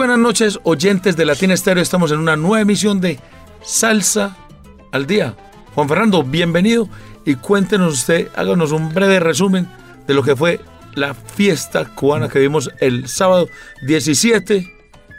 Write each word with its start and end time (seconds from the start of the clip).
Buenas 0.00 0.18
noches, 0.18 0.58
oyentes 0.62 1.14
de 1.16 1.26
Latina 1.26 1.52
Estéreo. 1.52 1.82
Estamos 1.82 2.10
en 2.10 2.18
una 2.20 2.34
nueva 2.36 2.62
emisión 2.62 3.00
de 3.02 3.18
Salsa 3.62 4.34
al 4.92 5.06
Día. 5.06 5.34
Juan 5.74 5.88
Fernando, 5.88 6.22
bienvenido 6.22 6.88
y 7.26 7.34
cuéntenos 7.34 7.92
usted, 7.94 8.28
háganos 8.34 8.72
un 8.72 8.94
breve 8.94 9.20
resumen 9.20 9.68
de 10.06 10.14
lo 10.14 10.22
que 10.22 10.34
fue 10.34 10.58
la 10.94 11.12
fiesta 11.12 11.84
cubana 11.94 12.28
que 12.30 12.38
vimos 12.38 12.70
el 12.80 13.08
sábado 13.08 13.48
17 13.86 14.72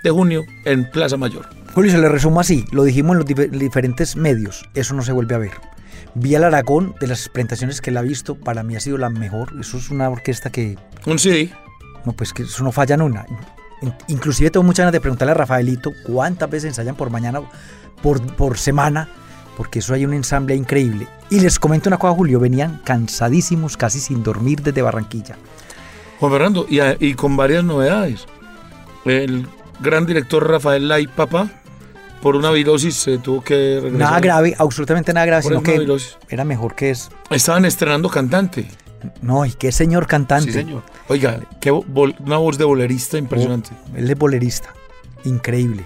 de 0.04 0.10
junio 0.10 0.44
en 0.66 0.90
Plaza 0.90 1.16
Mayor. 1.16 1.48
Julio, 1.76 1.92
se 1.92 2.00
le 2.00 2.10
resumo 2.10 2.40
así, 2.40 2.66
lo 2.72 2.84
dijimos 2.84 3.12
en 3.14 3.18
los 3.20 3.28
dif- 3.28 3.52
diferentes 3.52 4.16
medios, 4.16 4.66
eso 4.74 4.96
no 4.96 5.04
se 5.04 5.12
vuelve 5.12 5.36
a 5.36 5.40
ver. 5.40 5.52
Vi 6.16 6.34
al 6.34 6.44
Aragón, 6.44 6.96
de 7.00 7.06
las 7.08 7.30
presentaciones 7.30 7.82
que 7.82 7.92
él 7.92 7.98
ha 7.98 8.02
visto, 8.02 8.34
para 8.36 8.64
mí 8.64 8.76
ha 8.76 8.80
sido 8.80 8.98
la 8.98 9.10
mejor. 9.12 9.54
Eso 9.60 9.78
es 9.78 9.92
una 9.92 10.10
orquesta 10.10 10.50
que, 10.50 10.76
Un 11.06 11.20
CD. 11.20 11.52
no, 12.04 12.14
pues 12.14 12.34
que 12.34 12.44
eso 12.44 12.64
no 12.64 12.72
falla 12.74 12.96
en 12.96 13.04
una. 13.04 13.26
In- 13.82 13.94
Inclusive 14.08 14.52
tengo 14.52 14.64
muchas 14.64 14.84
ganas 14.84 14.94
de 14.94 15.02
preguntarle 15.02 15.32
a 15.32 15.36
Rafaelito 15.36 15.92
cuántas 16.06 16.50
veces 16.50 16.70
ensayan 16.70 16.96
por 16.96 17.10
mañana, 17.10 17.42
por, 18.02 18.22
por 18.36 18.58
semana, 18.58 19.10
porque 19.58 19.80
eso 19.80 19.94
hay 19.94 20.06
un 20.06 20.14
ensamble 20.14 20.56
increíble. 20.56 21.08
Y 21.30 21.40
les 21.40 21.60
comento 21.60 21.90
una 21.90 21.98
cosa, 21.98 22.14
Julio, 22.16 22.40
venían 22.40 22.82
cansadísimos, 22.84 23.78
casi 23.78 24.00
sin 24.00 24.24
dormir 24.24 24.62
desde 24.62 24.82
Barranquilla. 24.82 25.36
Juan 26.20 26.32
Fernando, 26.32 26.66
y, 26.70 26.80
a- 26.80 26.96
y 27.00 27.14
con 27.16 27.36
varias 27.38 27.64
novedades. 27.64 28.26
El 29.06 29.48
gran 29.80 30.06
director 30.06 30.48
Rafael 30.48 30.88
Lai 30.88 31.08
Papá, 31.08 31.50
por 32.22 32.36
una 32.36 32.52
virosis, 32.52 32.96
se 32.96 33.18
tuvo 33.18 33.44
que 33.44 33.80
regresar. 33.82 33.98
Nada 34.00 34.20
grave, 34.20 34.56
absolutamente 34.60 35.12
nada 35.12 35.26
grave, 35.26 35.42
Por 35.42 35.54
sino 35.54 35.64
que 35.64 35.80
virosis. 35.80 36.18
era 36.30 36.44
mejor 36.44 36.76
que 36.76 36.92
es. 36.92 37.10
Estaban 37.32 37.66
estrenando 37.66 38.10
cantante. 38.10 38.68
No, 39.22 39.46
y 39.46 39.52
qué 39.52 39.72
señor 39.72 40.08
cantante. 40.08 40.52
Sí, 40.52 40.60
señor. 40.60 40.84
Oiga, 41.08 41.40
qué 41.60 41.72
una 41.72 42.38
voz 42.38 42.58
de 42.58 42.66
bolerista 42.66 43.18
impresionante. 43.18 43.72
Él 43.96 44.10
es 44.10 44.18
bolerista. 44.18 44.70
Increíble. 45.24 45.84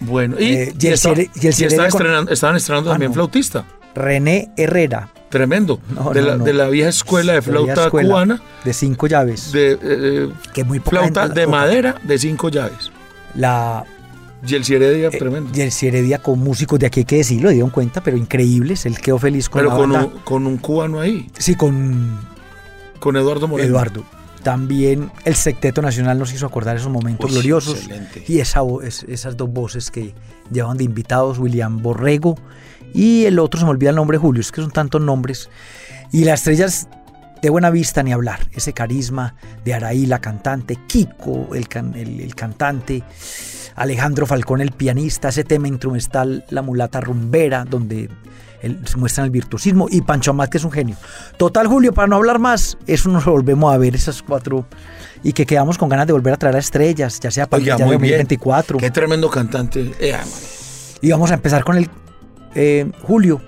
Bueno, 0.00 0.36
y, 0.38 0.44
Eh, 0.54 0.74
y 0.78 0.86
el 0.86 0.92
esta- 0.94 1.10
cere- 1.10 1.30
y 1.34 1.38
el 1.40 1.46
estaba 1.48 1.70
cerebro 1.70 1.76
con- 1.90 2.00
estrenando- 2.02 2.32
estaban 2.32 2.56
estrenando 2.56 2.90
Ah, 2.90 2.92
también 2.94 3.10
no. 3.10 3.14
flautista. 3.14 3.64
René 3.94 4.50
Herrera. 4.56 5.10
Tremendo. 5.30 5.80
No, 5.90 6.12
de, 6.12 6.20
no, 6.20 6.26
la, 6.28 6.36
no. 6.36 6.44
de 6.44 6.52
la 6.52 6.68
vieja 6.68 6.88
escuela 6.90 7.32
de 7.32 7.42
flauta 7.42 7.84
escuela, 7.86 8.08
cubana, 8.08 8.42
De 8.64 8.72
cinco 8.72 9.06
llaves. 9.06 9.50
de 9.52 9.78
eh, 9.82 10.28
que 10.52 10.64
muy 10.64 10.78
poca 10.80 10.90
flauta 10.98 11.22
gente 11.24 11.40
de 11.40 11.46
madera 11.46 11.96
de 12.02 12.18
cinco 12.18 12.48
llaves. 12.48 12.90
La 13.34 13.84
Y 14.46 14.54
el 14.54 14.62
Heredia, 14.70 15.08
eh, 15.08 15.18
tremendo. 15.18 15.50
y 15.52 15.60
el 15.62 15.72
Heredia 15.82 16.18
con 16.18 16.38
músicos 16.38 16.78
de 16.78 16.86
aquí 16.86 17.00
hay 17.00 17.04
que 17.06 17.16
decirlo, 17.16 17.50
dieron 17.50 17.70
cuenta, 17.70 18.02
pero 18.02 18.16
increíbles. 18.16 18.86
Él 18.86 18.98
quedó 19.00 19.18
feliz 19.18 19.48
con 19.48 19.60
Pero 19.62 19.70
la 19.70 19.76
con 19.76 19.92
banda. 19.92 20.06
un, 20.14 20.20
con 20.20 20.46
un 20.46 20.58
cubano 20.58 21.00
ahí, 21.00 21.28
Sí, 21.38 21.54
con 21.56 22.20
con 22.98 23.16
Eduardo 23.16 23.48
Moreno. 23.48 23.68
Eduardo. 23.70 24.04
También 24.42 25.10
el 25.24 25.34
Secteto 25.34 25.82
Nacional 25.82 26.18
nos 26.18 26.32
hizo 26.32 26.46
acordar 26.46 26.76
esos 26.76 26.90
momentos 26.90 27.26
Uy, 27.30 27.32
gloriosos. 27.34 27.78
excelente. 27.78 28.24
Y 28.28 28.38
esa, 28.38 28.60
vo- 28.62 28.82
es- 28.84 29.02
esas 29.08 29.36
dos 29.36 29.50
voces 29.50 29.90
que 29.90 30.14
llevaban 30.52 30.76
de 30.76 30.84
invitados, 30.84 31.38
William 31.38 31.82
Borrego 31.82 32.36
y 32.94 33.24
el 33.24 33.38
otro, 33.40 33.58
se 33.58 33.64
me 33.66 33.72
olvida 33.72 33.90
el 33.90 33.96
nombre, 33.96 34.18
Julio, 34.18 34.40
es 34.40 34.52
que 34.52 34.60
son 34.62 34.70
tantos 34.70 35.00
nombres. 35.00 35.50
Y 36.12 36.24
las 36.24 36.40
estrellas 36.40 36.88
de 37.42 37.50
buena 37.50 37.70
vista 37.70 38.02
ni 38.04 38.12
hablar, 38.12 38.48
ese 38.52 38.72
carisma 38.72 39.34
de 39.64 39.74
Araí, 39.74 40.06
la 40.06 40.20
cantante, 40.20 40.78
Kiko, 40.86 41.54
el, 41.54 41.68
can- 41.68 41.94
el- 41.96 42.20
el 42.20 42.34
cantante, 42.36 43.02
Alejandro 43.74 44.26
Falcón, 44.26 44.60
el 44.60 44.70
pianista, 44.70 45.28
ese 45.28 45.44
tema 45.44 45.68
instrumental, 45.68 46.44
La 46.50 46.62
mulata 46.62 47.00
rumbera, 47.00 47.64
donde 47.64 48.08
se 48.84 48.96
muestran 48.96 49.24
el 49.26 49.30
virtuosismo, 49.30 49.86
y 49.90 50.00
Pancho 50.00 50.30
Amat, 50.30 50.50
que 50.50 50.58
es 50.58 50.64
un 50.64 50.72
genio. 50.72 50.96
Total, 51.36 51.66
Julio, 51.66 51.92
para 51.92 52.08
no 52.08 52.16
hablar 52.16 52.38
más, 52.38 52.78
eso 52.86 53.08
nos 53.08 53.24
volvemos 53.24 53.72
a 53.72 53.78
ver, 53.78 53.94
esas 53.94 54.22
cuatro, 54.22 54.66
y 55.22 55.32
que 55.32 55.46
quedamos 55.46 55.78
con 55.78 55.88
ganas 55.88 56.06
de 56.06 56.12
volver 56.12 56.34
a 56.34 56.36
traer 56.36 56.56
a 56.56 56.58
estrellas, 56.58 57.20
ya 57.20 57.30
sea 57.30 57.46
para 57.46 57.62
el 57.62 57.70
muy 57.70 57.96
bien. 57.96 58.00
2024. 58.00 58.78
Qué 58.78 58.90
tremendo 58.90 59.30
cantante. 59.30 59.92
Eh, 59.98 60.14
ah. 60.14 60.24
Y 61.00 61.10
vamos 61.10 61.30
a 61.30 61.34
empezar 61.34 61.64
con 61.64 61.76
el 61.76 61.90
eh, 62.54 62.90
Julio. 63.02 63.40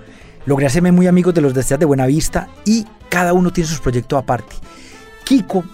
Logré 0.46 0.66
hacerme 0.66 0.92
muy 0.92 1.06
amigos 1.06 1.34
de 1.34 1.40
los 1.40 1.54
de 1.54 1.60
Estrellas 1.60 1.80
de 1.80 1.86
Buenavista 1.86 2.48
y 2.64 2.86
cada 3.08 3.32
uno 3.32 3.52
tiene 3.52 3.68
sus 3.68 3.80
proyectos 3.80 4.18
aparte. 4.18 4.56
Kiko, 5.24 5.64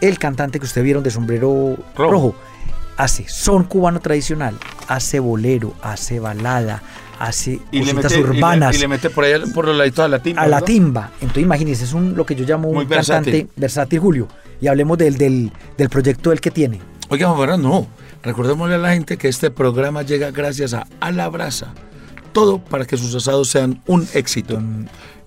el 0.00 0.18
cantante 0.18 0.58
que 0.58 0.66
ustedes 0.66 0.84
vieron 0.84 1.02
de 1.02 1.10
sombrero 1.10 1.76
Rojo. 1.96 2.10
rojo, 2.10 2.34
hace 2.96 3.28
son 3.28 3.64
cubano 3.64 4.00
tradicional, 4.00 4.58
hace 4.86 5.18
bolero, 5.18 5.72
hace 5.82 6.20
balada, 6.20 6.82
hace 7.18 7.60
Y 7.72 7.82
le, 7.84 7.94
mete, 7.94 8.14
y 8.14 8.16
le- 8.18 8.24
urbanas, 8.24 8.76
y 8.76 8.78
le 8.80 8.88
mete 8.88 9.10
por 9.10 9.24
ahí 9.24 9.34
por 9.54 9.66
los 9.66 9.76
laditos 9.76 10.04
a 10.04 10.08
la 10.08 10.18
timba. 10.22 10.42
a 10.42 10.46
la 10.48 10.60
timba. 10.60 11.10
Entonces 11.20 11.42
imagínense, 11.42 11.84
es 11.84 11.92
un, 11.92 12.14
lo 12.16 12.24
que 12.26 12.34
yo 12.34 12.44
llamo 12.44 12.72
Muy 12.72 12.84
un 12.84 12.90
cantante 12.90 13.48
versátil. 13.56 14.00
Julio. 14.00 14.28
Y 14.60 14.66
hablemos 14.66 14.98
del, 14.98 15.16
del, 15.18 15.52
del 15.76 15.88
proyecto 15.88 16.30
del 16.30 16.40
que 16.40 16.50
tiene. 16.50 16.80
Oiga, 17.08 17.34
Fernando, 17.36 17.68
no. 17.68 17.86
Recordémosle 18.22 18.74
a 18.74 18.78
la 18.78 18.92
gente 18.92 19.16
que 19.16 19.28
este 19.28 19.50
programa 19.50 20.02
llega 20.02 20.30
gracias 20.32 20.74
a 20.74 20.86
A 21.00 21.12
la 21.12 21.28
Brasa. 21.28 21.72
Todo 22.32 22.58
para 22.58 22.84
que 22.84 22.96
sus 22.96 23.14
asados 23.14 23.48
sean 23.48 23.80
un 23.86 24.06
éxito. 24.14 24.60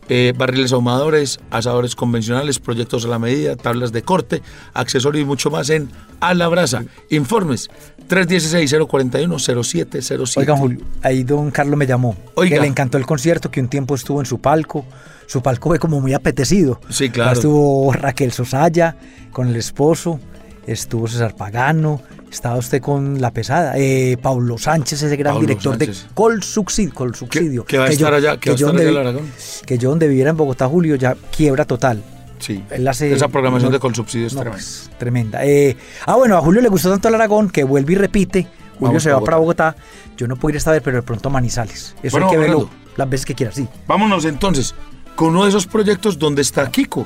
Eh, 0.09 0.33
barriles 0.37 0.73
ahumadores, 0.73 1.39
asadores 1.51 1.95
convencionales, 1.95 2.59
proyectos 2.59 3.05
a 3.05 3.07
la 3.07 3.17
medida, 3.19 3.55
tablas 3.55 3.93
de 3.93 4.01
corte, 4.01 4.41
accesorios 4.73 5.23
y 5.23 5.25
mucho 5.25 5.49
más 5.49 5.69
en 5.69 5.89
A 6.19 6.33
la 6.33 6.49
Brasa. 6.49 6.83
Informes 7.09 7.69
316-041-0707. 8.11 10.37
Oigan, 10.37 10.57
Julio, 10.57 10.79
ahí 11.01 11.23
don 11.23 11.49
Carlos 11.51 11.77
me 11.77 11.85
llamó. 11.87 12.15
Oiga. 12.35 12.55
Que 12.55 12.61
le 12.61 12.67
encantó 12.67 12.97
el 12.97 13.05
concierto, 13.05 13.49
que 13.51 13.59
un 13.61 13.67
tiempo 13.67 13.95
estuvo 13.95 14.19
en 14.19 14.25
su 14.25 14.39
palco. 14.39 14.85
Su 15.27 15.41
palco 15.41 15.69
fue 15.69 15.79
como 15.79 15.99
muy 16.01 16.13
apetecido. 16.13 16.79
Sí, 16.89 17.09
claro. 17.09 17.29
Ahí 17.31 17.35
Estuvo 17.35 17.93
Raquel 17.93 18.31
Sosaya 18.33 18.95
con 19.31 19.47
el 19.47 19.55
esposo, 19.55 20.19
estuvo 20.67 21.07
César 21.07 21.35
Pagano, 21.35 22.01
estaba 22.29 22.57
usted 22.57 22.81
con 22.81 23.21
La 23.21 23.31
Pesada, 23.31 23.73
eh, 23.77 24.17
Pablo 24.21 24.57
Sánchez, 24.57 25.03
ese 25.03 25.15
gran 25.15 25.33
Pablo 25.35 25.47
director 25.47 25.77
Sánchez. 25.77 26.03
de 26.03 26.09
Col 26.13 26.43
Subsidio. 26.43 26.93
Col 26.93 27.15
Subsidio 27.15 27.63
que 27.65 27.77
va 27.77 27.85
a 27.85 27.89
estar 27.89 28.13
allá, 28.13 28.37
que 28.37 28.55
yo 28.55 28.69
allá 28.69 29.11
vi- 29.11 29.19
que 29.65 29.77
yo 29.77 29.89
donde 29.89 30.07
viviera 30.09 30.31
en 30.31 30.37
Bogotá, 30.37 30.67
Julio, 30.67 30.95
ya 30.95 31.15
quiebra 31.35 31.63
total. 31.65 32.03
Sí. 32.41 32.63
Esa 32.69 33.27
programación 33.29 33.69
no- 33.71 33.73
de 33.73 33.79
Colsubsidio 33.79 34.27
es 34.27 34.33
No, 34.33 34.41
tremenda. 34.41 34.57
pues, 34.57 34.91
tremenda. 34.97 35.45
Eh, 35.45 35.77
ah, 36.05 36.15
bueno, 36.15 36.35
a 36.37 36.41
Julio 36.41 36.61
le 36.61 36.67
gustó 36.67 36.89
tanto 36.89 37.07
el 37.07 37.15
Aragón 37.15 37.49
que 37.49 37.63
vuelve 37.63 37.93
y 37.93 37.95
repite. 37.95 38.43
Julio 38.73 38.87
Vamos 38.93 39.03
se 39.03 39.11
va 39.11 39.21
para 39.21 39.37
Bogotá. 39.37 39.75
Yo 40.17 40.27
no 40.27 40.35
puedo 40.35 40.51
ir 40.51 40.57
esta 40.57 40.71
vez, 40.71 40.81
pero 40.83 40.97
de 40.97 41.03
pronto 41.03 41.29
a 41.29 41.31
Manizales. 41.31 41.95
Eso 42.03 42.11
Bueno, 42.17 42.27
hay 42.27 42.31
que 42.33 42.37
verlo 42.39 42.59
Fernando. 42.67 42.93
las 42.97 43.09
veces 43.09 43.25
que 43.25 43.35
quiera, 43.35 43.51
sí. 43.53 43.67
Vámonos 43.87 44.25
entonces 44.25 44.73
con 45.15 45.29
uno 45.29 45.43
de 45.43 45.49
esos 45.49 45.67
proyectos 45.67 46.17
donde 46.17 46.41
está 46.41 46.69
Kiko, 46.71 47.05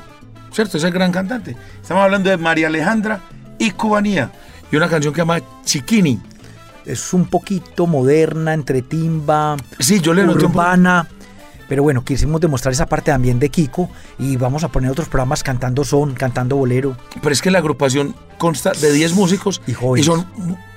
¿cierto? 0.52 0.78
Es 0.78 0.84
el 0.84 0.92
gran 0.92 1.12
cantante. 1.12 1.54
Estamos 1.82 2.02
hablando 2.02 2.30
de 2.30 2.38
María 2.38 2.68
Alejandra 2.68 3.20
y 3.58 3.70
Cubanía. 3.72 4.30
Y 4.72 4.76
una 4.76 4.88
canción 4.88 5.12
que 5.12 5.18
se 5.18 5.22
llama 5.26 5.40
Chiquini. 5.64 6.18
Es 6.86 7.12
un 7.12 7.26
poquito 7.26 7.86
moderna, 7.86 8.54
entre 8.54 8.80
timba, 8.80 9.56
Sí, 9.78 10.00
yo 10.00 10.14
le 10.14 10.24
urbana. 10.24 11.06
Pero 11.68 11.82
bueno, 11.82 12.04
quisimos 12.04 12.40
demostrar 12.40 12.72
esa 12.72 12.86
parte 12.86 13.10
también 13.10 13.38
de 13.38 13.48
Kiko 13.48 13.90
y 14.18 14.36
vamos 14.36 14.64
a 14.64 14.68
poner 14.68 14.90
otros 14.90 15.08
programas 15.08 15.42
cantando 15.42 15.84
son, 15.84 16.14
cantando 16.14 16.56
bolero. 16.56 16.96
Pero 17.20 17.32
es 17.32 17.42
que 17.42 17.50
la 17.50 17.58
agrupación 17.58 18.14
consta 18.38 18.72
de 18.72 18.92
10 18.92 19.14
músicos 19.14 19.62
Y 19.66 20.02
son 20.02 20.26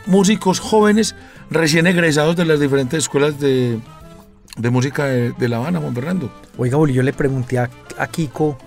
músicos 0.05 0.59
jóvenes 0.59 1.15
recién 1.49 1.87
egresados 1.87 2.35
de 2.35 2.45
las 2.45 2.59
diferentes 2.59 2.99
escuelas 2.99 3.39
de, 3.39 3.79
de 4.57 4.69
música 4.69 5.05
de, 5.05 5.31
de 5.33 5.49
La 5.49 5.57
Habana, 5.57 5.79
Juan 5.79 5.93
Fernando. 5.93 6.31
Oiga, 6.57 6.77
Julio, 6.77 6.95
yo 6.95 7.03
le 7.03 7.13
pregunté 7.13 7.59
a, 7.59 7.69
a 7.97 8.07
Kiko 8.07 8.57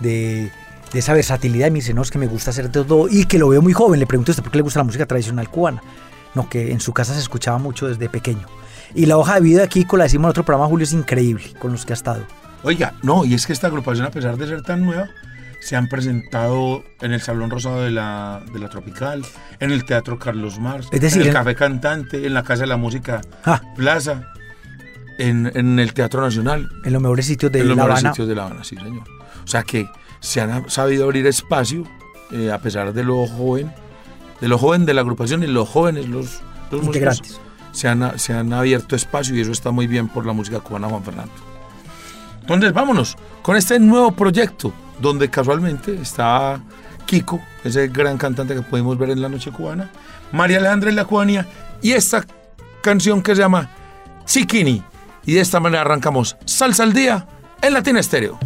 de, 0.00 0.50
de 0.92 0.98
esa 0.98 1.12
versatilidad 1.12 1.68
y 1.68 1.70
me 1.70 1.78
dice, 1.80 1.94
no, 1.94 2.02
es 2.02 2.10
que 2.10 2.18
me 2.18 2.26
gusta 2.26 2.50
hacer 2.50 2.70
todo 2.70 3.08
y 3.08 3.24
que 3.24 3.38
lo 3.38 3.48
veo 3.48 3.62
muy 3.62 3.72
joven. 3.72 4.00
Le 4.00 4.06
pregunto, 4.06 4.32
¿usted 4.32 4.42
por 4.42 4.52
qué 4.52 4.58
le 4.58 4.62
gusta 4.62 4.80
la 4.80 4.84
música 4.84 5.06
tradicional 5.06 5.48
cubana? 5.48 5.82
No, 6.34 6.48
que 6.48 6.72
en 6.72 6.80
su 6.80 6.92
casa 6.92 7.14
se 7.14 7.20
escuchaba 7.20 7.58
mucho 7.58 7.86
desde 7.88 8.08
pequeño. 8.08 8.46
Y 8.94 9.06
la 9.06 9.16
hoja 9.16 9.34
de 9.36 9.40
vida 9.40 9.62
de 9.62 9.68
Kiko, 9.68 9.96
la 9.96 10.04
decimos 10.04 10.26
en 10.26 10.30
otro 10.30 10.44
programa, 10.44 10.68
Julio, 10.68 10.84
es 10.84 10.92
increíble 10.92 11.52
con 11.58 11.72
los 11.72 11.84
que 11.86 11.92
ha 11.92 11.96
estado. 11.96 12.22
Oiga, 12.62 12.94
no, 13.02 13.24
y 13.24 13.34
es 13.34 13.46
que 13.46 13.52
esta 13.52 13.66
agrupación, 13.66 14.06
a 14.06 14.10
pesar 14.10 14.36
de 14.36 14.46
ser 14.46 14.62
tan 14.62 14.84
nueva, 14.84 15.08
se 15.60 15.76
han 15.76 15.88
presentado 15.88 16.84
en 17.00 17.12
el 17.12 17.20
Salón 17.20 17.50
Rosado 17.50 17.82
de 17.82 17.90
la, 17.90 18.42
de 18.52 18.58
la 18.58 18.68
Tropical, 18.68 19.22
en 19.60 19.70
el 19.70 19.84
Teatro 19.84 20.18
Carlos 20.18 20.58
Mars, 20.58 20.88
Es 20.92 21.00
decir, 21.00 21.22
en 21.22 21.28
el 21.28 21.28
en- 21.28 21.34
Café 21.34 21.54
Cantante, 21.54 22.26
en 22.26 22.34
la 22.34 22.42
Casa 22.42 22.62
de 22.62 22.66
la 22.68 22.76
Música 22.76 23.20
Ah. 23.44 23.60
Plaza, 23.76 24.28
en, 25.18 25.50
en 25.54 25.78
el 25.78 25.94
Teatro 25.94 26.20
Nacional, 26.20 26.68
En 26.84 26.92
los 26.92 27.00
mejores 27.02 27.26
sitios 27.26 27.50
de 27.52 27.60
en 27.60 27.68
los 27.68 27.76
La 27.76 27.84
mejores 27.84 28.00
Habana. 28.04 28.14
sitios 28.14 28.28
de 28.28 28.34
La 28.34 28.44
Habana, 28.46 28.64
sí, 28.64 28.76
señor. 28.76 29.04
O 29.44 29.46
sea 29.46 29.62
que 29.62 29.88
se 30.20 30.40
han 30.40 30.68
sabido 30.70 31.04
abrir 31.04 31.26
espacio 31.26 31.84
eh, 32.32 32.50
a 32.52 32.58
pesar 32.58 32.92
de 32.92 33.04
lo 33.04 33.26
joven, 33.26 33.72
de 34.40 34.48
lo 34.48 34.58
joven 34.58 34.86
de 34.86 34.94
la 34.94 35.00
agrupación 35.00 35.42
y 35.42 35.46
los 35.46 35.68
jóvenes, 35.68 36.08
los, 36.08 36.40
los 36.70 36.82
músicos, 36.82 37.18
Integrantes. 37.18 37.40
se 37.72 37.88
han, 37.88 38.18
se 38.18 38.32
han 38.32 38.52
abierto 38.52 38.96
espacio 38.96 39.34
y 39.34 39.40
eso 39.40 39.52
está 39.52 39.70
muy 39.70 39.86
bien 39.86 40.08
por 40.08 40.26
la 40.26 40.32
música 40.32 40.60
cubana, 40.60 40.88
Juan 40.88 41.02
Fernando. 41.02 41.32
Entonces, 42.40 42.72
vámonos 42.72 43.16
con 43.42 43.56
este 43.56 43.78
nuevo 43.78 44.12
proyecto, 44.12 44.72
donde 45.00 45.30
casualmente 45.30 45.94
está 46.00 46.60
Kiko, 47.06 47.40
ese 47.64 47.88
gran 47.88 48.18
cantante 48.18 48.54
que 48.54 48.62
pudimos 48.62 48.98
ver 48.98 49.10
en 49.10 49.22
la 49.22 49.28
noche 49.28 49.50
cubana, 49.50 49.90
María 50.32 50.58
Alejandra 50.58 50.90
en 50.90 50.96
la 50.96 51.04
cubanía 51.04 51.46
y 51.80 51.92
esta 51.92 52.24
canción 52.82 53.22
que 53.22 53.34
se 53.34 53.42
llama 53.42 53.70
Chiquini. 54.26 54.82
Y 55.26 55.34
de 55.34 55.40
esta 55.40 55.58
manera 55.58 55.82
arrancamos 55.82 56.36
Salsa 56.44 56.82
al 56.82 56.92
Día 56.92 57.26
en 57.62 57.72
Latina 57.72 58.00
Estéreo. 58.00 58.38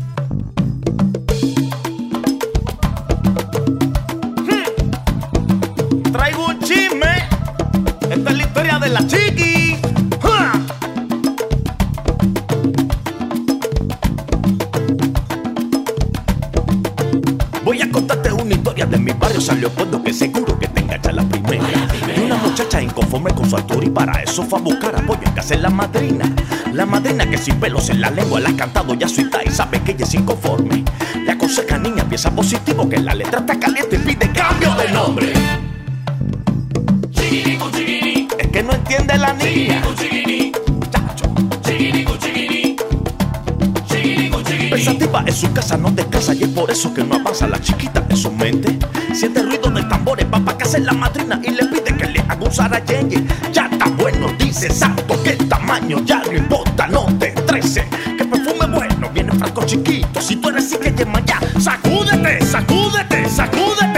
La 8.99 9.07
chiqui. 9.07 9.77
¡Ja! 10.23 10.53
Voy 17.65 17.83
a 17.83 17.91
contarte 17.91 18.33
una 18.33 18.55
historia 18.55 18.87
de 18.87 18.99
mi 18.99 19.13
barrio 19.13 19.41
San 19.41 19.61
Leopoldo 19.61 20.03
que 20.03 20.13
seguro 20.13 20.59
que 20.59 20.69
te 20.69 20.81
engancha 20.81 21.13
la 21.13 21.23
primera. 21.23 21.67
De 22.07 22.25
una 22.25 22.37
muchacha 22.37 22.83
inconforme 22.83 23.31
con 23.33 23.49
su 23.49 23.57
altura 23.57 23.87
y 23.87 23.91
para 23.91 24.23
eso 24.23 24.43
fue 24.43 24.59
a 24.59 24.63
buscar 24.63 24.97
apoyo 24.97 25.23
en 25.25 25.33
casa 25.33 25.55
de 25.55 25.63
la 25.63 25.71
madrina. 25.71 26.25
La 26.73 26.87
madrina 26.87 27.29
que 27.29 27.39
sin 27.39 27.57
pelos 27.57 27.91
en 27.91 28.01
la 28.01 28.11
lengua 28.11 28.41
la 28.41 28.51
ha 28.51 28.57
cantado 28.57 28.95
ya 28.95 29.09
su 29.09 29.21
y 29.21 29.51
sabe 29.51 29.81
que 29.83 29.93
ella 29.93 30.05
es 30.05 30.15
inconforme. 30.15 30.85
Le 31.25 31.33
aconseja 31.33 31.79
niña, 31.79 32.05
piensa 32.09 32.31
positivo 32.31 32.89
que 32.89 32.99
la 32.99 33.15
letra 33.15 33.41
está 33.41 33.59
caliente 33.59 33.97
y 33.97 33.99
pide 33.99 34.33
cambio 34.33 34.75
de 34.75 34.93
nombre. 34.93 35.33
Es 37.21 38.28
que 38.51 38.63
no 38.63 38.73
entiende 38.73 39.17
la 39.19 39.33
niña. 39.33 39.83
Pensativa 44.71 45.25
en 45.27 45.33
su 45.33 45.53
casa 45.53 45.77
no 45.77 45.91
descansa 45.91 46.35
y 46.35 46.45
es 46.45 46.49
por 46.51 46.71
eso 46.71 46.93
que 46.95 47.03
no 47.03 47.17
avanza 47.17 47.47
la 47.47 47.61
chiquita 47.61 48.05
en 48.09 48.17
su 48.17 48.31
mente. 48.31 48.79
Siente 49.15 49.43
ruido 49.43 49.71
de 49.71 49.83
tambores, 49.85 50.27
va 50.33 50.41
pa' 50.41 50.57
casa 50.57 50.77
en 50.77 50.87
la 50.87 50.93
madrina 50.93 51.41
y 51.43 51.51
le 51.51 51.65
pide 51.67 51.97
que 51.97 52.07
le 52.07 52.21
haga 52.21 52.45
un 52.45 52.53
sarayengue. 52.53 53.25
Ya 53.53 53.69
está 53.73 53.87
bueno, 53.87 54.29
dice 54.39 54.71
santo, 54.71 55.21
que 55.23 55.31
el 55.31 55.49
tamaño 55.49 56.05
ya 56.05 56.23
no 56.25 56.33
importa, 56.33 56.87
no 56.87 57.07
te 57.19 57.29
estreses. 57.29 57.85
Que 58.17 58.25
perfume 58.25 58.67
bueno, 58.67 59.11
viene 59.13 59.33
frasco 59.33 59.65
chiquito. 59.65 60.21
Si 60.21 60.37
tú 60.37 60.51
eres 60.51 60.67
así 60.67 60.77
que 60.77 60.93
llama 60.93 61.23
ya, 61.25 61.41
sacúdete, 61.61 62.45
sacúdete, 62.45 63.29
sacúdete. 63.29 63.98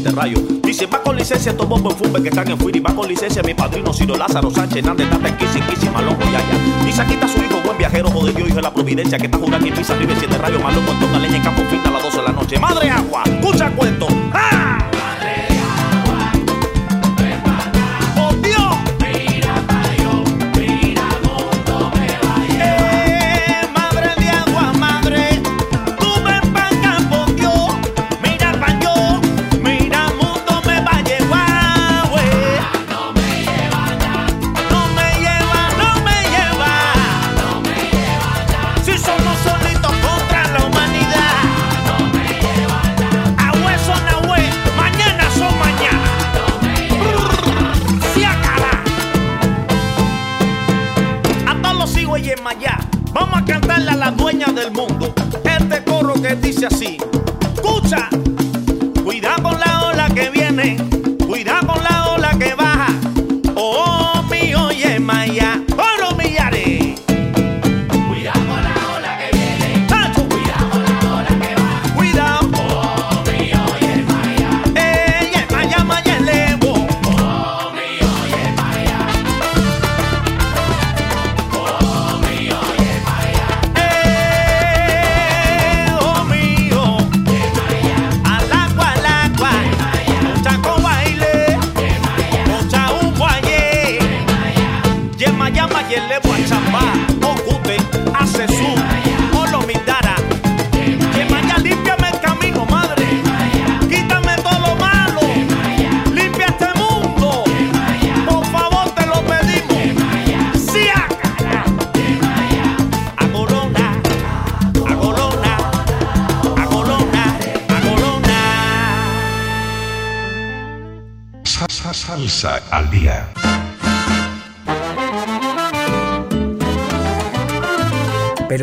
siete 0.00 0.14
rayos. 0.14 0.40
Dice, 0.62 0.86
va 0.86 1.02
con 1.02 1.16
licencia 1.16 1.50
estos 1.50 1.68
bombos 1.68 1.94
en 1.94 1.98
fumbe 1.98 2.22
que 2.22 2.28
están 2.28 2.48
en 2.48 2.58
furia. 2.58 2.80
Va 2.86 2.94
con 2.94 3.08
licencia 3.08 3.42
mi 3.42 3.54
padrino 3.54 3.92
Ciro 3.92 4.16
Lázaro 4.16 4.50
Sánchez 4.50 4.78
Hernández, 4.78 5.10
Tata 5.10 5.36
Kissing, 5.36 5.62
Kissing, 5.66 5.92
Malongo, 5.92 6.24
Yaya. 6.24 6.84
Dice, 6.84 7.02
aquí 7.02 7.14
está 7.14 7.26
su 7.26 7.38
hijo, 7.38 7.60
buen 7.64 7.76
viajero, 7.76 8.08
jodido 8.10 8.46
hijo 8.46 8.56
de 8.56 8.62
la 8.62 8.72
providencia 8.72 9.18
que 9.18 9.26
está 9.26 9.38
jurando 9.38 9.66
en 9.66 9.74
pisa, 9.74 9.94
vive 9.94 10.14
siete 10.18 10.38
rayos. 10.38 10.62
Malongo, 10.62 10.92
toca 10.92 11.18
leña 11.18 11.36
en 11.36 11.42
campo, 11.42 11.62
fin 11.70 11.80
a 11.84 11.90
las 11.90 12.02
12 12.02 12.16
de 12.16 12.22
la 12.22 12.32
noche. 12.32 12.58
¡Madre 12.58 12.90
agua! 12.90 13.24
¡Escucha 13.24 13.70
cuento! 13.70 14.06
¡Ah! 14.32 14.67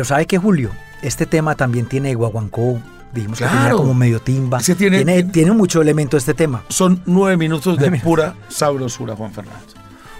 ¿sabe 0.06 0.26
que 0.26 0.38
Julio? 0.38 0.70
Este 1.02 1.26
tema 1.26 1.54
también 1.54 1.86
tiene 1.86 2.14
guaguancó, 2.14 2.80
dijimos 3.12 3.38
que 3.38 3.44
tenía 3.44 3.72
como 3.72 3.94
medio 3.94 4.20
timba. 4.20 4.58
Es 4.58 4.66
que 4.66 4.74
tiene, 4.74 5.24
tiene, 5.24 5.52
mucho 5.52 5.82
elemento 5.82 6.16
este 6.16 6.34
tema. 6.34 6.64
Son 6.68 7.02
nueve 7.06 7.36
minutos 7.36 7.78
de 7.78 7.90
pura 8.00 8.34
sabrosura, 8.48 9.14
Juan 9.14 9.32
Fernando. 9.32 9.66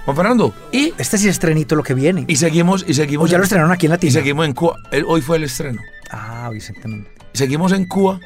Juan 0.05 0.17
Fernando. 0.17 0.55
Y 0.71 0.93
este 0.99 1.17
es 1.17 1.25
el 1.25 1.31
estrenito 1.31 1.75
lo 1.75 1.83
que 1.83 1.95
viene. 1.95 2.25
Y 2.29 2.37
seguimos, 2.37 2.85
y 2.87 2.95
seguimos. 2.95 3.25
O 3.25 3.29
ya 3.29 3.37
en, 3.37 3.41
lo 3.41 3.45
estrenaron 3.45 3.73
aquí 3.73 3.87
en 3.87 3.93
Latina. 3.93 4.11
Y 4.11 4.13
seguimos 4.13 4.47
en 4.47 4.53
Cuba. 4.53 4.77
Hoy 5.07 5.21
fue 5.21 5.39
el 5.39 5.45
estreno. 5.45 5.81
Ah, 6.11 6.51
exactamente. 6.55 7.11
Y 7.33 7.39
seguimos 7.39 7.73
en 7.73 7.87
Cuba. 7.87 8.21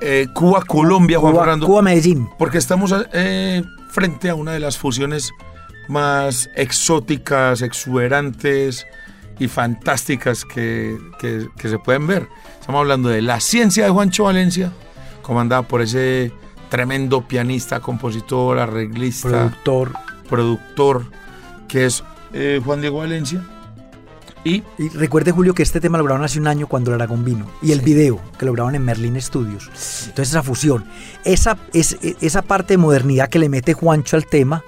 Eh, 0.00 0.28
Cuba, 0.32 0.62
Colombia, 0.64 1.18
Juan 1.18 1.36
Fernando. 1.36 1.66
Cuba, 1.66 1.82
Medellín. 1.82 2.28
Porque 2.38 2.58
estamos 2.58 2.94
eh, 3.12 3.62
frente 3.90 4.30
a 4.30 4.34
una 4.34 4.52
de 4.52 4.60
las 4.60 4.78
fusiones 4.78 5.30
más 5.88 6.48
exóticas, 6.54 7.60
exuberantes, 7.60 8.86
y 9.40 9.48
fantásticas 9.48 10.44
que, 10.44 10.96
que- 11.18 11.48
que 11.58 11.68
se 11.68 11.78
pueden 11.78 12.06
ver. 12.06 12.28
Estamos 12.60 12.80
hablando 12.80 13.08
de 13.08 13.22
la 13.22 13.40
ciencia 13.40 13.84
de 13.84 13.90
Juancho 13.90 14.24
Valencia, 14.24 14.70
comandada 15.22 15.62
por 15.62 15.82
ese 15.82 16.32
tremendo 16.68 17.26
pianista, 17.26 17.80
compositor, 17.80 18.58
arreglista, 18.60 19.28
Productor. 19.28 19.92
productor, 20.28 21.04
que 21.66 21.86
es 21.86 22.04
eh, 22.32 22.60
Juan 22.64 22.80
Diego 22.80 22.98
Valencia. 22.98 23.44
Y 24.44 24.62
Y 24.78 24.88
recuerde, 24.90 25.32
Julio, 25.32 25.52
que 25.52 25.62
este 25.62 25.80
tema 25.80 25.98
lo 25.98 26.04
grabaron 26.04 26.24
hace 26.24 26.38
un 26.38 26.46
año 26.46 26.66
cuando 26.66 26.90
el 26.90 26.94
Aragón 26.94 27.24
vino. 27.24 27.50
Y 27.60 27.72
el 27.72 27.80
video, 27.80 28.20
que 28.38 28.46
lo 28.46 28.52
grabaron 28.52 28.74
en 28.74 28.84
Merlin 28.84 29.20
Studios. 29.20 29.64
Entonces, 30.08 30.28
esa 30.30 30.42
fusión, 30.42 30.84
esa, 31.24 31.58
es, 31.74 31.98
esa 32.20 32.42
parte 32.42 32.74
de 32.74 32.78
modernidad 32.78 33.28
que 33.28 33.38
le 33.38 33.48
mete 33.48 33.74
Juancho 33.74 34.16
al 34.16 34.26
tema, 34.26 34.62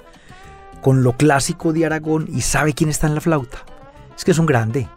con 0.81 1.01
lo 1.03 1.13
clásico 1.13 1.73
de 1.73 1.85
Aragón, 1.85 2.27
y 2.31 2.41
sabe 2.41 2.73
quién 2.73 2.89
está 2.91 3.07
en 3.07 3.15
la 3.15 3.21
flauta. 3.21 3.63
Es 4.23 4.25
que 4.25 4.31
es 4.31 4.39
un 4.39 4.45
grande. 4.45 4.87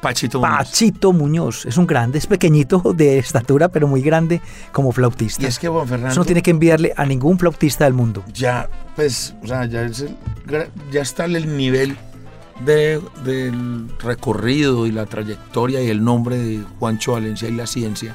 Pachito 0.00 0.38
Muñoz. 0.38 0.56
Pachito 0.58 1.12
Muñoz. 1.12 1.66
Es 1.66 1.76
un 1.76 1.88
grande, 1.88 2.18
es 2.18 2.28
pequeñito 2.28 2.92
de 2.94 3.18
estatura, 3.18 3.66
pero 3.68 3.88
muy 3.88 4.00
grande 4.00 4.40
como 4.70 4.92
flautista. 4.92 5.42
Y 5.42 5.46
es 5.46 5.58
que 5.58 5.66
Juan 5.66 5.88
Fernando... 5.88 6.12
Eso 6.12 6.20
no 6.20 6.24
tiene 6.24 6.40
que 6.40 6.52
enviarle 6.52 6.92
a 6.96 7.04
ningún 7.04 7.36
flautista 7.36 7.82
del 7.82 7.94
mundo. 7.94 8.22
ya, 8.32 8.68
pues, 8.94 9.34
o 9.42 9.46
sea, 9.48 9.64
ya, 9.64 9.82
es 9.82 10.02
el 10.02 10.16
ya 10.92 11.00
está 11.02 11.24
el 11.24 11.56
nivel 11.56 11.96
de- 12.64 13.02
del 13.24 13.88
recorrido 13.98 14.86
y 14.86 14.92
la 14.92 15.06
trayectoria 15.06 15.82
y 15.82 15.88
el 15.88 16.04
nombre 16.04 16.38
de 16.38 16.62
Juancho 16.78 17.14
Valencia 17.14 17.48
y 17.48 17.52
la 17.56 17.66
ciencia 17.66 18.14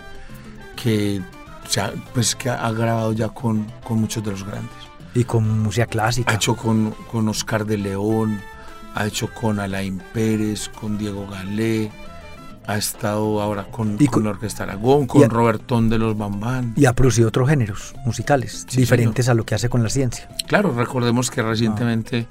que, 0.82 1.22
se 1.68 1.82
ha, 1.82 1.92
pues, 2.13 2.34
que 2.38 2.50
ha 2.50 2.72
grabado 2.72 3.12
ya 3.12 3.28
con, 3.28 3.66
con 3.84 4.00
muchos 4.00 4.24
de 4.24 4.32
los 4.32 4.46
grandes. 4.46 4.72
Y 5.13 5.25
con 5.25 5.63
música 5.63 5.84
Ha 5.84 5.88
clásica. 5.88 6.34
hecho 6.34 6.56
con, 6.56 6.92
con 7.12 7.28
Oscar 7.28 7.66
de 7.66 7.78
León, 7.78 8.40
ha 8.96 9.06
hecho 9.06 9.30
con 9.34 9.60
Alain 9.60 10.02
Pérez, 10.14 10.70
con 10.70 10.98
Diego 10.98 11.28
Galé, 11.28 11.92
ha 12.68 12.78
estado 12.78 13.42
ahora 13.42 13.66
con, 13.72 13.96
Y 14.00 14.06
con 14.06 14.08
con- 14.08 14.24
la 14.26 14.30
Orquesta 14.32 14.64
Aragón, 14.64 15.08
con 15.08 15.24
a- 15.24 15.28
Robertón 15.28 15.90
de 15.90 15.98
los 15.98 16.18
Bambán. 16.18 16.74
Y 16.78 16.86
ha 16.86 16.94
producido 16.94 17.28
otros 17.30 17.50
géneros 17.50 17.94
musicales, 18.06 18.66
Sí, 18.70 18.78
diferentes 18.78 19.28
a 19.30 19.34
lo 19.34 19.46
que 19.46 19.56
hace 19.56 19.68
con 19.70 19.82
la 19.84 19.90
ciencia. 19.90 20.28
Claro, 20.48 20.74
recordemos 20.76 21.32
que 21.32 21.42
recientemente 21.42 22.28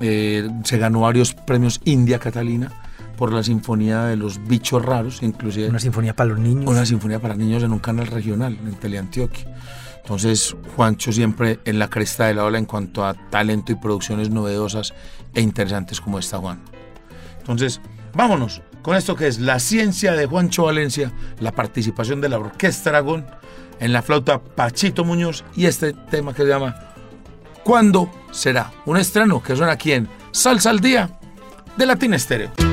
eh, 0.00 0.48
se 0.64 0.78
ganó 0.78 1.00
varios 1.00 1.34
premios 1.34 1.80
India 1.84 2.18
Catalina 2.18 2.70
por 3.16 3.32
la 3.32 3.42
Sinfonía 3.42 4.04
de 4.04 4.16
los 4.16 4.46
Bichos 4.48 4.84
Raros, 4.84 5.22
inclusive 5.22 5.64
Una 5.66 5.72
una, 5.72 5.78
sinfonía 5.80 6.14
para 6.16 6.30
los 6.30 6.38
niños. 6.40 6.88
sinfonía 6.88 7.18
para 7.20 7.34
niños 7.34 7.62
en 7.62 7.72
un 7.72 7.78
canal 7.78 8.06
regional, 8.06 8.58
en 8.64 8.74
Teleantioquia. 8.74 9.46
Entonces, 10.02 10.56
Juancho 10.76 11.12
siempre 11.12 11.60
en 11.64 11.78
la 11.78 11.88
cresta 11.88 12.26
de 12.26 12.34
la 12.34 12.44
ola 12.44 12.58
en 12.58 12.66
cuanto 12.66 13.04
a 13.04 13.14
talento 13.14 13.72
y 13.72 13.76
producciones 13.76 14.30
novedosas 14.30 14.94
e 15.34 15.40
interesantes 15.40 16.00
como 16.00 16.18
esta, 16.18 16.38
Juan. 16.38 16.60
Entonces, 17.38 17.80
vámonos 18.12 18.62
con 18.82 18.96
esto 18.96 19.14
que 19.14 19.28
es 19.28 19.38
la 19.38 19.60
ciencia 19.60 20.12
de 20.12 20.26
Juancho 20.26 20.64
Valencia, 20.64 21.12
la 21.38 21.52
participación 21.52 22.20
de 22.20 22.28
la 22.28 22.38
Orquesta 22.38 22.90
Aragón 22.90 23.26
en 23.78 23.92
la 23.92 24.02
flauta 24.02 24.40
Pachito 24.40 25.04
Muñoz 25.04 25.44
y 25.56 25.66
este 25.66 25.92
tema 25.92 26.34
que 26.34 26.42
se 26.42 26.48
llama 26.48 26.74
¿Cuándo 27.64 28.10
será? 28.32 28.72
Un 28.86 28.96
estreno 28.96 29.42
que 29.42 29.56
suena 29.56 29.72
aquí 29.72 29.92
en 29.92 30.08
Salsa 30.32 30.70
al 30.70 30.80
Día 30.80 31.10
de 31.76 31.86
Latin 31.86 32.14
Estéreo. 32.14 32.71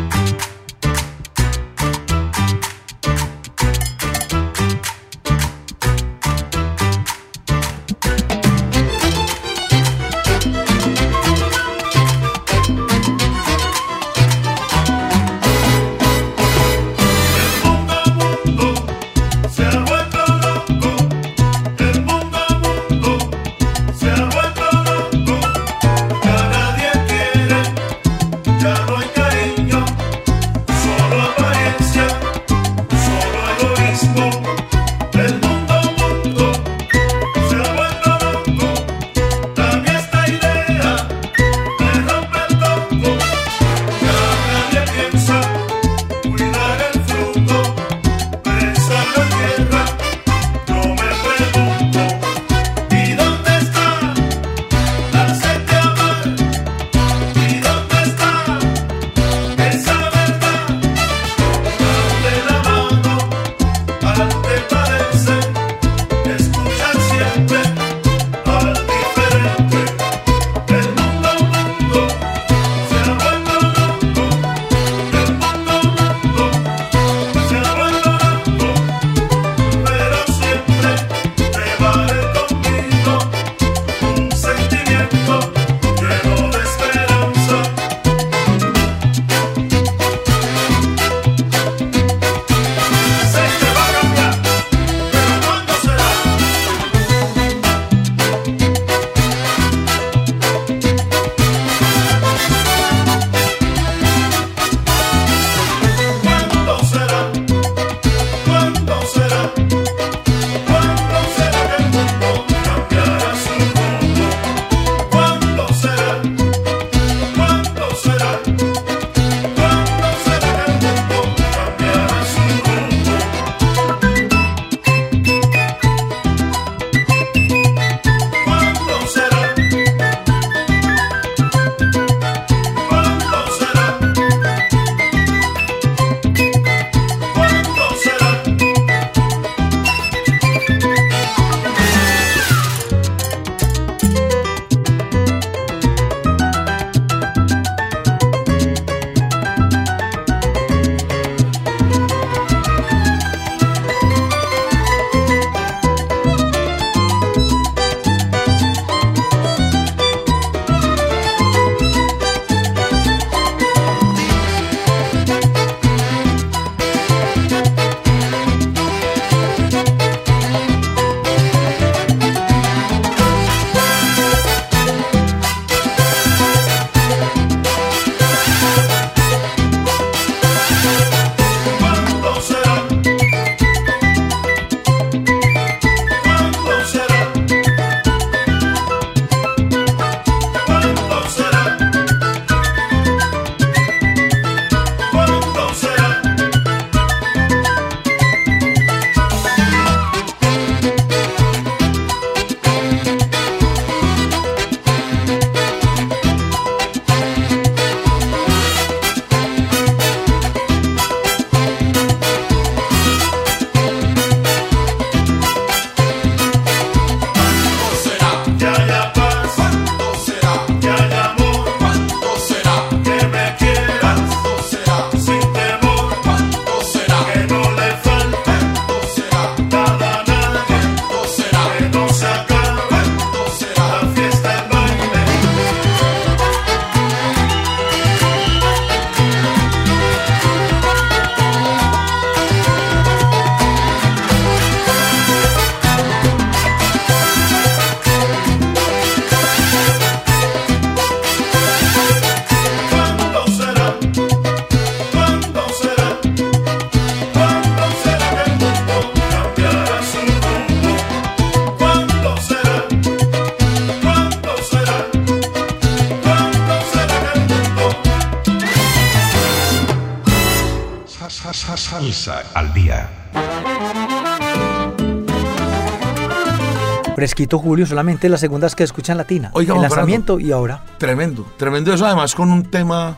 Fresquito 277.39 277.57
Julio, 277.59 277.85
solamente 277.85 278.27
las 278.27 278.41
segundas 278.41 278.75
que 278.75 278.83
escuchan 278.83 279.15
latina. 279.15 279.49
Oiga, 279.53 279.73
el 279.73 279.81
lanzamiento 279.81 280.41
y 280.41 280.51
ahora. 280.51 280.83
Tremendo, 280.97 281.49
tremendo 281.55 281.93
eso 281.93 282.05
además 282.05 282.35
con 282.35 282.51
un 282.51 282.63
tema 282.69 283.17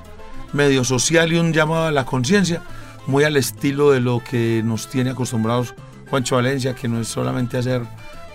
medio 0.53 0.83
social 0.83 1.33
y 1.33 1.39
un 1.39 1.51
llamado 1.53 1.85
a 1.87 1.91
la 1.91 2.05
conciencia, 2.05 2.61
muy 3.07 3.23
al 3.23 3.35
estilo 3.35 3.89
de 3.89 3.99
lo 3.99 4.21
que 4.23 4.61
nos 4.63 4.87
tiene 4.89 5.09
acostumbrados 5.09 5.73
Juancho 6.11 6.35
Valencia, 6.35 6.75
que 6.75 6.87
no 6.87 7.01
es 7.01 7.07
solamente 7.07 7.57
hacer 7.57 7.81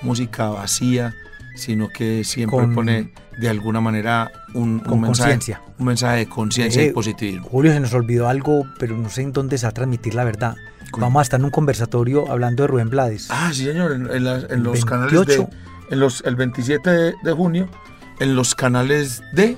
música 0.03 0.49
vacía, 0.49 1.15
sino 1.55 1.89
que 1.89 2.25
siempre 2.25 2.59
Con- 2.59 2.75
pone 2.75 3.13
de 3.39 3.49
alguna 3.49 3.81
manera 3.81 4.33
un, 4.55 4.83
mensaje, 5.01 5.57
un 5.79 5.87
mensaje 5.87 6.17
de 6.17 6.27
conciencia 6.29 6.83
Eh, 6.83 6.87
y 6.87 6.91
positivismo. 6.91 7.47
Julio, 7.49 7.71
se 7.73 7.79
nos 7.79 7.95
olvidó 7.95 8.29
algo, 8.29 8.67
pero 8.81 8.97
no 8.97 9.09
sé 9.09 9.23
en 9.23 9.33
dónde 9.33 9.57
se 9.57 9.67
va 9.67 9.71
a 9.71 9.75
transmitir 9.75 10.17
la 10.17 10.25
verdad. 10.25 10.57
Vamos 10.99 11.21
a 11.21 11.23
estar 11.23 11.39
en 11.39 11.45
un 11.45 11.51
conversatorio 11.53 12.29
hablando 12.29 12.65
de 12.65 12.67
Rubén 12.67 12.91
Blades. 12.91 13.29
Ah, 13.31 13.51
sí, 13.53 13.67
señor, 13.67 13.93
en, 13.93 14.07
en 14.07 14.27
en 14.27 14.63
los 14.65 14.85
28. 14.85 14.87
canales 14.87 15.27
de. 15.27 15.47
En 15.91 16.01
los, 16.01 16.23
el 16.27 16.37
27 16.37 16.91
de, 16.91 17.15
de 17.23 17.33
junio, 17.33 17.69
en 18.19 18.35
los 18.35 18.55
canales 18.55 19.23
de 19.33 19.57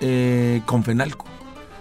eh, 0.00 0.60
Confenalco. 0.66 1.24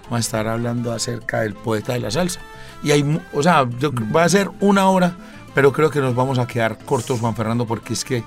Vamos 0.03 0.17
a 0.17 0.19
estar 0.19 0.47
hablando 0.47 0.91
acerca 0.93 1.41
del 1.41 1.53
poeta 1.53 1.93
de 1.93 1.99
la 1.99 2.11
salsa. 2.11 2.39
Y 2.83 2.91
hay, 2.91 3.19
o 3.33 3.43
sea, 3.43 3.67
yo 3.79 3.91
cre- 3.91 4.15
va 4.15 4.23
a 4.23 4.29
ser 4.29 4.49
una 4.59 4.89
hora, 4.89 5.15
pero 5.53 5.71
creo 5.71 5.89
que 5.89 5.99
nos 5.99 6.15
vamos 6.15 6.39
a 6.39 6.47
quedar 6.47 6.77
cortos, 6.79 7.19
Juan 7.19 7.35
Fernando, 7.35 7.65
porque 7.65 7.93
es 7.93 8.03
que 8.03 8.23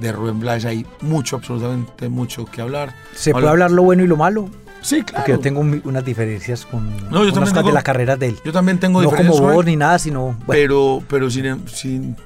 de 0.00 0.12
Rubén 0.12 0.40
Blades 0.40 0.64
hay 0.64 0.86
mucho, 1.00 1.36
absolutamente 1.36 2.08
mucho 2.08 2.44
que 2.46 2.60
hablar. 2.60 2.94
¿Se 3.14 3.30
Habla- 3.30 3.40
puede 3.40 3.50
hablar 3.50 3.70
lo 3.70 3.82
bueno 3.82 4.02
y 4.04 4.06
lo 4.06 4.16
malo? 4.16 4.48
Sí, 4.82 5.02
claro. 5.02 5.16
Porque 5.16 5.32
yo 5.32 5.40
tengo 5.40 5.60
un- 5.60 5.80
unas 5.84 6.04
diferencias 6.04 6.64
con, 6.66 6.86
No, 7.10 7.24
yo 7.24 7.32
cosas 7.32 7.52
tengo- 7.52 7.66
de 7.68 7.72
la 7.74 7.82
carrera 7.82 8.16
de 8.16 8.28
él. 8.28 8.38
Yo 8.44 8.52
también 8.52 8.78
tengo 8.78 9.00
No 9.00 9.06
diferencias 9.08 9.36
como 9.36 9.46
con 9.48 9.56
vos 9.56 9.64
ni 9.64 9.76
nada, 9.76 9.98
sino. 9.98 10.22
bueno, 10.22 10.44
pero, 10.46 11.02
pero 11.08 11.30
sin, 11.30 11.66
sin, 11.68 12.16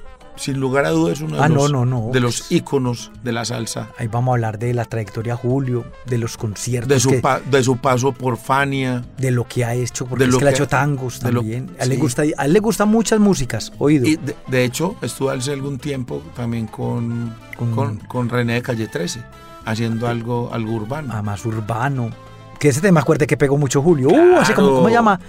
sin 0.41 0.59
lugar 0.59 0.87
a 0.87 0.91
dudas 0.91 1.21
uno 1.21 1.37
de, 1.37 1.43
Ah, 1.43 1.49
los, 1.49 1.71
no, 1.71 1.85
no. 1.85 2.09
de 2.13 2.19
los 2.21 2.51
íconos 2.51 3.11
de 3.23 3.33
la 3.33 3.45
salsa. 3.45 3.91
Ahí 3.99 4.07
vamos 4.09 4.33
a 4.33 4.35
hablar 4.37 4.59
de 4.59 4.73
la 4.73 4.87
trayectoria 4.87 5.37
Julio, 5.37 5.85
de 6.07 6.17
los 6.19 6.37
conciertos, 6.39 6.89
De 6.89 6.99
su, 6.99 7.11
que- 7.11 7.19
pa- 7.21 7.41
de 7.41 7.63
su 7.63 7.77
paso 7.77 8.13
por 8.13 8.39
Fania. 8.39 9.05
de 9.19 9.31
lo 9.31 9.47
que 9.47 9.65
ha 9.67 9.75
hecho, 9.75 10.07
porque 10.07 10.25
de 10.25 10.31
es 10.31 10.37
que 10.37 10.47
ha 10.47 10.51
hecho 10.51 10.67
tangos 10.67 11.23
lo- 11.23 11.41
también. 11.41 11.71
a, 11.79 11.83
él 11.85 11.91
le 11.91 11.97
gusta, 11.99 12.23
a 12.37 12.47
él 12.47 12.53
le 12.55 12.61
gustan 12.61 12.89
muchas 12.89 13.21
músicas, 13.21 13.73
oído. 13.79 14.07
Y 14.07 14.17
de, 14.17 14.35
de 14.47 14.65
hecho, 14.65 14.97
estuve 15.03 15.35
hace 15.37 15.53
algún 15.53 15.79
tiempo 15.79 16.23
también 16.35 16.67
con, 16.67 17.35
Con- 17.59 17.75
con, 17.75 17.97
con 17.99 18.29
René 18.31 18.55
de 18.55 18.63
Calle 18.63 18.89
13, 18.89 19.23
haciendo 19.67 20.09
algo, 20.09 20.49
algo 20.53 20.73
urbano. 20.73 21.13
a 21.13 21.21
más 21.23 21.45
urbano. 21.45 22.11
Que 22.59 22.69
ese 22.69 22.81
tema 22.81 23.01
acuerde 23.01 23.27
que 23.27 23.37
pegó 23.37 23.57
mucho 23.59 23.83
Julio. 23.83 24.09
Uh, 24.09 24.39
así 24.39 24.53
como. 24.55 24.71
¿cómo 24.71 24.89
se 24.89 24.95
llama? 24.95 25.21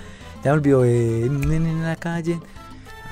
Ya 0.43 0.51
me 0.51 0.57
olvidó. 0.57 0.83
eh, 0.85 1.25
en, 1.25 1.51
en 1.51 1.83
la 1.83 1.95
calle. 1.95 2.39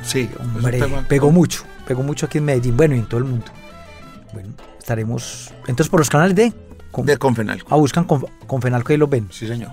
sí, 0.01 0.29
Hombre, 0.55 0.81
pegó 1.07 1.31
mucho. 1.31 1.63
Pegó 1.89 2.03
mucho 2.03 2.27
aquí 2.27 2.37
en 2.37 2.45
Medellín. 2.45 2.77
Bueno, 2.77 2.93
y 2.93 2.99
en 2.99 3.07
todo 3.07 3.17
el 3.17 3.23
mundo. 3.25 3.47
Bueno, 4.31 4.49
estaremos. 4.77 5.51
Entonces, 5.61 5.89
por 5.89 5.99
los 5.99 6.07
canales 6.07 6.35
de. 6.35 6.53
Con, 6.91 7.03
De 7.03 7.17
Confenalco. 7.17 7.65
ah, 7.71 7.77
buscan 7.77 8.03
con, 8.03 8.27
Confenalco 8.45 8.93
y 8.93 8.97
los 8.97 9.09
ven. 9.09 9.27
Sí, 9.31 9.47
señor. 9.47 9.71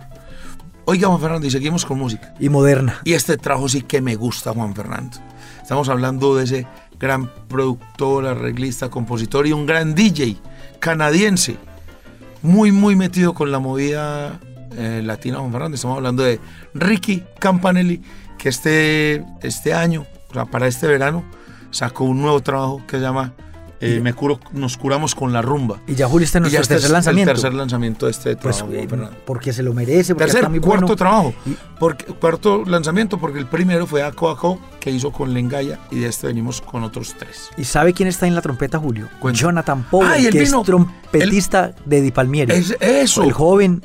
Oiga, 0.87 1.09
Juan 1.09 1.21
Fernando, 1.21 1.47
y 1.47 1.51
seguimos 1.51 1.85
con 1.85 1.99
música. 1.99 2.33
Y 2.41 2.49
Moderna. 2.49 3.03
Y 3.05 3.13
este 3.13 3.37
trabajo 3.37 3.69
sí 3.69 3.83
que 3.83 4.01
me 4.01 4.15
gusta, 4.15 4.55
Juan 4.55 4.75
Fernando. 4.75 5.19
Estamos 5.61 5.91
hablando 5.91 6.35
de 6.37 6.45
ese 6.45 6.67
gran 6.99 7.31
productor, 7.49 8.25
arreglista, 8.25 8.89
compositor 8.89 9.47
y 9.47 9.53
un 9.53 9.67
gran 9.67 9.95
DJ 9.95 10.39
canadiense. 10.81 11.59
Muy, 12.41 12.73
muy 12.73 12.97
metido 12.97 13.35
con 13.35 13.53
la 13.53 13.59
movida 13.59 14.41
eh, 14.75 15.03
latina, 15.05 15.37
Juan 15.41 15.53
Fernando. 15.53 15.75
Estamos 15.75 15.99
hablando 15.99 16.23
de 16.23 16.41
Ricky 16.73 17.25
Campanelli, 17.39 18.01
que 18.39 18.49
este, 18.49 19.23
este 19.43 19.75
año, 19.75 20.07
o 20.31 20.33
sea, 20.33 20.47
para 20.47 20.67
este 20.67 20.87
verano, 20.87 21.23
sacó 21.77 22.05
un 22.05 22.21
nuevo 22.23 22.41
trabajo 22.41 22.83
que 22.87 22.97
se 22.97 23.03
llama 23.03 23.33
eh, 23.79 24.01
Me 24.03 24.15
curo, 24.15 24.41
Nos 24.53 24.79
curamos 24.79 25.15
con 25.15 25.35
la 25.35 25.43
rumba. 25.43 25.81
Y 25.87 25.95
ya 25.95 26.09
Julio 26.09 26.25
está 26.25 26.39
en 26.39 26.43
nuestro 26.45 26.63
este 26.63 26.75
tercer 26.77 26.87
es 26.89 26.93
lanzamiento. 26.93 27.31
el 27.31 27.37
tercer 27.37 27.53
lanzamiento 27.55 28.07
de 28.07 28.13
este 28.13 28.37
Pues, 28.37 28.57
trabajo, 28.57 28.75
eh, 28.75 28.89
porque 29.27 29.53
se 29.53 29.63
lo 29.63 29.75
merece. 29.75 30.15
Porque 30.15 30.25
Tercer, 30.25 30.39
está 30.41 30.49
muy 30.49 30.61
cuarto 30.61 30.87
bueno. 30.87 30.97
trabajo. 30.97 31.35
Y- 31.45 31.57
Porque, 31.79 32.07
cuarto 32.07 32.65
lanzamiento, 32.65 33.19
porque 33.19 33.39
el 33.39 33.45
primero 33.47 33.87
fue 33.87 34.03
Aco 34.03 34.31
Aco, 34.31 34.59
que 34.81 34.91
hizo 34.91 35.13
con 35.13 35.35
Lengaya, 35.35 35.79
y 35.91 35.99
de 35.99 36.07
este 36.09 36.27
venimos 36.29 36.63
con 36.63 36.85
otros 36.85 37.15
tres. 37.19 37.51
¿Y 37.59 37.65
sabe 37.65 37.93
quién 37.93 38.09
está 38.09 38.27
en 38.27 38.35
la 38.35 38.41
trompeta, 38.41 38.79
Julio? 38.79 39.09
Cuenta. 39.21 39.39
Jonathan 39.39 39.83
Powell, 39.91 40.25
él 40.25 40.33
que 40.33 40.41
vino- 40.41 40.61
es 40.61 40.65
trompetista 40.67 41.75
de 41.85 42.01
Di 42.01 42.11
Palmieri. 42.13 42.53
Es- 42.55 42.75
eso. 42.81 43.25
El 43.25 43.33
joven 43.33 43.83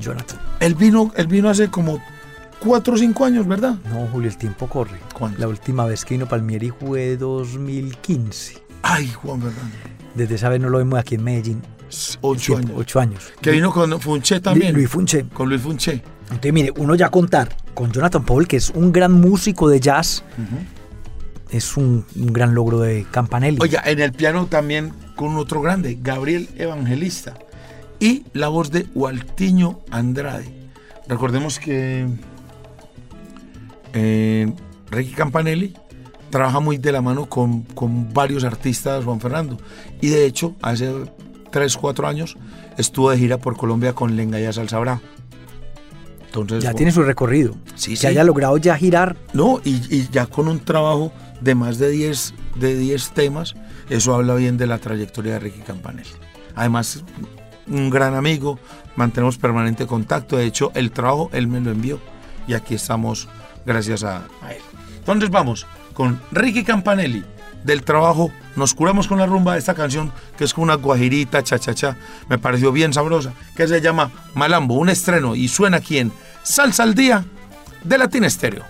Jonathan. 0.00 0.40
Él 0.58 0.74
vino, 0.74 1.12
él 1.16 1.28
vino 1.28 1.48
hace 1.48 1.68
como 1.68 2.00
cuatro 2.62 2.94
o 2.94 2.96
cinco 2.96 3.24
años, 3.24 3.46
¿verdad? 3.46 3.76
No, 3.90 4.06
Julio, 4.06 4.28
el 4.30 4.36
tiempo 4.36 4.68
corre. 4.68 4.98
¿Cuándo? 5.12 5.38
La 5.38 5.48
última 5.48 5.84
vez 5.84 6.04
que 6.04 6.14
vino 6.14 6.28
Palmieri 6.28 6.70
fue 6.70 7.16
2015. 7.16 8.62
Ay, 8.82 9.08
Juan 9.08 9.40
Fernando. 9.42 9.76
Desde 10.14 10.34
esa 10.36 10.48
vez 10.48 10.60
no 10.60 10.68
lo 10.68 10.78
vemos 10.78 10.98
aquí 10.98 11.16
en 11.16 11.24
Medellín. 11.24 11.62
Ocho 12.20 12.54
Tiempo, 12.54 12.68
años. 12.68 12.80
Ocho 12.80 13.00
años. 13.00 13.32
Que 13.40 13.50
vino 13.50 13.72
con 13.72 14.00
Funché 14.00 14.40
también. 14.40 14.74
Luis 14.74 14.88
Funche. 14.88 15.26
Con 15.32 15.48
Luis 15.48 15.60
Funché. 15.60 16.02
Entonces, 16.24 16.52
mire, 16.52 16.72
uno 16.76 16.94
ya 16.94 17.10
contar 17.10 17.54
con 17.74 17.92
Jonathan 17.92 18.24
Powell, 18.24 18.46
que 18.46 18.56
es 18.56 18.70
un 18.70 18.92
gran 18.92 19.12
músico 19.12 19.68
de 19.68 19.80
jazz, 19.80 20.24
es 21.50 21.76
un, 21.76 22.06
un 22.16 22.32
gran 22.32 22.54
logro 22.54 22.80
de 22.80 23.06
Campanelli. 23.10 23.58
Oiga, 23.60 23.82
en 23.84 24.00
el 24.00 24.12
piano 24.12 24.46
también 24.46 24.92
con 25.16 25.36
otro 25.36 25.60
grande, 25.60 25.98
Gabriel 26.00 26.48
Evangelista. 26.56 27.34
Y 28.00 28.24
la 28.32 28.48
voz 28.48 28.70
de 28.70 28.86
Waltiño 28.94 29.80
Andrade. 29.90 30.62
Recordemos 31.06 31.58
que 31.58 32.06
eh, 33.92 34.52
Ricky 34.90 35.12
Campanelli 35.12 35.74
trabaja 36.30 36.60
muy 36.60 36.78
de 36.78 36.92
la 36.92 37.02
mano 37.02 37.26
con, 37.26 37.62
con 37.62 38.12
varios 38.12 38.44
artistas, 38.44 39.04
Juan 39.04 39.20
Fernando. 39.20 39.58
Y 40.00 40.08
de 40.08 40.24
hecho, 40.24 40.54
hace 40.62 40.92
3, 41.50 41.76
4 41.76 42.08
años 42.08 42.36
estuvo 42.78 43.10
de 43.10 43.18
gira 43.18 43.38
por 43.38 43.56
Colombia 43.56 43.92
con 43.92 44.16
Lengaya 44.16 44.52
Salsa 44.52 44.78
Brava. 44.78 45.00
Entonces, 46.24 46.62
ya 46.62 46.70
bueno, 46.70 46.76
tiene 46.78 46.92
su 46.92 47.02
recorrido. 47.02 47.54
Sí, 47.74 47.90
que 47.90 47.96
sí. 47.96 48.06
haya 48.06 48.24
logrado 48.24 48.56
ya 48.56 48.76
girar. 48.76 49.16
No, 49.34 49.60
y, 49.62 49.82
y 49.94 50.08
ya 50.10 50.26
con 50.26 50.48
un 50.48 50.60
trabajo 50.60 51.12
de 51.42 51.54
más 51.54 51.78
de 51.78 51.90
10 51.90 52.34
de 52.56 52.76
10 52.76 53.10
temas, 53.10 53.54
eso 53.90 54.14
habla 54.14 54.34
bien 54.34 54.56
de 54.56 54.66
la 54.66 54.78
trayectoria 54.78 55.34
de 55.34 55.40
Ricky 55.40 55.60
Campanelli. 55.60 56.08
Además, 56.54 57.04
un 57.66 57.90
gran 57.90 58.14
amigo, 58.14 58.58
mantenemos 58.96 59.38
permanente 59.38 59.86
contacto. 59.86 60.36
De 60.36 60.46
hecho, 60.46 60.72
el 60.74 60.90
trabajo 60.90 61.30
él 61.32 61.48
me 61.48 61.60
lo 61.60 61.70
envió 61.70 61.98
y 62.46 62.54
aquí 62.54 62.74
estamos 62.74 63.28
gracias 63.64 64.04
a, 64.04 64.26
a 64.42 64.52
él. 64.52 64.62
Entonces 64.98 65.30
vamos 65.30 65.66
con 65.94 66.20
Ricky 66.30 66.64
Campanelli 66.64 67.24
del 67.64 67.82
trabajo 67.84 68.32
Nos 68.56 68.74
curamos 68.74 69.06
con 69.06 69.18
la 69.18 69.26
rumba 69.26 69.54
de 69.54 69.58
esta 69.58 69.74
canción 69.74 70.12
que 70.36 70.44
es 70.44 70.52
como 70.52 70.64
una 70.64 70.74
guajirita, 70.74 71.42
cha 71.42 71.58
cha 71.58 71.74
cha, 71.74 71.96
me 72.28 72.38
pareció 72.38 72.72
bien 72.72 72.92
sabrosa, 72.92 73.32
que 73.56 73.66
se 73.66 73.80
llama 73.80 74.10
Malambo, 74.34 74.74
un 74.74 74.88
estreno 74.88 75.34
y 75.34 75.48
suena 75.48 75.78
aquí 75.78 75.98
en 75.98 76.12
Salsa 76.42 76.82
al 76.82 76.94
Día 76.94 77.24
de 77.84 77.98
Latin 77.98 78.24
Estéreo. 78.24 78.64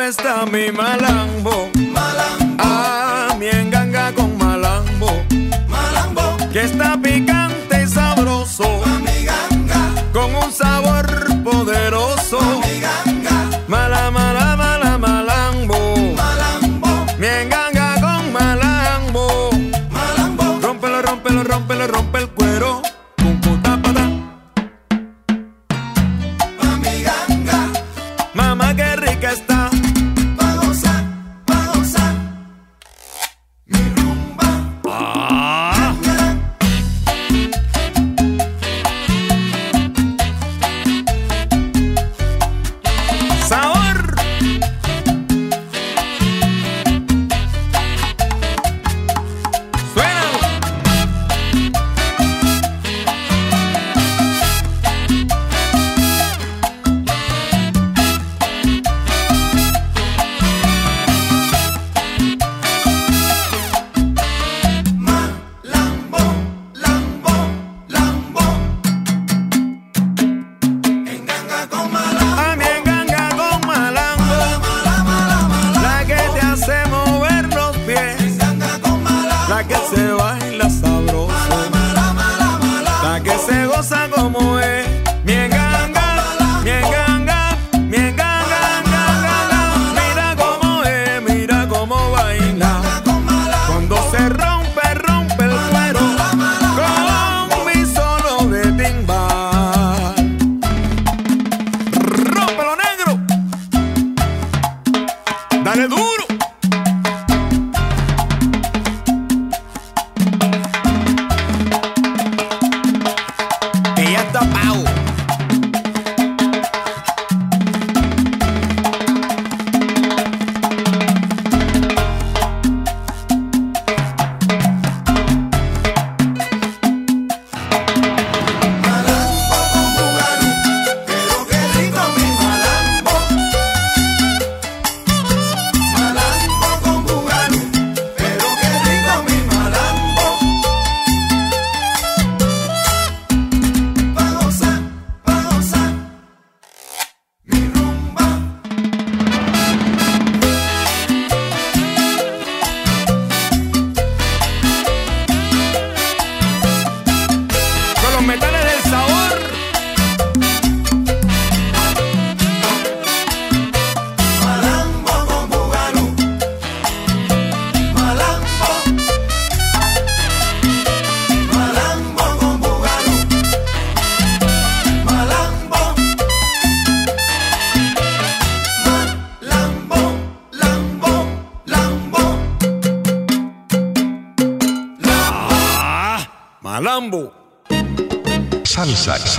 está 0.00 0.46
mi 0.46 0.72
malambo. 0.72 1.70
Malambo. 1.74 2.56
Ah, 2.58 3.34
mi 3.38 3.46
enganga 3.48 4.12
con 4.12 4.36
malambo. 4.38 5.22
Malambo. 5.68 6.36
Que 6.52 6.62
está 6.62 6.96
picante 7.02 7.82
y 7.82 7.86
sabroso. 7.86 8.82
Pa. 8.82 10.10
Con 10.12 10.34
un 10.34 10.52
sabor 10.52 11.06
poderoso. 11.44 12.38
Pa. 12.38 13.60
Mala, 13.68 14.10
mala, 14.10 14.56
mala, 14.56 14.98
malambo. 14.98 15.96
Malambo. 16.16 17.06
Mi 17.18 17.26
enganga 17.26 17.61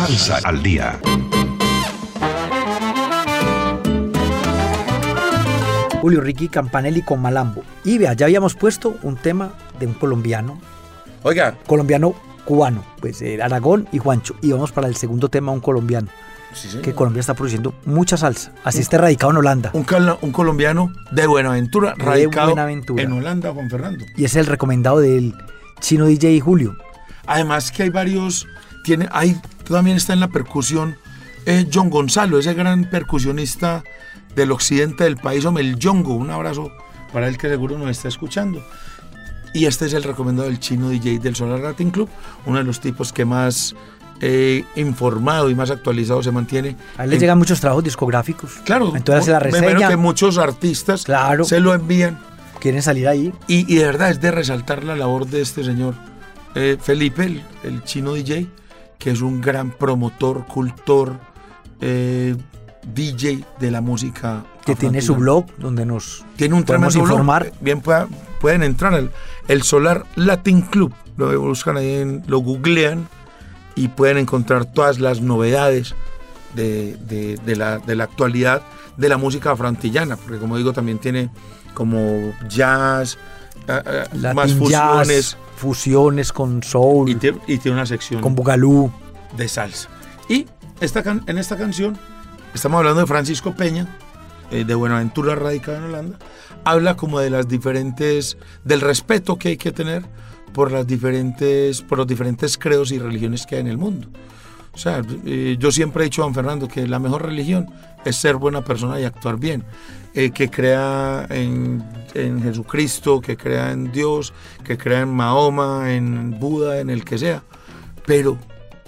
Salsa, 0.08 0.40
al 0.44 0.62
día. 0.62 1.00
Julio 6.02 6.20
Ricky 6.22 6.50
Campanelli 6.50 7.02
con 7.02 7.22
Malambo. 7.22 7.64
Y 7.86 7.98
vea, 7.98 8.14
ya 8.14 8.26
habíamos 8.26 8.56
puesto 8.56 8.98
un 9.04 9.16
tema 9.16 9.54
de 9.80 9.88
un 9.88 9.94
colombiano, 9.94 10.60
Oiga, 11.24 11.58
colombiano 11.66 12.14
cubano, 12.44 12.84
pues 13.00 13.22
eh, 13.22 13.42
Aragón 13.42 13.88
y 13.94 14.00
Juancho. 14.00 14.36
Y 14.42 14.52
vamos 14.52 14.74
para 14.74 14.88
el 14.88 14.96
segundo 14.98 15.30
tema, 15.30 15.54
un 15.54 15.62
colombiano, 15.62 16.10
sí, 16.54 16.68
que 16.82 16.94
Colombia 16.94 17.22
está 17.22 17.34
produciendo 17.34 17.74
mucha 17.86 18.18
salsa. 18.18 18.52
Así 18.66 18.80
está 18.80 18.98
radicado 18.98 19.32
en 19.32 19.38
Holanda. 19.38 19.70
un, 19.74 19.84
cala- 19.84 20.18
un 20.22 20.34
colombiano 20.34 20.92
de 21.12 21.26
Buenaventura, 21.28 21.94
De 21.98 22.04
radicado 22.04 22.48
Buenaventura. 22.48 23.02
en 23.04 23.14
Holanda, 23.14 23.54
Juan 23.54 23.70
Fernando. 23.70 24.04
Y 24.18 24.26
es 24.26 24.36
el 24.36 24.46
recomendado 24.48 25.00
del 25.00 25.34
chino 25.80 26.06
DJ 26.06 26.42
Julio. 26.42 26.76
Además 27.26 27.72
que 27.72 27.84
hay 27.84 27.90
varios, 27.90 28.46
tiene, 28.84 29.08
hay, 29.14 29.40
también 29.64 29.98
está 29.98 30.14
en 30.14 30.20
la 30.20 30.28
percusión 30.30 30.98
eh, 31.46 31.68
John 31.74 31.90
Gonzalo, 31.90 32.40
ese 32.40 32.54
gran 32.54 32.90
percusionista 32.90 33.84
del 34.36 34.52
occidente 34.52 35.04
del 35.04 35.18
país, 35.18 35.46
hombre, 35.46 35.64
el 35.64 35.78
Yongo, 35.78 36.14
un 36.16 36.30
abrazo 36.32 36.72
para 37.12 37.28
él 37.28 37.38
que 37.38 37.48
seguro 37.50 37.78
nos 37.78 37.90
está 37.90 38.08
escuchando. 38.08 38.64
Y 39.54 39.66
este 39.66 39.86
es 39.86 39.94
el 39.94 40.04
recomendado 40.04 40.48
del 40.50 40.60
chino 40.60 40.90
DJ 40.90 41.20
del 41.20 41.36
Solar 41.36 41.60
Latin 41.60 41.92
Club, 41.92 42.10
uno 42.46 42.58
de 42.58 42.64
los 42.64 42.80
tipos 42.80 43.14
que 43.14 43.24
más 43.26 43.76
eh, 44.22 44.64
informado 44.76 45.50
y 45.50 45.56
más 45.56 45.70
actualizado 45.70 46.24
se 46.24 46.32
mantiene. 46.32 46.76
A 46.98 47.04
él 47.04 47.12
le 47.12 47.16
en- 47.18 47.22
llegan 47.22 47.38
muchos 47.38 47.60
trabajos 47.60 47.84
discográficos. 47.84 48.54
Claro, 48.66 48.94
Entonces 48.96 49.28
la 49.28 49.40
reseña. 49.40 49.88
que 49.90 49.98
muchos 49.98 50.38
artistas 50.40 51.04
Claro. 51.04 51.44
se 51.44 51.60
lo 51.60 51.74
envían 51.76 52.18
Quieren 52.60 52.82
salir 52.82 53.08
ahí. 53.08 53.32
y, 53.48 53.72
y 53.72 53.78
de 53.78 53.86
verdad 53.86 54.10
es 54.10 54.22
de 54.22 54.32
resaltar 54.32 54.84
la 54.86 54.96
labor 54.96 55.28
de 55.28 55.42
este 55.42 55.64
señor 55.64 55.94
eh, 56.56 56.78
Felipe, 56.82 57.26
el, 57.26 57.44
el 57.64 57.84
chino 57.84 58.14
DJ, 58.14 58.48
que 59.00 59.12
es 59.12 59.22
un 59.22 59.42
gran 59.42 59.72
promotor, 59.72 60.46
cultor, 60.46 61.18
eh, 61.82 62.36
DJ 62.94 63.44
de 63.60 63.72
la 63.72 63.82
música. 63.82 64.44
Que 64.66 64.76
tiene 64.76 65.02
su 65.02 65.16
blog 65.16 65.46
donde 65.58 65.86
nos 65.86 66.24
Tiene 66.38 66.56
un 66.56 66.64
podemos 66.64 66.94
tremendo 66.94 67.06
blog. 67.06 67.18
informar. 67.20 67.52
Bien 67.62 67.82
pueda- 67.82 68.08
pueden 68.40 68.64
entrar 68.64 68.94
al 68.94 69.12
el 69.48 69.64
Solar 69.64 70.06
Latin 70.16 70.62
Club. 70.62 70.94
Lo 71.18 71.40
buscan 71.42 71.78
ahí, 71.78 71.96
en- 71.96 72.24
lo 72.28 72.40
googlean 72.40 73.08
y 73.76 73.90
pueden 73.90 74.18
encontrar 74.18 74.66
todas 74.66 75.00
las 75.00 75.22
novedades 75.22 75.96
de, 76.56 76.96
de- 77.08 77.38
de 77.46 77.56
la, 77.56 77.80
de 77.80 77.96
la 77.96 78.06
actualidad 78.06 78.62
de 78.98 79.10
la 79.10 79.18
música 79.18 79.52
afroantillana. 79.52 80.16
Porque 80.18 80.38
como 80.40 80.58
digo, 80.58 80.72
también 80.74 80.98
tiene 81.00 81.30
como 81.74 82.34
jazz, 82.48 83.18
ah, 83.68 83.82
ah, 83.86 83.92
Latin 84.14 84.36
más 84.36 84.70
jazz, 84.70 85.38
fusiones. 85.64 86.32
con 86.34 86.62
soul, 86.62 87.10
Y, 87.10 87.14
y 87.48 87.58
tiene 87.58 87.78
una 87.78 87.86
sección 87.86 88.22
con 88.22 88.36
bugalú. 88.36 88.92
de 89.38 89.48
salsa. 89.48 89.90
Y 90.30 90.46
esta 90.82 91.02
can- 91.04 91.24
en 91.28 91.38
esta 91.38 91.58
canción 91.58 91.98
estamos 92.54 92.78
hablando 92.80 93.00
de 93.02 93.08
Francisco 93.08 93.56
Peña, 93.56 93.88
eh, 94.52 94.64
de 94.66 94.76
Buenaventura, 94.76 95.36
radicado 95.36 95.78
en 95.78 95.84
Holanda. 95.86 96.20
Habla 96.66 96.96
como 96.96 97.20
de 97.20 97.30
las 97.30 97.48
diferentes, 97.48 98.38
del 98.64 98.82
respeto 98.82 99.38
que 99.38 99.50
hay 99.50 99.58
que 99.58 99.72
tener 99.72 100.04
por 100.54 100.72
las 100.72 100.86
diferentes, 100.86 101.82
por 101.82 101.98
los 101.98 102.08
diferentes 102.08 102.58
credos 102.58 102.92
y 102.92 103.00
religiones 103.00 103.46
que 103.46 103.56
hay 103.56 103.62
en 103.62 103.68
el 103.68 103.78
mundo. 103.78 104.08
O 104.74 104.78
sea, 104.78 105.02
eh, 105.26 105.56
yo 105.60 105.72
siempre 105.72 106.04
he 106.04 106.06
dicho 106.06 106.22
a 106.22 106.26
Juan 106.26 106.34
Fernando 106.34 106.68
que 106.68 106.88
la 106.88 107.00
mejor 107.00 107.24
religión 107.26 107.68
es 108.06 108.16
ser 108.16 108.36
buena 108.38 108.64
persona 108.64 109.00
y 109.00 109.04
actuar 109.04 109.38
bien. 109.38 109.64
Eh, 110.16 110.32
que 110.32 110.50
crea 110.50 111.26
en, 111.30 111.84
en 112.14 112.42
Jesucristo, 112.44 113.20
que 113.22 113.36
crea 113.38 113.72
en 113.72 113.92
Dios, 113.92 114.34
que 114.64 114.78
crea 114.78 115.02
en 115.02 115.10
Mahoma, 115.10 115.94
en 115.94 116.40
Buda, 116.40 116.80
en 116.80 116.90
el 116.92 117.04
que 117.04 117.18
sea, 117.18 117.42
pero 118.06 118.38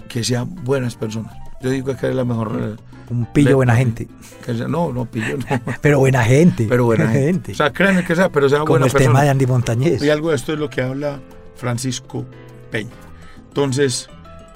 que 0.08 0.22
sean 0.22 0.54
buenas 0.64 0.94
personas. 0.94 1.32
Yo 1.60 1.70
digo 1.70 1.96
que 1.96 2.08
es 2.08 2.14
la 2.14 2.24
mejor. 2.24 2.76
Un 3.08 3.26
pillo 3.32 3.48
le- 3.50 3.54
buena 3.54 3.76
gente. 3.76 4.08
que 4.44 4.52
no, 4.54 4.92
no, 4.92 5.04
pillo, 5.06 5.36
no. 5.36 5.44
Pero 5.80 5.98
buena 6.00 6.22
gente. 6.24 6.66
pero 6.68 6.84
buena 6.84 7.08
gente. 7.08 7.52
O 7.52 7.54
sea, 7.54 7.72
créanme 7.72 8.04
que 8.04 8.14
sea, 8.16 8.28
pero 8.30 8.48
sea 8.48 8.58
Como 8.60 8.70
buena 8.70 8.86
el 8.86 8.92
persona. 8.92 9.10
tema 9.12 9.22
de 9.22 9.28
Andy 9.30 9.46
Montañez. 9.46 10.02
Y 10.02 10.10
algo 10.10 10.30
de 10.30 10.36
esto 10.36 10.52
es 10.52 10.58
lo 10.58 10.68
que 10.68 10.82
habla 10.82 11.20
Francisco 11.56 12.24
Peña. 12.70 12.90
Entonces, 13.48 14.08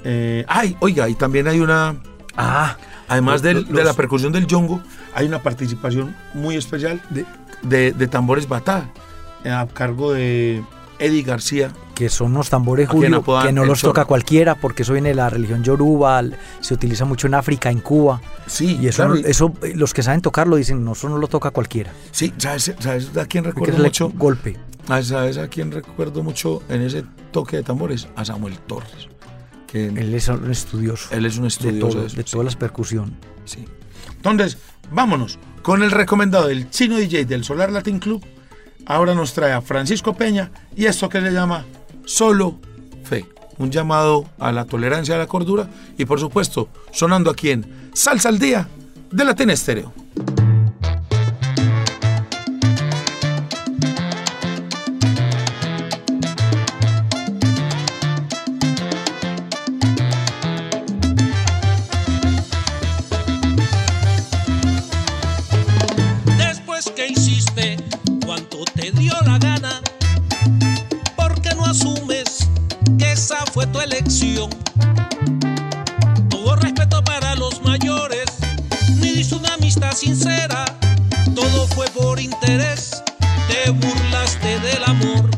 eh, 0.04 0.44
ay, 0.48 0.76
oiga, 0.80 1.08
y 1.08 1.14
también 1.14 1.48
hay 1.48 1.60
una, 1.60 1.96
Ah, 2.36 2.76
además 3.08 3.34
Los- 3.34 3.42
del- 3.42 3.56
los- 3.64 3.68
de 3.72 3.84
la 3.84 3.92
percusión 3.92 4.32
del 4.32 4.46
yongo, 4.46 4.80
hay 5.14 5.26
una 5.26 5.42
participación 5.42 6.14
muy 6.32 6.56
especial 6.56 7.02
De- 7.10 7.26
de, 7.62 7.92
de 7.92 8.06
tambores 8.06 8.48
batá 8.48 8.88
eh, 9.44 9.50
a 9.50 9.66
cargo 9.66 10.12
de 10.12 10.62
Eddie 10.98 11.22
García. 11.22 11.72
que 11.94 12.08
son 12.08 12.28
unos 12.32 12.48
tambores, 12.48 12.88
Julio, 12.88 13.22
que 13.42 13.52
no 13.52 13.64
los 13.66 13.82
toca 13.82 14.06
cualquiera, 14.06 14.54
porque 14.54 14.84
eso 14.84 14.92
viene 14.94 15.10
de 15.10 15.14
la 15.16 15.28
religión 15.28 15.62
yoruba, 15.62 16.22
se 16.60 16.72
utiliza 16.72 17.04
mucho 17.04 17.26
en 17.26 17.34
África, 17.34 17.70
en 17.70 17.80
Cuba, 17.80 18.22
Sí, 18.46 18.78
y 18.80 18.86
eso, 18.88 19.02
claro, 19.04 19.16
eso 19.16 19.52
eh, 19.62 19.72
los 19.76 19.92
que 19.92 20.02
saben 20.02 20.22
tocarlo 20.22 20.56
dicen, 20.56 20.82
no, 20.82 20.92
eso 20.92 21.08
no 21.10 21.18
lo 21.18 21.26
toca 21.28 21.50
cualquiera, 21.50 21.92
Sí, 22.12 22.32
¿sabes, 22.38 22.72
¿sabes 22.78 23.14
a 23.18 23.26
quién 23.26 23.44
recuerdo 23.44 23.76
es 23.76 23.82
mucho? 23.82 24.10
golpe. 24.14 24.56
Ah, 24.88 25.02
¿Sabes 25.02 25.36
a 25.36 25.48
quién 25.48 25.70
recuerdo 25.72 26.22
mucho 26.22 26.62
en 26.70 26.80
ese 26.82 27.04
toque 27.32 27.58
de 27.58 27.62
tambores? 27.64 28.08
A 28.16 28.24
Samuel 28.24 28.58
Torres. 28.60 29.08
Que 29.70 29.86
Él 29.86 30.14
es 30.14 30.28
un 30.28 30.50
estudioso 30.50 31.08
él 31.12 31.26
es 31.26 31.36
un 31.36 31.42
de, 31.42 31.48
estudioso 31.48 31.88
todo, 31.88 32.00
de 32.00 32.06
eso, 32.08 32.16
de 32.16 32.22
sí. 32.24 32.30
todas 32.32 32.44
las 32.44 32.56
percusión. 32.56 33.14
Sí. 33.44 33.64
Entonces, 34.16 34.58
vámonos 34.90 35.38
con 35.62 35.82
el 35.82 35.90
recomendado 35.90 36.48
del 36.48 36.70
chino 36.70 36.96
DJ 36.96 37.24
del 37.24 37.44
Solar 37.44 37.70
Latin 37.70 37.98
Club. 37.98 38.24
Ahora 38.86 39.14
nos 39.14 39.32
trae 39.32 39.52
a 39.52 39.60
Francisco 39.60 40.14
Peña 40.14 40.50
y 40.74 40.86
esto 40.86 41.08
que 41.08 41.20
se 41.20 41.30
llama 41.30 41.64
Solo 42.04 42.58
Fe. 43.04 43.26
Un 43.58 43.70
llamado 43.70 44.28
a 44.38 44.50
la 44.52 44.64
tolerancia, 44.64 45.14
a 45.14 45.18
la 45.18 45.26
cordura 45.26 45.68
y 45.96 46.04
por 46.04 46.18
supuesto 46.18 46.68
sonando 46.90 47.30
aquí 47.30 47.50
en 47.50 47.90
Salsa 47.92 48.28
al 48.28 48.38
Día 48.38 48.68
de 49.10 49.24
Latin 49.24 49.50
Estéreo. 49.50 49.92
Esa 73.30 73.46
fue 73.52 73.66
tu 73.68 73.80
elección? 73.80 74.50
Tuvo 76.28 76.56
respeto 76.56 77.02
para 77.04 77.36
los 77.36 77.62
mayores, 77.62 78.24
ni 78.96 79.10
diste 79.10 79.36
una 79.36 79.54
amistad 79.54 79.92
sincera, 79.92 80.64
todo 81.34 81.68
fue 81.68 81.86
por 81.90 82.18
interés, 82.18 83.02
te 83.48 83.70
burlaste 83.70 84.58
del 84.60 84.84
amor. 84.84 85.30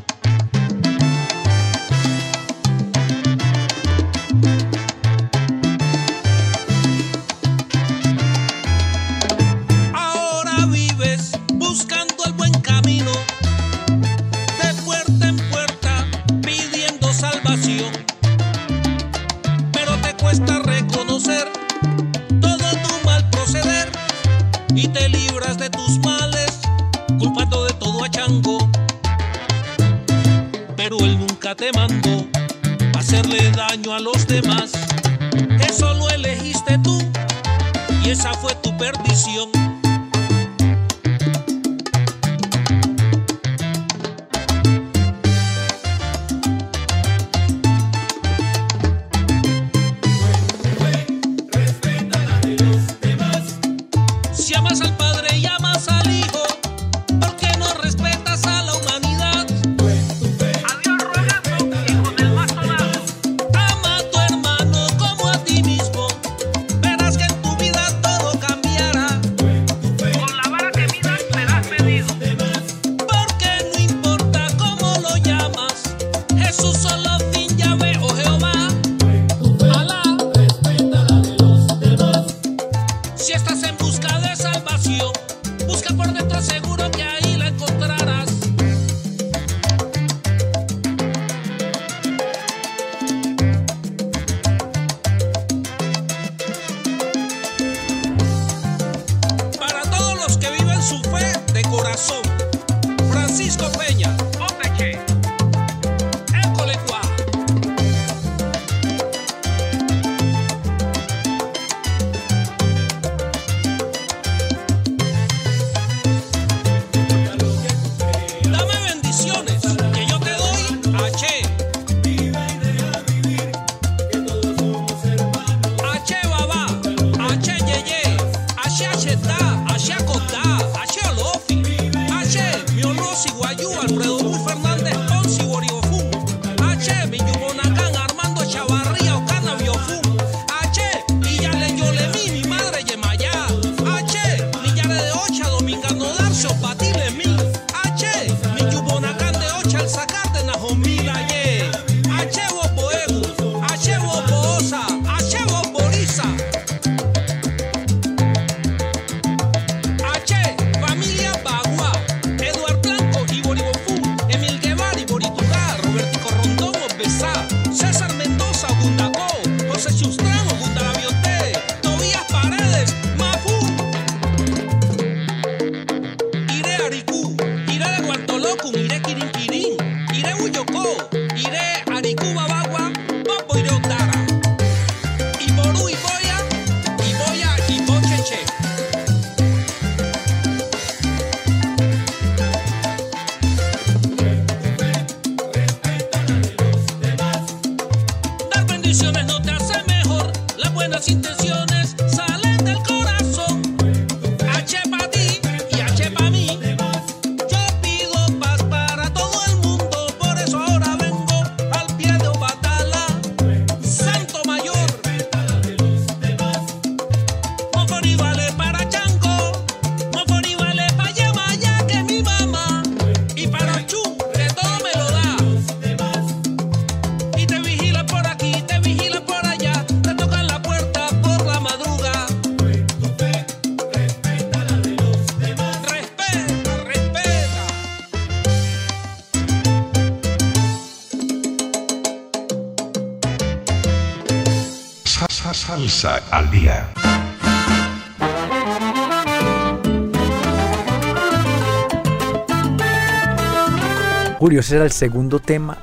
Julio, 254.53 254.61
ese 254.61 254.77
era 254.77 254.85
el 254.85 254.92
segundo 254.92 255.38
tema 255.38 255.79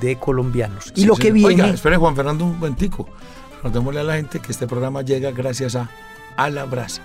de 0.00 0.16
colombianos. 0.16 0.92
Y 0.96 1.02
Sí, 1.02 1.06
lo 1.06 1.14
sí. 1.14 1.22
que 1.22 1.32
viene... 1.32 1.48
Oiga, 1.62 1.68
espere 1.68 1.96
Juan 1.96 2.16
Fernando 2.16 2.44
un 2.44 2.54
momentico. 2.58 3.08
Recordémosle 3.56 4.00
a 4.00 4.04
la 4.04 4.14
gente 4.14 4.40
que 4.40 4.50
este 4.50 4.66
programa 4.66 5.02
llega 5.02 5.30
gracias 5.30 5.76
a 5.76 5.88
A 6.36 6.50
la 6.50 6.64
Brasa. 6.64 7.02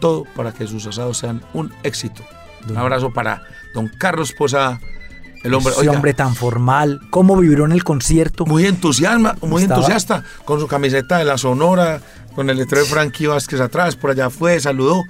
Todo 0.00 0.24
para 0.34 0.52
que 0.52 0.66
sus 0.66 0.84
asados 0.86 1.18
sean 1.18 1.40
un 1.54 1.72
éxito. 1.84 2.22
Un 2.68 2.76
abrazo 2.76 3.12
para 3.12 3.42
don 3.74 3.88
Carlos 3.96 4.32
Posada, 4.32 4.80
el 5.44 5.54
hombre, 5.54 5.70
ese 5.72 5.82
oiga, 5.82 5.92
hombre 5.92 6.14
tan 6.14 6.34
formal, 6.34 7.00
cómo 7.10 7.36
vibró 7.36 7.64
en 7.64 7.70
el 7.72 7.84
concierto. 7.84 8.44
muy 8.44 8.66
entusiasma, 8.66 9.36
muy 9.42 9.62
Estaba- 9.62 9.80
entusiasta, 9.80 10.24
con 10.44 10.58
su 10.58 10.66
camiseta 10.66 11.18
de 11.18 11.24
la 11.26 11.38
Sonora, 11.38 12.00
con 12.34 12.50
el 12.50 12.56
letrero 12.56 12.84
de 12.84 12.90
Frankie 12.90 13.28
Vázquez 13.28 13.60
atrás, 13.60 13.94
por 13.94 14.10
allá 14.10 14.30
fue, 14.30 14.58
saludó. 14.58 15.02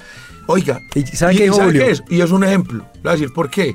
Oiga, 0.48 0.80
¿Y 0.94 1.04
sabe 1.06 1.34
qué 1.34 1.44
dijo 1.44 1.56
Julio? 1.56 1.82
es? 1.86 2.02
Y 2.10 2.20
es 2.20 2.30
un 2.30 2.44
ejemplo. 2.44 2.84
Le 2.96 3.00
voy 3.02 3.08
a 3.10 3.12
decir 3.12 3.32
por 3.32 3.48
qué. 3.50 3.74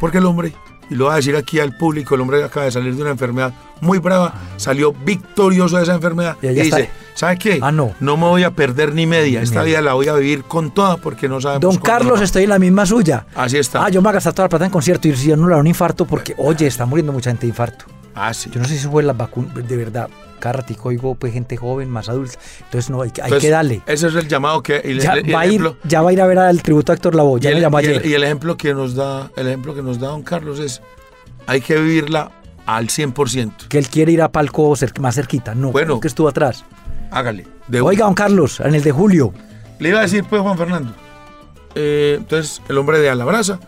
Porque 0.00 0.18
el 0.18 0.24
hombre, 0.26 0.52
y 0.90 0.94
lo 0.94 1.06
voy 1.06 1.14
a 1.14 1.16
decir 1.16 1.36
aquí 1.36 1.60
al 1.60 1.76
público, 1.76 2.14
el 2.14 2.20
hombre 2.20 2.42
acaba 2.42 2.66
de 2.66 2.72
salir 2.72 2.94
de 2.94 3.02
una 3.02 3.10
enfermedad 3.10 3.52
muy 3.80 3.98
brava, 3.98 4.34
salió 4.56 4.92
victorioso 4.92 5.76
de 5.76 5.82
esa 5.82 5.94
enfermedad. 5.94 6.36
Y 6.42 6.48
dice, 6.48 6.80
está. 6.82 6.92
¿sabe 7.14 7.38
qué? 7.38 7.58
Ah, 7.62 7.72
no. 7.72 7.94
me 8.00 8.14
voy 8.14 8.42
a 8.42 8.50
perder 8.50 8.94
ni 8.94 9.06
media. 9.06 9.42
Esta 9.42 9.62
vida 9.62 9.80
la 9.80 9.94
voy 9.94 10.08
a 10.08 10.14
vivir 10.14 10.44
con 10.44 10.70
toda 10.72 10.96
porque 10.96 11.28
no 11.28 11.40
sabemos 11.40 11.62
Don 11.62 11.82
Carlos, 11.82 12.18
no. 12.18 12.24
estoy 12.24 12.44
en 12.44 12.50
la 12.50 12.58
misma 12.58 12.86
suya. 12.86 13.26
Así 13.34 13.58
está. 13.58 13.84
Ah, 13.84 13.88
yo 13.88 14.00
me 14.00 14.06
voy 14.06 14.10
a 14.10 14.14
gastar 14.14 14.32
toda 14.32 14.46
la 14.46 14.50
plata 14.50 14.64
en 14.64 14.70
concierto 14.70 15.08
y 15.08 15.16
si 15.16 15.28
yo 15.28 15.36
no 15.36 15.48
le 15.48 15.54
da 15.54 15.60
un 15.60 15.66
infarto 15.66 16.04
porque, 16.04 16.34
oye, 16.38 16.66
está 16.66 16.86
muriendo 16.86 17.12
mucha 17.12 17.30
gente 17.30 17.42
de 17.42 17.48
infarto. 17.48 17.84
Ah, 18.14 18.32
sí. 18.34 18.50
Yo 18.52 18.60
no 18.60 18.66
sé 18.68 18.78
si 18.78 18.86
fue 18.88 19.02
las 19.02 19.16
vacunas, 19.16 19.54
de 19.66 19.76
verdad. 19.76 20.08
Cada 20.38 20.54
ratico 20.54 20.90
oigo 20.90 21.14
pues 21.14 21.32
gente 21.32 21.56
joven, 21.56 21.88
más 21.88 22.08
adulta. 22.08 22.38
Entonces 22.64 22.90
no, 22.90 23.00
hay, 23.02 23.10
que- 23.10 23.22
hay 23.22 23.26
Entonces, 23.28 23.48
que 23.48 23.50
darle. 23.52 23.82
Ese 23.86 24.08
es 24.08 24.14
el 24.14 24.28
llamado 24.28 24.62
que... 24.62 24.80
y 24.84 24.94
le- 24.94 25.02
Ya 25.02 25.14
el 25.14 25.34
va, 25.34 25.40
a 25.40 25.46
ir, 25.46 25.52
ejemplo- 25.60 25.76
ya 25.84 26.02
va 26.02 26.10
a 26.10 26.12
ir 26.12 26.20
a 26.20 26.26
ver 26.26 26.38
al 26.38 26.62
tributo 26.62 26.92
a 26.92 26.94
Héctor 26.94 27.14
Lavoe. 27.14 27.40
Ya 27.40 27.50
y 27.50 27.54
me 27.54 27.60
el, 27.66 27.72
y 27.72 27.76
ayer. 27.76 28.06
y 28.06 28.14
el 28.14 28.24
ejemplo 28.24 28.56
que 28.56 28.74
nos 28.74 28.94
da 28.94 29.30
el 29.36 29.46
ejemplo 29.48 29.74
que 29.74 29.82
nos 29.82 29.98
da 29.98 30.08
don 30.08 30.22
Carlos 30.22 30.58
es 30.60 30.82
hay 31.46 31.60
que 31.60 31.76
vivirla 31.78 32.30
al 32.66 32.88
100%. 32.88 33.68
que 33.68 33.78
él 33.78 33.88
quiere 33.88 34.12
ir 34.12 34.22
a 34.22 34.30
palco 34.30 34.74
más 35.00 35.14
cerquita. 35.14 35.54
No, 35.54 35.72
Bueno. 35.72 35.98
que 36.00 36.08
estuvo 36.08 36.28
atrás. 36.28 36.64
Hágale. 37.10 37.46
de 37.68 37.80
Oiga, 37.80 38.04
don 38.04 38.14
Carlos, 38.14 38.60
en 38.60 38.74
el 38.74 38.82
de 38.82 38.92
julio. 38.92 39.32
Le 39.78 39.88
iba 39.90 39.98
a 40.00 40.02
decir, 40.02 40.24
pues, 40.28 40.40
Juan 40.42 40.58
Fernando. 40.58 40.92
eh, 41.74 42.16
entonces, 42.18 42.60
el 42.68 42.76
hombre 42.78 42.98
de 42.98 43.08
a 43.10 43.14
la 43.14 43.24
brasa, 43.24 43.58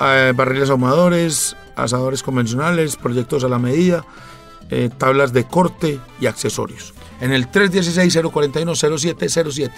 eh, 0.00 0.32
barriles 0.34 0.70
ahumadores, 0.70 1.56
asadores 1.76 2.22
convencionales, 2.22 2.96
proyectos 2.96 3.44
a 3.44 3.48
la 3.48 3.58
medida, 3.58 4.04
eh, 4.70 4.90
tablas 4.96 5.32
de 5.32 5.44
corte 5.44 5.98
y 6.20 6.26
accesorios. 6.26 6.94
En 7.20 7.32
el 7.32 7.48
316-041-0707. 7.50 9.70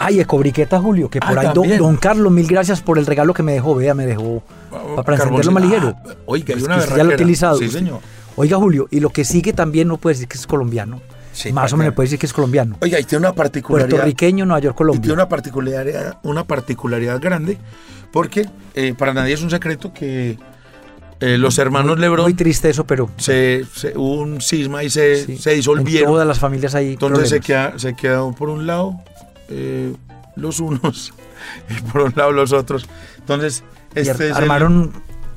Ay, 0.00 0.20
Ecobriqueta 0.20 0.80
Julio, 0.80 1.10
que 1.10 1.18
por 1.20 1.36
Ah, 1.38 1.52
ahí, 1.54 1.76
don, 1.76 1.96
Carlos, 1.96 2.30
mil 2.32 2.46
gracias 2.46 2.80
por 2.80 2.98
el 2.98 3.06
regalo 3.06 3.34
que 3.34 3.42
me 3.42 3.52
dejó. 3.52 3.74
Vea, 3.74 3.94
me 3.94 4.06
dejó 4.06 4.42
pa- 4.70 5.02
para 5.02 5.16
encenderlo 5.16 5.50
más 5.52 5.62
ligero. 5.64 5.94
Ah, 6.06 6.10
oiga, 6.26 6.54
una 6.54 6.62
que 6.62 6.68
ya 6.68 6.76
lo 6.76 6.80
berraquera. 6.94 7.14
utilizado. 7.16 7.58
Sí, 7.58 7.68
señor. 7.68 7.98
Oiga, 8.36 8.56
Julio, 8.58 8.86
y 8.92 9.00
lo 9.00 9.10
que 9.10 9.24
sigue 9.24 9.52
también 9.52 9.88
no 9.88 9.96
puede 9.96 10.14
decir 10.14 10.28
que 10.28 10.36
es 10.38 10.46
colombiano. 10.46 11.00
Sí, 11.32 11.52
más 11.52 11.72
o 11.72 11.76
menos 11.76 11.94
puede 11.94 12.06
decir 12.06 12.18
que 12.20 12.26
es 12.26 12.32
colombiano. 12.32 12.76
Oiga, 12.80 13.00
y 13.00 13.04
tiene 13.04 13.26
una 13.26 13.34
particularidad. 13.34 13.88
Puertorriqueño, 13.90 14.46
Nueva 14.46 14.60
York, 14.60 14.74
Y 14.74 14.78
tiene 14.78 14.90
Colombia. 14.92 15.12
una 15.14 15.28
particularidad, 15.28 16.18
una 16.22 16.44
particularidad 16.44 17.20
grande, 17.20 17.58
porque 18.12 18.48
eh, 18.74 18.94
para 18.96 19.12
nadie 19.12 19.34
es 19.34 19.42
un 19.42 19.50
secreto 19.50 19.92
que 19.92 20.38
eh, 21.20 21.36
los 21.38 21.58
hermanos 21.58 21.98
Lebron 21.98 22.24
Muy 22.24 22.34
triste 22.34 22.70
eso, 22.70 22.86
pero 22.86 23.10
se, 23.16 23.64
se- 23.74 23.96
hubo 23.96 24.20
un 24.20 24.40
cisma 24.40 24.84
y 24.84 24.90
se, 24.90 25.24
sí, 25.26 25.36
se 25.38 25.50
disolvieron. 25.54 26.12
todas 26.12 26.26
las 26.26 26.38
familias 26.38 26.74
hay 26.74 26.92
Entonces 26.92 27.28
se, 27.28 27.40
queda, 27.40 27.78
se 27.78 27.94
quedaron 27.94 28.34
por 28.34 28.48
un 28.50 28.66
lado 28.66 28.94
eh, 29.48 29.94
los 30.36 30.60
unos 30.60 31.12
y 31.70 31.80
por 31.90 32.02
un 32.02 32.12
lado 32.16 32.32
los 32.32 32.52
otros. 32.52 32.86
Entonces, 33.18 33.64
Y 33.96 34.00
este 34.00 34.10
ar- 34.10 34.22
es 34.22 34.36
el- 34.36 34.42
armaron 34.44 34.92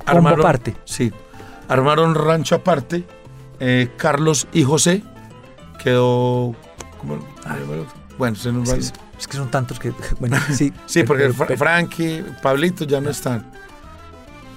aparte. 0.05 0.75
Sí, 0.85 1.11
armaron 1.67 2.15
rancho 2.15 2.55
aparte. 2.55 3.03
eh, 3.59 3.89
Carlos 3.97 4.47
y 4.53 4.63
José 4.63 5.03
quedó. 5.83 6.55
¿cómo? 6.99 7.17
bueno, 8.17 8.35
se 8.35 8.51
nos 8.51 8.69
va. 8.69 8.75
Es 8.75 8.91
que, 8.91 8.99
es 9.19 9.27
que 9.27 9.37
son 9.37 9.49
tantos 9.49 9.79
que, 9.79 9.91
bueno, 10.19 10.37
sí. 10.53 10.71
Sí, 10.85 11.03
porque 11.03 11.23
pero, 11.29 11.45
pero- 11.47 11.57
Frankie, 11.57 12.23
Pablito 12.41 12.85
ya 12.85 13.01
no 13.01 13.09
están. 13.09 13.51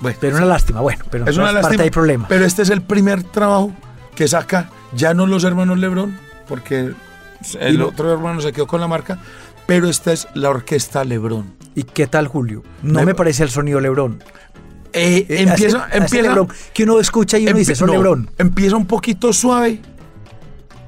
Bueno, 0.00 0.18
pero 0.20 0.36
una 0.36 0.46
lástima, 0.46 0.80
bueno, 0.80 1.04
pero 1.10 1.24
es 1.26 1.36
una 1.36 1.46
parte 1.46 1.62
lástima. 1.62 1.82
hay 1.84 1.90
problema. 1.90 2.26
Pero 2.28 2.44
este 2.44 2.62
es 2.62 2.70
el 2.70 2.82
primer 2.82 3.22
trabajo 3.22 3.72
que 4.14 4.28
saca 4.28 4.70
ya 4.94 5.14
no 5.14 5.26
los 5.26 5.44
hermanos 5.44 5.78
Lebrón, 5.78 6.18
porque 6.48 6.92
el 7.60 7.82
otro 7.82 8.12
hermano 8.12 8.40
se 8.40 8.52
quedó 8.52 8.66
con 8.66 8.80
la 8.80 8.86
marca, 8.88 9.18
pero 9.66 9.88
esta 9.88 10.12
es 10.12 10.28
la 10.34 10.50
orquesta 10.50 11.04
Lebrón. 11.04 11.54
¿Y 11.74 11.82
qué 11.84 12.06
tal, 12.06 12.28
Julio? 12.28 12.62
No 12.82 13.00
Me- 13.00 13.06
me, 13.06 13.14
parece 13.14 13.42
el 13.42 13.50
sonido 13.50 13.80
Lebrón. 13.80 14.22
Eh, 14.92 15.26
Eh, 15.28 15.42
empieza, 15.42 15.88
empieza, 15.90 16.22
Lebrón 16.28 16.48
que 16.72 16.84
uno 16.84 17.00
escucha 17.00 17.36
y 17.38 17.42
uno 17.44 17.52
empi- 17.52 17.58
dice, 17.58 17.74
son 17.74 17.88
no, 17.88 17.94
Lebrón. 17.94 18.30
empieza 18.38 18.76
un 18.76 18.86
poquito 18.86 19.32
suave, 19.32 19.80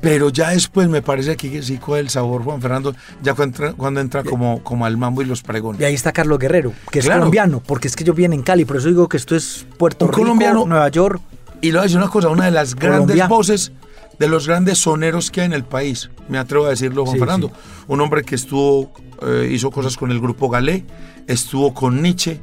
pero 0.00 0.28
ya 0.30 0.50
después 0.50 0.88
me 0.88 1.02
parece 1.02 1.36
que 1.36 1.62
sí 1.62 1.78
coge 1.78 2.00
el 2.00 2.08
sabor 2.10 2.42
Juan 2.42 2.60
Fernando, 2.60 2.94
ya 3.22 3.34
cuando 3.34 3.56
entra, 3.64 3.72
cuando 3.76 4.00
entra 4.00 4.22
como, 4.24 4.62
como 4.62 4.84
al 4.86 4.96
mambo 4.96 5.22
y 5.22 5.24
los 5.24 5.42
pregones. 5.42 5.80
Y 5.80 5.84
ahí 5.84 5.94
está 5.94 6.12
Carlos 6.12 6.38
Guerrero, 6.38 6.72
que 6.90 6.98
es 7.00 7.04
Claro. 7.06 7.20
colombiano, 7.20 7.62
porque 7.66 7.88
es 7.88 7.96
que 7.96 8.04
yo 8.04 8.14
viene 8.14 8.34
en 8.34 8.42
Cali, 8.42 8.64
por 8.64 8.76
eso 8.76 8.88
digo 8.88 9.08
que 9.08 9.16
esto 9.16 9.34
es 9.36 9.66
Puerto 9.78 10.04
Un 10.04 10.10
Rico, 10.12 10.22
colombiano. 10.22 10.64
Nueva 10.66 10.88
York. 10.88 11.20
Y 11.62 11.68
le 11.68 11.72
voy 11.72 11.80
a 11.80 11.82
decir 11.84 11.96
una 11.98 12.08
cosa, 12.08 12.28
una 12.28 12.44
de 12.44 12.50
las 12.50 12.74
grandes 12.74 13.28
voces, 13.28 13.72
de 14.18 14.28
los 14.28 14.46
grandes 14.46 14.78
soneros 14.78 15.30
que 15.30 15.40
hay 15.40 15.46
en 15.46 15.52
el 15.54 15.64
país, 15.64 16.10
me 16.28 16.38
atrevo 16.38 16.66
a 16.66 16.70
decirlo, 16.70 17.04
Juan 17.04 17.14
Sí, 17.14 17.18
Fernando. 17.18 17.50
Un 17.88 18.00
hombre 18.00 18.22
que 18.22 18.34
estuvo, 18.34 18.92
eh, 19.22 19.48
hizo 19.50 19.70
cosas 19.70 19.96
con 19.96 20.10
el 20.10 20.20
grupo 20.20 20.48
Galé, 20.50 20.84
estuvo 21.26 21.72
con 21.74 22.02
Nietzsche, 22.02 22.40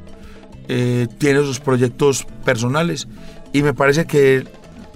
eh, 0.68 1.06
tiene 1.18 1.40
sus 1.40 1.60
proyectos 1.60 2.26
personales 2.44 3.06
y 3.52 3.62
me 3.62 3.74
parece 3.74 4.06
que 4.06 4.44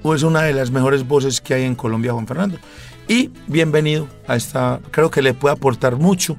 es 0.05 0.23
una 0.23 0.43
de 0.43 0.53
las 0.55 0.71
mejores 0.71 1.07
voces 1.07 1.41
que 1.41 1.55
hay 1.55 1.65
en 1.65 1.75
Colombia, 1.75 2.13
Juan 2.13 2.27
Fernando. 2.27 2.59
Y 3.09 3.31
bienvenido 3.47 4.07
a 4.27 4.37
esta, 4.37 4.81
creo 4.91 5.11
que 5.11 5.23
le 5.23 5.35
puede 5.35 5.55
aportar 5.55 5.97
mucho 5.97 6.37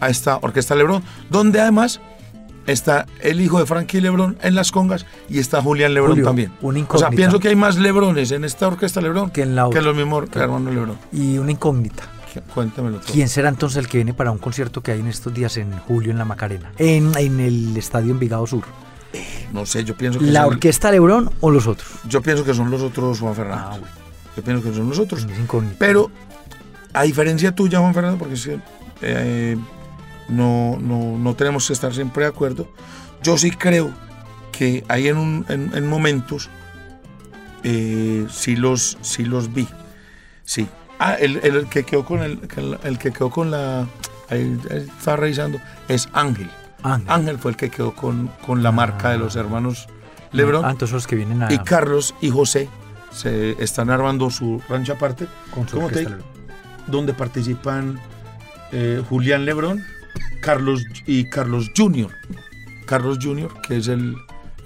a 0.00 0.08
esta 0.08 0.36
Orquesta 0.38 0.74
Lebrón, 0.74 1.02
donde 1.30 1.60
además 1.60 2.00
está 2.66 3.06
el 3.20 3.40
hijo 3.40 3.58
de 3.58 3.66
Frankie 3.66 4.00
Lebrón 4.00 4.36
en 4.42 4.54
las 4.54 4.70
congas 4.72 5.06
y 5.28 5.38
está 5.38 5.62
Julián 5.62 5.94
Lebrón 5.94 6.12
Julio, 6.12 6.24
también. 6.26 6.52
una 6.60 6.70
O 6.70 6.72
sea, 6.72 6.80
incógnita. 6.82 7.10
pienso 7.16 7.40
que 7.40 7.48
hay 7.48 7.56
más 7.56 7.76
Lebrones 7.78 8.30
en 8.30 8.44
esta 8.44 8.66
Orquesta 8.68 9.00
Lebrón 9.00 9.30
Que 9.30 9.42
en 9.42 9.54
la 9.56 9.66
otra. 9.68 9.80
los 9.80 9.96
mismos 9.96 10.24
hermanos 10.34 10.74
Lebrón. 10.74 10.98
Y 11.12 11.38
una 11.38 11.50
incógnita. 11.52 12.04
Cuéntamelo 12.54 12.98
todo. 13.00 13.12
¿Quién 13.12 13.28
será 13.28 13.48
entonces 13.48 13.78
el 13.78 13.88
que 13.88 13.98
viene 13.98 14.12
para 14.14 14.30
un 14.30 14.38
concierto 14.38 14.80
que 14.82 14.92
hay 14.92 15.00
en 15.00 15.08
estos 15.08 15.32
días 15.34 15.56
en 15.56 15.72
julio 15.78 16.12
en 16.12 16.18
la 16.18 16.24
Macarena? 16.24 16.72
En, 16.78 17.16
en 17.16 17.40
el 17.40 17.76
Estadio 17.76 18.12
Envigado 18.12 18.46
Sur. 18.46 18.62
No 19.52 19.64
sé, 19.66 19.84
yo 19.84 19.96
pienso 19.96 20.18
que 20.18 20.26
¿La 20.26 20.42
son- 20.42 20.54
Orquesta 20.54 20.90
Lebrón 20.90 21.30
o 21.40 21.50
los 21.50 21.66
otros? 21.66 21.88
yo 22.08 22.20
pienso 22.22 22.44
que 22.44 22.52
son 22.54 22.70
los 22.70 22.82
otros 22.82 23.20
Juan 23.20 23.34
Fernando. 23.34 23.64
Ah, 23.66 23.78
bueno. 23.78 23.86
Yo 24.36 24.42
pienso 24.44 24.62
que 24.62 24.74
son 24.76 24.88
los 24.88 24.98
otros. 24.98 25.26
Pero, 25.78 26.10
a 26.92 27.02
diferencia 27.02 27.54
tuya, 27.54 27.80
Juan 27.80 27.94
Fernando, 27.94 28.18
porque 28.18 28.60
eh, 29.02 29.56
no, 30.28 30.76
no, 30.80 31.16
no 31.18 31.34
tenemos 31.34 31.66
que 31.66 31.72
estar 31.72 31.92
siempre 31.94 32.24
de 32.24 32.28
acuerdo, 32.30 32.68
yo 33.22 33.36
sí 33.38 33.50
creo 33.50 33.90
que 34.52 34.84
hay 34.88 35.08
en, 35.08 35.16
un- 35.16 35.44
en- 35.48 35.72
en 35.74 35.86
momentos, 35.88 36.50
eh, 37.64 38.26
sí, 38.30 38.56
los, 38.56 38.98
sí 39.00 39.24
los 39.24 39.52
vi. 39.52 39.66
Sí. 40.44 40.68
Ah, 40.98 41.14
el, 41.14 41.36
el 41.42 41.68
que 41.68 41.84
quedó 41.84 42.04
con 42.04 42.22
el, 42.22 42.40
el, 42.84 42.98
que 42.98 43.12
quedó 43.12 43.30
con 43.30 43.50
la. 43.50 43.86
Ahí, 44.30 44.58
ahí 44.70 44.86
estaba 44.98 45.16
revisando, 45.16 45.58
es 45.88 46.08
Ángel. 46.12 46.50
Ángel. 46.82 47.10
Ángel 47.10 47.38
fue 47.38 47.50
el 47.52 47.56
que 47.56 47.70
quedó 47.70 47.94
con, 47.94 48.30
con 48.46 48.62
la 48.62 48.72
marca 48.72 49.10
de 49.10 49.18
los 49.18 49.36
hermanos 49.36 49.88
Lebron. 50.32 50.64
Ah, 50.64 50.70
entonces 50.70 50.94
los 50.94 51.06
que 51.06 51.16
vienen 51.16 51.42
a... 51.42 51.52
Y 51.52 51.58
Carlos 51.58 52.14
y 52.20 52.30
José 52.30 52.68
se 53.10 53.62
están 53.62 53.90
armando 53.90 54.30
su 54.30 54.62
rancho 54.68 54.92
aparte, 54.92 55.26
con 55.54 55.68
su 55.68 55.76
¿cómo 55.76 55.88
te 55.88 56.00
digo? 56.00 56.12
donde 56.86 57.14
participan 57.14 57.98
eh, 58.72 59.02
Julián 59.08 59.44
Lebrón, 59.44 59.82
Carlos 60.40 60.82
y 61.06 61.28
Carlos 61.28 61.70
Junior. 61.76 62.10
Carlos 62.86 63.18
Junior, 63.20 63.52
que 63.62 63.76
es 63.76 63.88
el, 63.88 64.16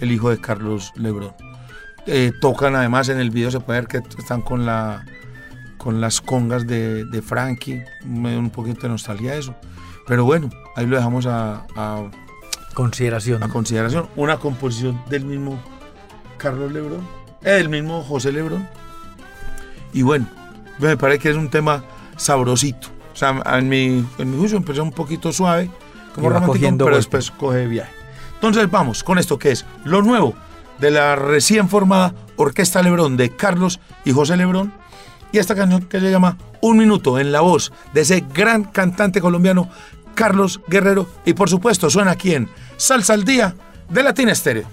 el 0.01 0.13
hijo 0.13 0.31
de 0.31 0.41
Carlos 0.41 0.93
Lebrón. 0.97 1.33
Eh, 2.07 2.33
tocan 2.41 2.75
además 2.75 3.09
en 3.09 3.19
el 3.19 3.31
video, 3.31 3.51
se 3.51 3.61
puede 3.61 3.81
ver 3.81 3.89
que 3.89 3.99
están 4.19 4.43
con 4.43 4.67
la 4.67 5.05
con 5.79 6.01
las 6.01 6.21
congas 6.21 6.65
de, 6.65 7.05
de 7.07 7.23
Frankie, 7.23 7.83
me 8.05 8.35
da 8.35 8.39
un 8.39 8.51
poquito 8.51 8.83
de 8.83 8.91
nostalgia 8.91 9.35
eso. 9.35 9.57
Pero 10.07 10.25
bueno, 10.25 10.51
ahí 10.77 10.87
lo 10.87 10.97
dejamos 10.97 11.27
a, 11.27 11.67
a- 11.77 12.05
Consideración. 12.75 13.43
a 13.43 13.49
consideración. 13.49 14.09
Una 14.17 14.39
composición 14.39 15.01
del 15.11 15.25
mismo 15.27 15.61
Carlos 16.39 16.73
Lebrón, 16.73 17.07
eh, 17.43 17.51
del 17.53 17.69
mismo 17.69 18.03
José 18.03 18.33
Lebrón. 18.33 18.67
Y 19.93 20.03
bueno, 20.03 20.27
me 20.79 20.97
parece 20.97 21.19
que 21.21 21.31
es 21.31 21.37
un 21.37 21.51
tema 21.51 21.85
sabrosito. 22.17 22.89
O 23.13 23.17
sea, 23.17 23.43
en 23.59 23.69
mi, 23.69 24.05
en 24.19 24.31
mi 24.31 24.39
juicio 24.39 24.57
empezó 24.57 24.83
un 24.83 24.91
poquito 24.93 25.33
suave, 25.33 25.71
como 26.15 26.31
romántico, 26.31 26.59
pero 26.65 26.77
golpe. 26.85 26.97
después 26.97 27.31
coge 27.31 27.67
viaje. 27.67 27.93
Entonces 28.35 28.71
vamos 28.71 29.05
con 29.05 29.19
esto 29.19 29.39
que 29.39 29.51
es 29.53 29.67
lo 29.85 30.01
nuevo 30.03 30.35
de 30.79 30.91
la 30.91 31.15
recién 31.15 31.69
formada 31.69 32.15
Orquesta 32.37 32.83
Lebrón 32.83 33.17
de 33.19 33.37
Carlos 33.37 33.81
y 34.05 34.13
José 34.13 34.37
Lebrón 34.39 34.73
y 35.33 35.39
esta 35.39 35.55
canción 35.55 35.83
que 35.83 35.99
se 35.99 36.11
llama 36.11 36.37
Un 36.61 36.77
Minuto 36.77 37.19
en 37.19 37.33
la 37.33 37.41
voz 37.41 37.73
de 37.93 38.03
ese 38.03 38.25
gran 38.33 38.65
cantante 38.65 39.21
colombiano 39.21 39.69
Carlos 40.15 40.61
Guerrero 40.69 41.09
y 41.25 41.33
por 41.33 41.49
supuesto 41.49 41.91
suena 41.91 42.13
aquí 42.13 42.35
en 42.35 42.49
Salsa 42.77 43.15
al 43.15 43.25
Día 43.25 43.55
de 43.89 44.03
Latina 44.03 44.33
Estéreo. 44.33 44.69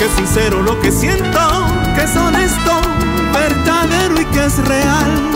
Que 0.00 0.06
es 0.06 0.12
sincero 0.12 0.62
lo 0.62 0.80
que 0.80 0.90
siento, 0.90 1.38
que 1.94 2.04
es 2.04 2.16
honesto, 2.16 2.80
verdadero 3.34 4.18
y 4.18 4.24
que 4.24 4.46
es 4.46 4.56
real. 4.66 5.29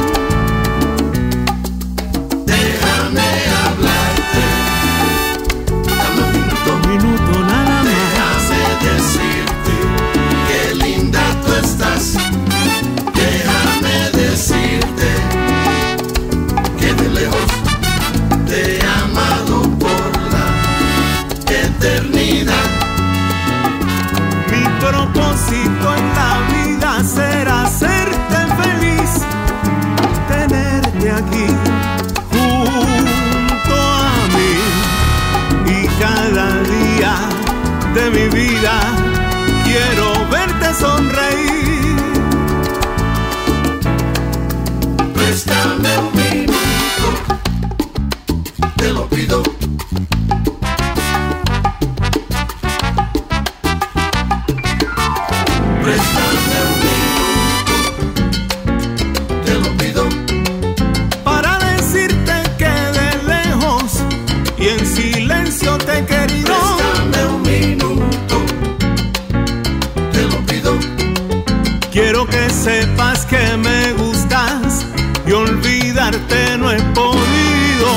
He 76.75 76.83
podido. 76.93 77.89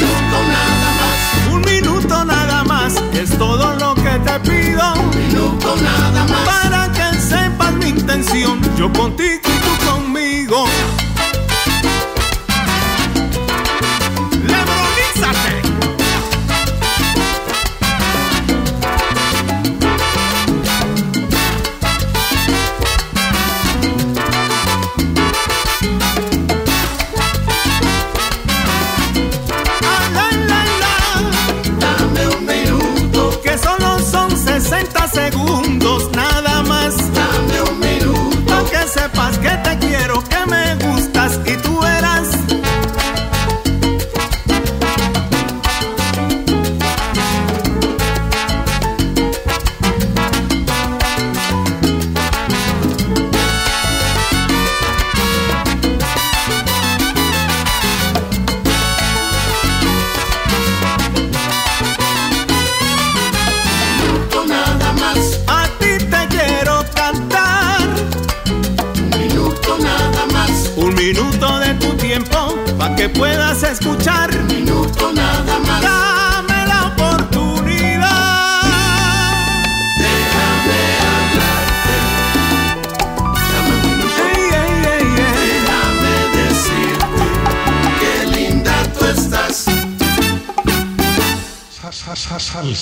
Minuto 0.00 0.38
nada 0.56 0.90
más, 1.00 1.52
Un 1.52 1.60
minuto 1.62 2.24
nada 2.24 2.64
más 2.64 2.94
es 3.12 3.30
todo 3.38 3.74
lo 3.76 3.94
que 3.94 4.18
te 4.26 4.40
pido. 4.40 4.94
minuto 5.14 5.76
nada 5.76 6.24
más. 6.24 6.48
Para 6.48 6.92
que 6.92 7.18
sepas 7.18 7.72
mi 7.74 7.88
intención, 7.88 8.60
yo 8.76 8.92
contigo 8.92 9.45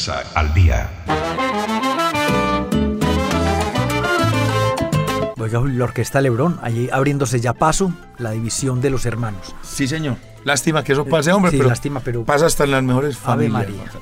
Salsa 0.04 0.22
al 0.34 0.52
día. 0.52 0.90
Oiga, 5.38 5.60
la 5.66 5.84
orquesta 5.84 6.20
Lebrón, 6.20 6.58
allí 6.62 6.90
abriéndose 6.92 7.40
ya 7.40 7.54
paso 7.54 7.90
la 8.18 8.32
división 8.32 8.82
de 8.82 8.90
los 8.90 9.06
hermanos. 9.06 9.54
Sí, 9.62 9.88
señor. 9.88 10.16
Lástima 10.44 10.84
que 10.84 10.92
eso 10.92 11.06
pase, 11.06 11.32
hombre, 11.32 11.52
Sí, 11.52 11.56
pero, 11.56 11.70
lástima, 11.70 12.00
pero- 12.00 12.22
pasa 12.24 12.44
hasta 12.46 12.64
en 12.64 12.72
las 12.72 12.82
mejores 12.82 13.16
Ave 13.24 13.48
familias. 13.48 13.52
María. 13.52 13.92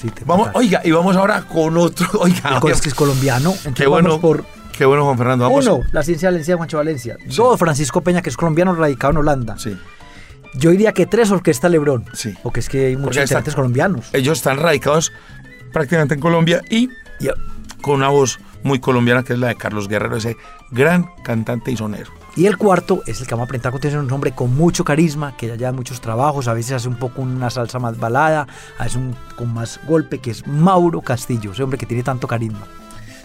Sí, 0.00 0.10
te 0.10 0.24
Vamos, 0.24 0.50
oiga, 0.54 0.80
y 0.84 0.92
vamos 0.92 1.16
ahora 1.16 1.42
con 1.42 1.76
otro. 1.76 2.06
Oiga, 2.20 2.60
es 2.70 2.80
que 2.80 2.88
es 2.90 2.94
colombiano. 2.94 3.50
Entonces 3.50 3.74
qué 3.74 3.86
bueno, 3.88 4.10
vamos 4.10 4.20
por 4.20 4.44
qué 4.78 4.84
bueno, 4.84 5.04
Juan 5.06 5.18
Fernando. 5.18 5.44
Vamos. 5.46 5.66
uno, 5.66 5.80
la 5.90 6.02
ciencia 6.04 6.28
Valencia 6.28 6.54
de 6.54 6.56
Juancho 6.58 6.76
Valencia. 6.76 7.16
Dos, 7.34 7.58
Francisco 7.58 8.00
Peña, 8.02 8.22
que 8.22 8.28
es 8.28 8.36
colombiano 8.36 8.74
radicado 8.76 9.12
en 9.12 9.16
Holanda. 9.16 9.58
Sí. 9.58 9.76
Yo 10.56 10.70
diría 10.70 10.92
que 10.92 11.06
tres, 11.06 11.30
Orquesta 11.30 11.68
Lebrón. 11.68 12.06
Sí. 12.12 12.34
Porque 12.42 12.60
es 12.60 12.68
que 12.68 12.86
hay 12.86 12.96
muchos 12.96 13.18
intérpretes 13.18 13.54
colombianos. 13.54 14.08
Ellos 14.12 14.38
están 14.38 14.58
radicados 14.58 15.12
prácticamente 15.72 16.14
en 16.14 16.20
Colombia 16.20 16.62
y 16.70 16.88
con 17.82 17.96
una 17.96 18.08
voz 18.08 18.38
muy 18.62 18.80
colombiana 18.80 19.22
que 19.22 19.34
es 19.34 19.38
la 19.38 19.48
de 19.48 19.56
Carlos 19.56 19.88
Guerrero, 19.88 20.16
ese 20.16 20.36
gran 20.70 21.08
cantante 21.22 21.70
y 21.70 21.76
sonero. 21.76 22.10
Y 22.34 22.46
el 22.46 22.58
cuarto 22.58 23.02
es 23.06 23.20
el 23.20 23.26
que 23.26 23.34
vamos 23.34 23.46
a 23.46 23.48
presentar 23.48 23.70
a 23.70 23.72
continuación, 23.72 24.04
un 24.04 24.12
hombre 24.12 24.32
con 24.32 24.54
mucho 24.54 24.84
carisma, 24.84 25.36
que 25.36 25.46
ya 25.46 25.56
lleva 25.56 25.72
muchos 25.72 26.00
trabajos, 26.00 26.48
a 26.48 26.52
veces 26.52 26.72
hace 26.72 26.88
un 26.88 26.96
poco 26.96 27.22
una 27.22 27.48
salsa 27.48 27.78
más 27.78 27.98
balada, 27.98 28.46
a 28.78 28.84
veces 28.84 28.96
un, 28.96 29.16
con 29.36 29.54
más 29.54 29.80
golpe, 29.86 30.18
que 30.18 30.32
es 30.32 30.46
Mauro 30.46 31.00
Castillo, 31.00 31.52
ese 31.52 31.62
hombre 31.62 31.78
que 31.78 31.86
tiene 31.86 32.02
tanto 32.02 32.26
carisma. 32.26 32.66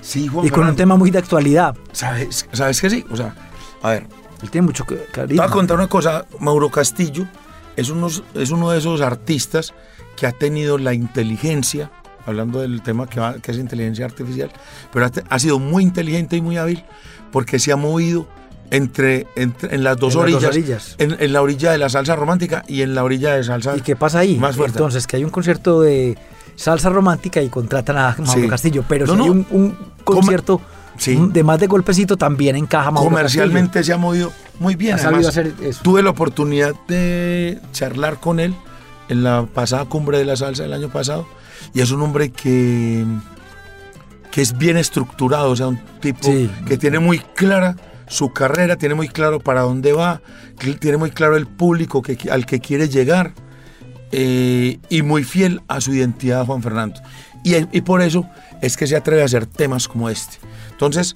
Sí, 0.01 0.27
Juan 0.27 0.45
Y 0.45 0.49
con 0.49 0.67
un 0.67 0.75
tema 0.75 0.95
muy 0.95 1.11
de 1.11 1.19
actualidad. 1.19 1.75
¿Sabes, 1.91 2.47
¿Sabes 2.53 2.79
que 2.79 2.89
sí? 2.89 3.05
O 3.11 3.17
sea, 3.17 3.35
a 3.81 3.89
ver, 3.89 4.07
Él 4.43 4.49
tiene 4.49 4.65
mucho 4.67 4.85
ca- 4.85 4.95
te 4.95 5.01
voy 5.01 5.07
carisma. 5.11 5.43
a 5.45 5.49
contar 5.49 5.77
una 5.77 5.87
cosa. 5.87 6.25
Mauro 6.39 6.69
Castillo 6.69 7.27
es, 7.75 7.89
unos, 7.89 8.23
es 8.33 8.51
uno 8.51 8.71
de 8.71 8.79
esos 8.79 9.01
artistas 9.01 9.73
que 10.17 10.27
ha 10.27 10.31
tenido 10.31 10.77
la 10.77 10.93
inteligencia, 10.93 11.89
hablando 12.25 12.59
del 12.61 12.81
tema 12.81 13.07
que, 13.07 13.19
va- 13.19 13.35
que 13.35 13.51
es 13.51 13.57
inteligencia 13.57 14.05
artificial, 14.05 14.51
pero 14.91 15.09
ha, 15.29 15.39
sido 15.39 15.59
muy 15.59 15.83
inteligente 15.83 16.35
y 16.37 16.41
muy 16.41 16.57
hábil 16.57 16.83
porque 17.31 17.59
se 17.59 17.71
ha 17.71 17.75
movido 17.75 18.27
entre, 18.71 19.27
entre- 19.35 19.75
en 19.75 19.83
las 19.83 19.97
dos 19.97 20.13
En 20.15 20.21
las 20.21 20.31
dos 20.31 20.43
orillas, 20.43 20.49
orillas. 20.55 20.95
En, 20.97 21.17
en 21.19 21.33
la 21.33 21.41
orilla 21.41 21.71
de 21.71 21.77
la 21.77 21.89
salsa 21.89 22.15
romántica 22.15 22.63
y 22.67 22.81
en 22.83 22.95
la 22.95 23.03
orilla 23.03 23.33
de 23.35 23.43
salsa 23.43 23.75
¿Y 23.75 23.81
qué 23.81 23.95
pasa 23.95 24.19
ahí? 24.19 24.37
más 24.37 24.55
fuerte. 24.55 24.77
Entonces, 24.77 25.07
que 25.07 25.17
hay 25.17 25.23
un 25.23 25.29
concierto 25.29 25.81
de 25.81 26.17
salsa 26.55 26.89
romántica 26.89 27.41
y 27.41 27.49
contratan 27.49 27.97
a 27.97 28.15
Mauro 28.17 28.41
Sí. 28.43 28.47
Castillo. 28.47 28.83
Pero 28.87 29.05
No, 29.07 29.15
si 29.15 29.21
hay 29.21 29.25
no. 29.27 29.31
un, 29.33 29.47
un 29.51 29.77
concierto 30.03 30.61
Sí. 30.97 31.17
de 31.31 31.43
más 31.43 31.59
de 31.59 31.67
golpecito, 31.67 32.17
también 32.17 32.55
encaja 32.55 32.91
Mauro 32.91 33.09
Comercialmente 33.09 33.83
se 33.83 33.93
ha 33.93 33.97
movido 33.97 34.31
muy 34.59 34.75
bien. 34.75 34.99
Ha 34.99 35.03
Además, 35.03 35.27
hacer 35.27 35.53
eso. 35.63 35.81
tuve 35.83 36.03
la 36.03 36.11
oportunidad 36.11 36.73
de 36.87 37.59
charlar 37.71 38.19
con 38.19 38.39
él 38.39 38.53
en 39.09 39.23
la 39.23 39.45
pasada 39.51 39.85
cumbre 39.85 40.17
de 40.19 40.25
la 40.25 40.35
salsa 40.35 40.63
del 40.63 40.73
año 40.73 40.89
pasado 40.89 41.27
y 41.73 41.81
es 41.81 41.91
un 41.91 42.01
hombre 42.01 42.29
que, 42.31 43.03
que 44.31 44.41
es 44.41 44.57
bien 44.57 44.77
estructurado, 44.77 45.49
o 45.51 45.55
sea, 45.55 45.67
un 45.67 45.79
tipo 45.99 46.19
Sí. 46.23 46.49
que 46.67 46.77
tiene 46.77 46.99
muy 46.99 47.19
clara 47.19 47.75
su 48.07 48.31
carrera, 48.33 48.75
tiene 48.75 48.93
muy 48.95 49.07
claro 49.07 49.39
para 49.39 49.61
dónde 49.61 49.93
va, 49.93 50.21
tiene 50.79 50.97
muy 50.97 51.11
claro 51.11 51.37
el 51.37 51.47
público 51.47 52.01
que, 52.01 52.17
al 52.29 52.45
que 52.45 52.59
quiere 52.59 52.89
llegar 52.89 53.33
eh, 54.11 54.79
y 54.89 55.01
muy 55.01 55.23
fiel 55.23 55.61
a 55.67 55.79
su 55.81 55.93
identidad 55.93 56.45
Juan 56.45 56.61
Fernando. 56.61 56.99
Y, 57.43 57.55
y 57.75 57.81
por 57.81 58.01
eso 58.01 58.25
es 58.61 58.77
que 58.77 58.87
se 58.87 58.95
atreve 58.95 59.21
a 59.21 59.25
hacer 59.25 59.45
temas 59.45 59.87
como 59.87 60.09
este. 60.09 60.37
Entonces, 60.71 61.15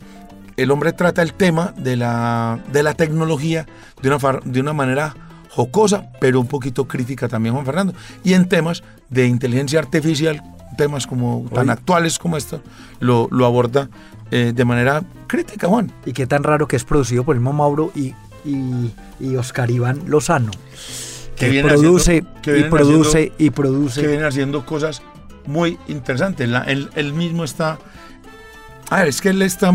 el 0.58 0.72
hombre 0.72 0.94
trata 0.94 1.22
el 1.22 1.34
tema 1.34 1.74
de 1.78 1.96
la, 1.96 2.60
de 2.72 2.84
la 2.84 2.94
tecnología 2.94 3.66
de 4.02 4.10
una, 4.10 4.20
far- 4.20 4.44
de 4.44 4.60
una 4.62 4.74
manera 4.74 5.16
jocosa, 5.50 6.08
pero 6.20 6.40
un 6.40 6.48
poquito 6.48 6.88
crítica 6.88 7.28
también, 7.28 7.54
Juan 7.54 7.66
Fernando. 7.66 7.94
Y 8.24 8.34
en 8.34 8.48
temas 8.48 8.84
de 9.10 9.28
inteligencia 9.28 9.80
artificial, 9.80 10.42
temas 10.78 11.08
como 11.08 11.46
tan 11.54 11.70
actuales 11.70 12.20
como 12.20 12.36
estos, 12.38 12.62
lo, 13.00 13.28
lo 13.32 13.46
aborda 13.46 13.90
eh, 14.32 14.52
de 14.56 14.66
manera 14.66 15.04
crítica, 15.28 15.68
Juan. 15.68 15.92
Y 16.06 16.14
qué 16.14 16.26
tan 16.28 16.44
raro 16.44 16.68
que 16.68 16.76
es 16.76 16.84
producido 16.84 17.24
por 17.24 17.36
el 17.36 17.40
mismo 17.42 17.54
Mauro 17.54 17.92
y, 17.96 18.14
y, 18.44 18.92
y 19.20 19.36
Oscar 19.38 19.70
Iván 19.72 20.02
Lozano. 20.08 20.52
Que, 21.36 21.62
produce 21.64 22.20
haciendo- 22.20 22.42
que 22.42 22.52
y 22.52 22.54
vienen 22.54 22.70
produce 22.72 23.10
haciendo- 23.18 23.36
y 23.38 23.50
produce. 23.50 24.02
que 24.02 24.08
viene 24.08 24.24
haciendo 24.26 24.66
cosas 24.66 25.02
muy 25.48 25.78
interesantes. 25.88 26.48
La- 26.50 26.64
él, 26.64 27.14
mismo 27.14 27.44
está. 27.44 27.78
A 28.90 29.00
ver, 29.00 29.08
es 29.08 29.22
que 29.22 29.30
él 29.30 29.42
está 29.42 29.74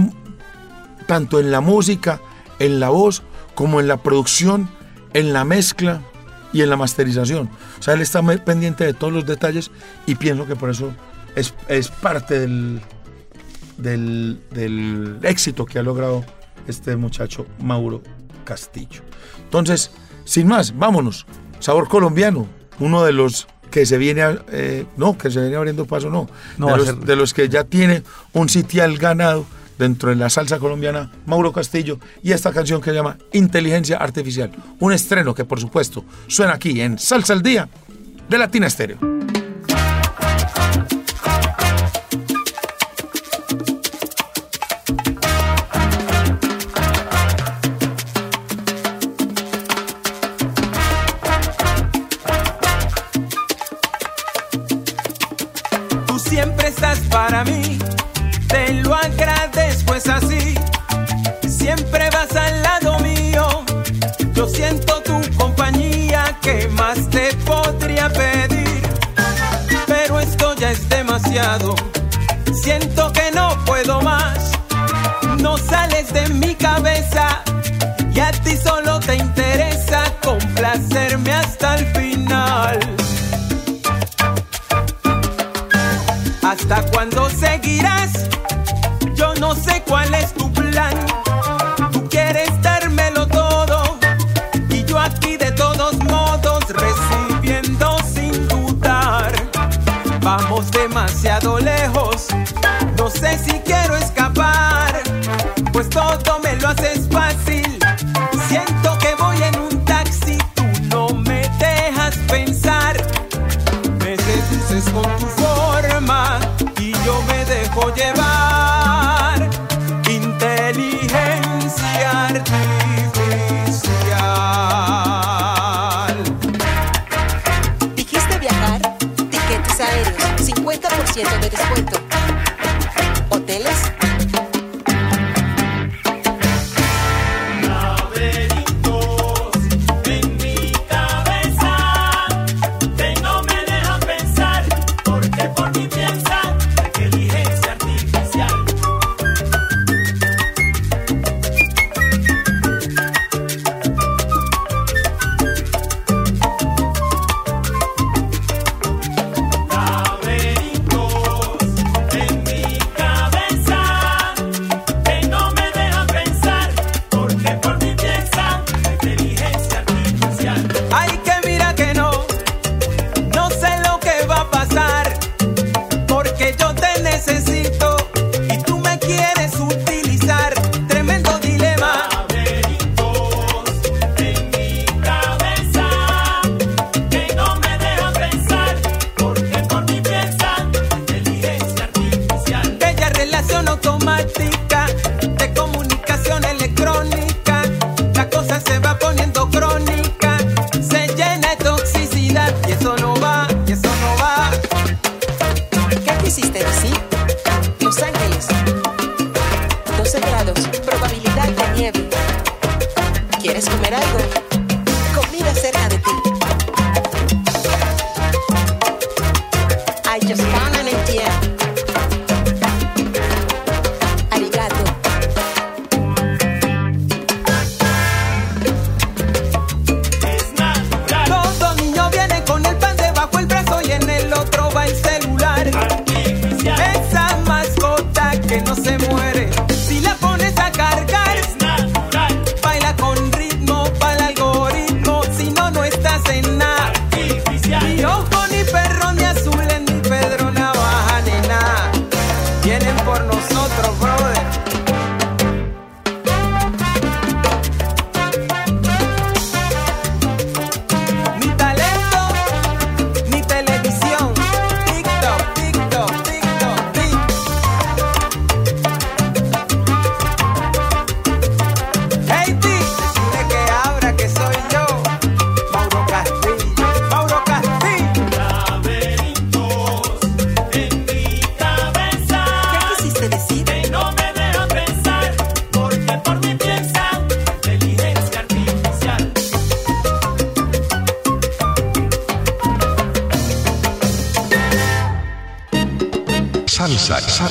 tanto 1.07 1.41
en 1.41 1.51
la 1.51 1.61
música, 1.61 2.21
en 2.59 2.81
la 2.81 2.91
voz, 2.91 3.23
como 3.55 3.81
en 3.81 3.89
la 3.89 3.97
producción, 3.99 4.68
en 5.12 5.33
la 5.33 5.45
mezcla 5.45 6.03
y 6.53 6.62
en 6.62 6.71
la 6.71 6.77
masterización. 6.77 7.51
O 7.79 7.83
sea, 7.83 7.95
él 7.95 8.01
está 8.01 8.23
pendiente 8.45 8.85
de 8.85 8.95
todos 8.95 9.12
los 9.12 9.27
detalles 9.27 9.71
y 10.07 10.14
pienso 10.14 10.47
que 10.47 10.57
por 10.57 10.71
eso 10.71 10.93
es, 11.35 11.55
es 11.68 11.89
parte 11.89 12.39
del, 12.39 12.81
del, 13.79 14.41
del 14.51 15.18
éxito 15.23 15.66
que 15.66 15.79
ha 15.79 15.83
logrado 15.83 16.25
este 16.66 16.97
muchacho 16.97 17.47
Mauro 17.61 18.03
Castillo. 18.45 19.03
Entonces, 19.43 19.91
sin 20.25 20.47
más, 20.47 20.77
vámonos. 20.77 21.27
Sabor 21.59 21.89
colombiano, 21.89 22.47
uno 22.79 23.03
de 23.05 23.12
los 23.12 23.49
que 23.71 23.87
se 23.87 23.97
viene, 23.99 24.23
eh, 24.53 24.85
no, 24.97 25.16
que 25.16 25.31
se 25.31 25.41
viene 25.41 25.57
abriendo 25.57 25.87
paso, 25.87 26.11
no, 26.11 26.29
No, 26.59 26.66
de, 26.68 26.77
los, 26.77 26.87
ser- 26.87 26.97
de 26.97 27.16
los 27.16 27.35
que 27.35 27.49
ya 27.49 27.64
tiene 27.64 28.03
un 28.33 28.49
sitial 28.49 28.99
ganado 28.99 29.47
dentro 29.79 30.11
de 30.11 30.16
la 30.16 30.29
salsa 30.29 30.59
colombiana, 30.59 31.11
Mauro 31.27 31.53
Castillo, 31.53 31.99
y 32.23 32.33
esta 32.33 32.53
canción 32.53 32.81
que 32.83 32.91
se 32.91 32.97
llama 32.97 33.16
Inteligencia 33.33 33.97
Artificial, 33.97 34.51
un 34.79 34.93
estreno 34.93 35.35
que 35.35 35.45
por 35.47 35.59
supuesto 35.59 36.05
suena 36.27 36.53
aquí 36.55 36.81
en 36.83 36.99
Salsa 36.99 37.33
al 37.33 37.43
Día 37.43 37.68
de 38.29 38.39
Latina 38.39 38.66
Estéreo. 38.66 38.99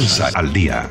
Salsa, 0.10 0.40
al 0.40 0.52
día. 0.52 0.90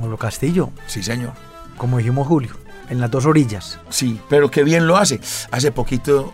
Molo 0.00 0.16
Castillo, 0.16 0.70
Sí, 0.86 1.02
señor. 1.02 1.32
como 1.76 1.98
dijimos 1.98 2.28
Julio, 2.28 2.52
en 2.88 3.00
las 3.00 3.10
dos 3.10 3.26
orillas. 3.26 3.80
Sí, 3.90 4.20
pero 4.28 4.48
qué 4.50 4.62
bien 4.62 4.86
lo 4.86 4.96
hace. 4.96 5.20
Hace 5.50 5.72
poquito 5.72 6.32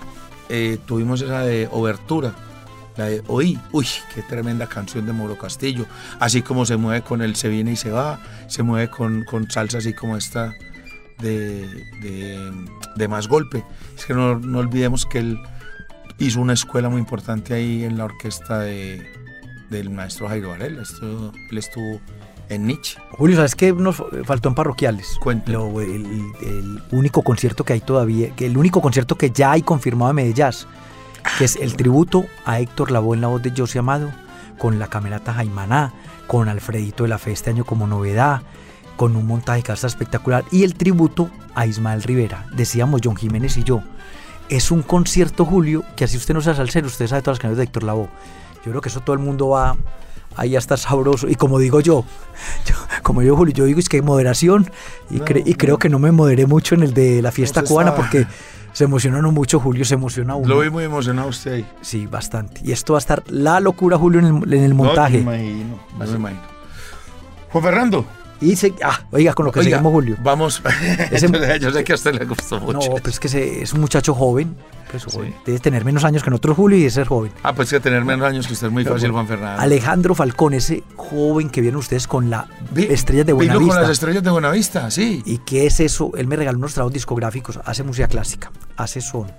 eh, 0.51 0.79
tuvimos 0.87 1.23
esa 1.23 1.41
de 1.41 1.67
Obertura, 1.73 2.35
la 2.99 3.07
de 3.07 3.23
Oí. 3.27 3.59
Uy, 3.73 3.87
qué 4.15 4.21
tremenda 4.23 4.67
canción 4.67 5.07
de 5.07 5.13
Moro 5.15 5.39
Castillo. 5.39 5.87
Así 6.21 6.43
como 6.43 6.67
se 6.67 6.77
mueve 6.77 7.01
con 7.03 7.23
el 7.23 7.37
Se 7.37 7.49
viene 7.49 7.73
y 7.73 7.77
se 7.77 7.91
va, 7.91 8.21
se 8.49 8.63
mueve 8.63 8.91
con, 8.91 9.25
con 9.25 9.51
salsa 9.51 9.79
así 9.79 9.95
como 9.95 10.17
esta 10.19 10.53
de, 11.21 11.67
de, 12.03 12.53
de 12.97 13.09
Más 13.09 13.29
Golpe. 13.29 13.65
Es 13.97 14.05
que 14.05 14.13
no, 14.15 14.39
no 14.39 14.59
olvidemos 14.59 15.07
que 15.07 15.19
él 15.21 15.39
hizo 16.19 16.41
una 16.41 16.53
escuela 16.55 16.89
muy 16.89 16.99
importante 17.01 17.55
ahí 17.55 17.85
en 17.85 17.97
la 17.99 18.05
orquesta 18.05 18.61
de, 18.61 19.07
del 19.71 19.91
maestro 19.91 20.29
Jairo 20.29 20.51
Varela. 20.51 20.83
Esto- 20.83 21.33
él 21.51 21.59
estuvo 21.59 22.01
en 22.49 22.67
Nietzsche. 22.67 22.99
Julio, 23.13 23.37
¿sabes 23.37 23.55
qué 23.55 23.73
nos 23.73 24.03
faltó 24.25 24.49
en 24.49 24.55
parroquiales? 24.55 25.17
Lo- 25.53 25.81
el, 25.81 26.05
el 26.41 26.83
único 26.93 27.23
concierto 27.23 27.65
que 27.65 27.75
hay 27.75 27.81
todavía, 27.81 28.33
el 28.39 28.57
único 28.57 28.81
concierto 28.81 29.17
que 29.17 29.31
ya 29.31 29.53
hay 29.53 29.63
confirmado 29.63 30.09
de 30.09 30.15
Medellín, 30.15 30.47
que 31.39 31.45
es 31.45 31.57
el 31.57 31.77
tributo 31.77 32.25
a 32.45 32.59
Héctor 32.61 32.91
Lavoe 32.91 33.15
en 33.17 33.21
la 33.21 33.29
voz 33.29 33.43
de 33.43 33.53
José 33.57 33.79
Amado, 33.81 34.11
con 34.59 34.79
la 34.79 34.89
camerata 34.89 35.35
Jaimaná, 35.35 35.93
con 36.27 36.49
Alfredito 36.49 37.03
de 37.05 37.11
la 37.11 37.19
Fe 37.19 37.33
este 37.33 37.51
año 37.51 37.65
como 37.65 37.87
novedad, 37.87 38.43
con 38.97 39.15
un 39.15 39.27
montaje 39.27 39.63
casa 39.63 39.87
espectacular, 39.87 40.45
y 40.51 40.65
el 40.65 40.75
tributo 40.75 41.31
a 41.55 41.67
Ismael 41.67 42.03
Rivera. 42.03 42.47
Decíamos 42.57 43.03
John 43.05 43.15
Jiménez 43.17 43.57
y 43.57 43.63
yo. 43.63 43.83
Es 44.49 44.71
un 44.71 44.83
concierto, 44.83 45.45
Julio, 45.45 45.85
que 45.97 46.05
así 46.05 46.17
usted 46.17 46.33
no 46.35 46.41
sea 46.41 46.55
salsero, 46.55 46.87
usted 46.87 47.07
sabe 47.07 47.23
todas 47.23 47.37
las 47.37 47.41
canciones 47.41 47.59
de 47.59 47.65
Héctor 47.65 47.83
Lavoe. 47.83 48.09
Yo 48.65 48.71
creo 48.73 48.81
que 48.81 48.89
eso 48.89 49.01
todo 49.01 49.15
el 49.15 49.21
mundo 49.21 49.49
va 49.51 49.77
ahí 50.37 50.57
a 50.57 50.59
estar 50.59 50.79
sabroso. 50.79 51.29
Y 51.29 51.35
como 51.35 51.59
digo 51.59 51.81
yo, 51.81 52.05
yo- 52.67 52.75
como 53.03 53.23
yo, 53.23 53.37
Julio, 53.37 53.55
yo 53.55 53.65
digo 53.65 53.79
es 53.81 53.89
que 53.89 53.97
hay 53.99 54.03
moderación 54.03 54.71
y, 55.11 55.19
cre- 55.21 55.43
y 55.45 55.55
creo 55.55 55.79
que 55.79 55.89
no 55.89 55.99
me 55.99 56.13
moderé 56.13 56.47
mucho 56.47 56.75
en 56.75 56.83
el 56.83 56.95
de 56.95 57.21
la 57.23 57.31
fiesta 57.33 57.63
cubana 57.63 57.95
porque 57.95 58.27
se 58.73 58.85
emocionaron 58.85 59.33
mucho, 59.35 59.61
Julio, 59.61 59.85
se 59.85 59.95
emociona 59.95 60.35
uno. 60.35 60.49
Lo 60.55 60.61
vi 60.61 60.71
muy 60.71 60.85
emocionado 60.85 61.29
usted 61.29 61.53
ahí. 61.55 61.67
Sí, 61.81 62.07
bastante. 62.07 62.61
Y 62.65 62.73
esto 62.73 62.93
va 62.95 62.99
a 62.99 63.01
estar 63.01 63.23
la 63.29 63.61
locura, 63.61 63.97
Julio, 63.99 64.21
en 64.21 64.27
el, 64.45 64.53
en 64.55 64.63
el 64.65 64.71
No, 64.71 64.85
montaje. 64.85 65.17
me 65.23 65.43
imagino, 65.43 65.79
no 65.99 66.07
me 66.07 66.13
imagino. 66.15 66.41
Juan 67.51 67.65
Fernando. 67.65 68.07
Y 68.41 68.57
se, 68.57 68.75
ah, 68.85 69.01
oiga, 69.11 69.33
con 69.35 69.47
lo 69.47 69.53
que 69.53 69.61
Oiga, 69.61 69.71
seguimos, 69.79 69.93
Julio. 69.93 70.17
Vamos. 70.23 70.63
Ese- 71.11 71.29
Yo 71.61 71.71
sé 71.73 71.85
que 71.85 71.93
a 71.93 71.95
usted 71.97 72.15
le 72.19 72.25
gustó 72.25 72.61
No, 72.61 72.67
mucho. 72.67 72.91
pues 73.03 73.15
es 73.15 73.21
que 73.21 73.29
se- 73.29 73.63
es 73.63 73.73
un 73.73 73.81
muchacho 73.81 74.15
joven. 74.15 74.57
Pues, 74.91 75.05
joven. 75.05 75.35
Debe 75.45 75.59
tener 75.59 75.85
menos 75.85 76.03
años 76.05 76.23
que 76.23 76.31
nosotros, 76.31 76.57
Julio, 76.57 76.79
y 76.79 76.83
de 76.85 76.91
ser 76.91 77.07
joven. 77.09 77.31
Ah, 77.43 77.53
pues 77.53 77.69
que 77.69 77.79
tener 77.79 78.05
menos 78.07 78.27
años 78.27 78.47
que 78.47 78.55
usted 78.55 78.69
es 78.69 78.73
muy 78.73 78.85
fácil, 78.87 79.11
Juan 79.11 79.27
Fernando. 79.27 79.61
Alejandro 79.61 80.15
Falcón, 80.15 80.55
ese 80.55 80.83
joven 80.97 81.51
que 81.51 81.61
vieron 81.61 81.81
ustedes 81.81 82.07
con 82.07 82.31
la 82.31 82.47
Vi- 82.71 82.87
Estrellas 82.91 83.27
de 83.27 83.33
vino 83.35 83.45
Buenavista. 83.45 83.75
con 83.75 83.83
las 83.83 83.91
estrellas 83.91 84.23
de 84.23 84.31
Buenavista, 84.31 84.91
sí. 84.91 85.23
¿Y 85.27 85.39
qué 85.39 85.67
es 85.67 85.81
eso? 85.81 86.13
Él 86.17 86.27
me 86.27 86.37
regaló 86.37 86.57
unos 86.57 86.73
trabajos 86.73 86.95
discográficos, 86.95 87.61
hace 87.67 87.83
música 87.83 88.09
clásica, 88.09 88.51
hace 88.79 89.03
son. 89.03 89.31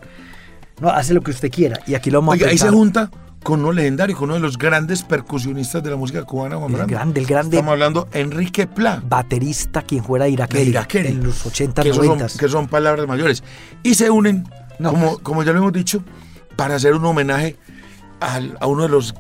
No, 0.82 0.90
hace 0.90 1.14
lo 1.16 1.22
que 1.22 1.32
usted 1.32 1.50
quiera. 1.52 1.80
Y 1.88 1.96
aquí 1.96 2.12
lo 2.12 2.20
vamos 2.20 2.34
Oiga, 2.34 2.46
a 2.48 2.50
ahí 2.52 2.58
se 2.60 2.70
junta 2.70 3.10
con 3.44 3.62
uno 3.62 3.72
legendario, 3.72 4.16
con 4.18 4.26
uno 4.26 4.36
de 4.36 4.40
los 4.42 4.58
grandes 4.58 5.04
percusionistas 5.04 5.82
de 5.82 5.90
la 5.90 5.96
música 5.96 6.24
cubana, 6.24 6.58
Juan 6.58 6.74
El 6.76 6.86
grande, 6.88 7.22
el 7.22 7.26
grande 7.26 7.58
Estamos 7.58 7.72
hablando 7.74 8.08
Enrique 8.12 8.68
Pla. 8.68 9.02
baterista 9.06 9.82
quien 9.82 10.04
fuera 10.04 10.26
de 10.26 10.32
Irakeli, 10.32 10.76
en 11.08 11.24
los 11.24 11.46
80, 11.46 11.82
que, 11.84 11.90
eso 11.90 11.98
son, 12.04 12.18
90. 12.20 12.38
que 12.38 12.50
son 12.50 12.68
palabras 12.68 13.08
mayores. 13.08 13.44
Y 13.82 13.96
se 13.96 14.10
unen, 14.10 14.44
No, 14.78 14.92
como, 14.92 15.08
pues. 15.14 15.20
como 15.24 15.44
ya 15.44 15.54
lo 15.54 15.60
hemos 15.60 15.74
dicho, 15.74 16.04
para 16.56 16.76
hacer 16.76 16.94
un 16.94 17.06
homenaje 17.06 17.56
al- 18.20 18.58
a 18.60 18.68
uno 18.68 18.84
de 18.84 18.90
los 18.90 19.16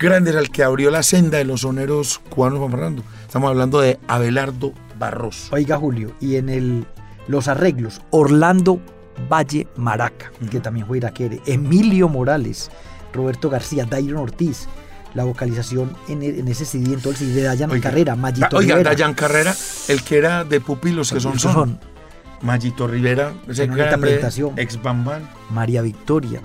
grandes, 0.00 0.34
al 0.34 0.50
que 0.50 0.64
abrió 0.64 0.90
la 0.90 1.02
senda 1.04 1.38
de 1.38 1.44
los 1.44 1.60
soneros 1.60 2.18
cubanos, 2.30 2.58
Juan 2.58 2.70
Fernando. 2.72 3.02
Estamos 3.24 3.50
hablando 3.50 3.80
de 3.80 4.00
Abelardo 4.08 4.72
Barroso. 4.98 5.54
Oiga, 5.54 5.76
Julio, 5.78 6.12
y 6.20 6.36
en 6.36 6.48
el 6.48 6.86
los 7.28 7.46
arreglos, 7.46 8.00
Orlando 8.10 8.80
Valle 9.30 9.68
Maraca, 9.76 10.32
que 10.50 10.58
también 10.58 10.86
fue 10.86 10.96
Iraquere, 10.96 11.40
Emilio 11.46 12.08
Morales, 12.08 12.70
Roberto 13.12 13.50
García, 13.50 13.84
Dairon 13.86 14.18
Ortiz, 14.22 14.66
la 15.14 15.24
vocalización 15.24 15.92
en, 16.08 16.22
e- 16.22 16.38
en 16.38 16.48
ese 16.48 16.64
CD, 16.64 16.94
en 16.94 17.00
todo 17.00 17.10
el 17.10 17.16
CD 17.16 17.32
de 17.34 17.42
Dayan 17.42 17.70
Oiga, 17.70 17.82
Carrera, 17.90 18.16
Mayito 18.16 18.48
Da- 18.50 18.58
Oiga, 18.58 18.74
Rivera. 18.76 18.90
Dayan 18.90 19.14
Carrera, 19.14 19.54
el 19.88 20.02
que 20.02 20.18
era 20.18 20.44
de 20.44 20.60
pupilos 20.60 21.12
que 21.12 21.20
son, 21.20 21.38
son. 21.38 21.52
son 21.52 21.80
Mayito 22.42 22.86
Rivera, 22.86 23.32
ese 23.48 23.66
presentación. 23.66 24.54
ex 24.56 24.80
Bambán, 24.82 25.28
María 25.50 25.82
Victoria, 25.82 26.40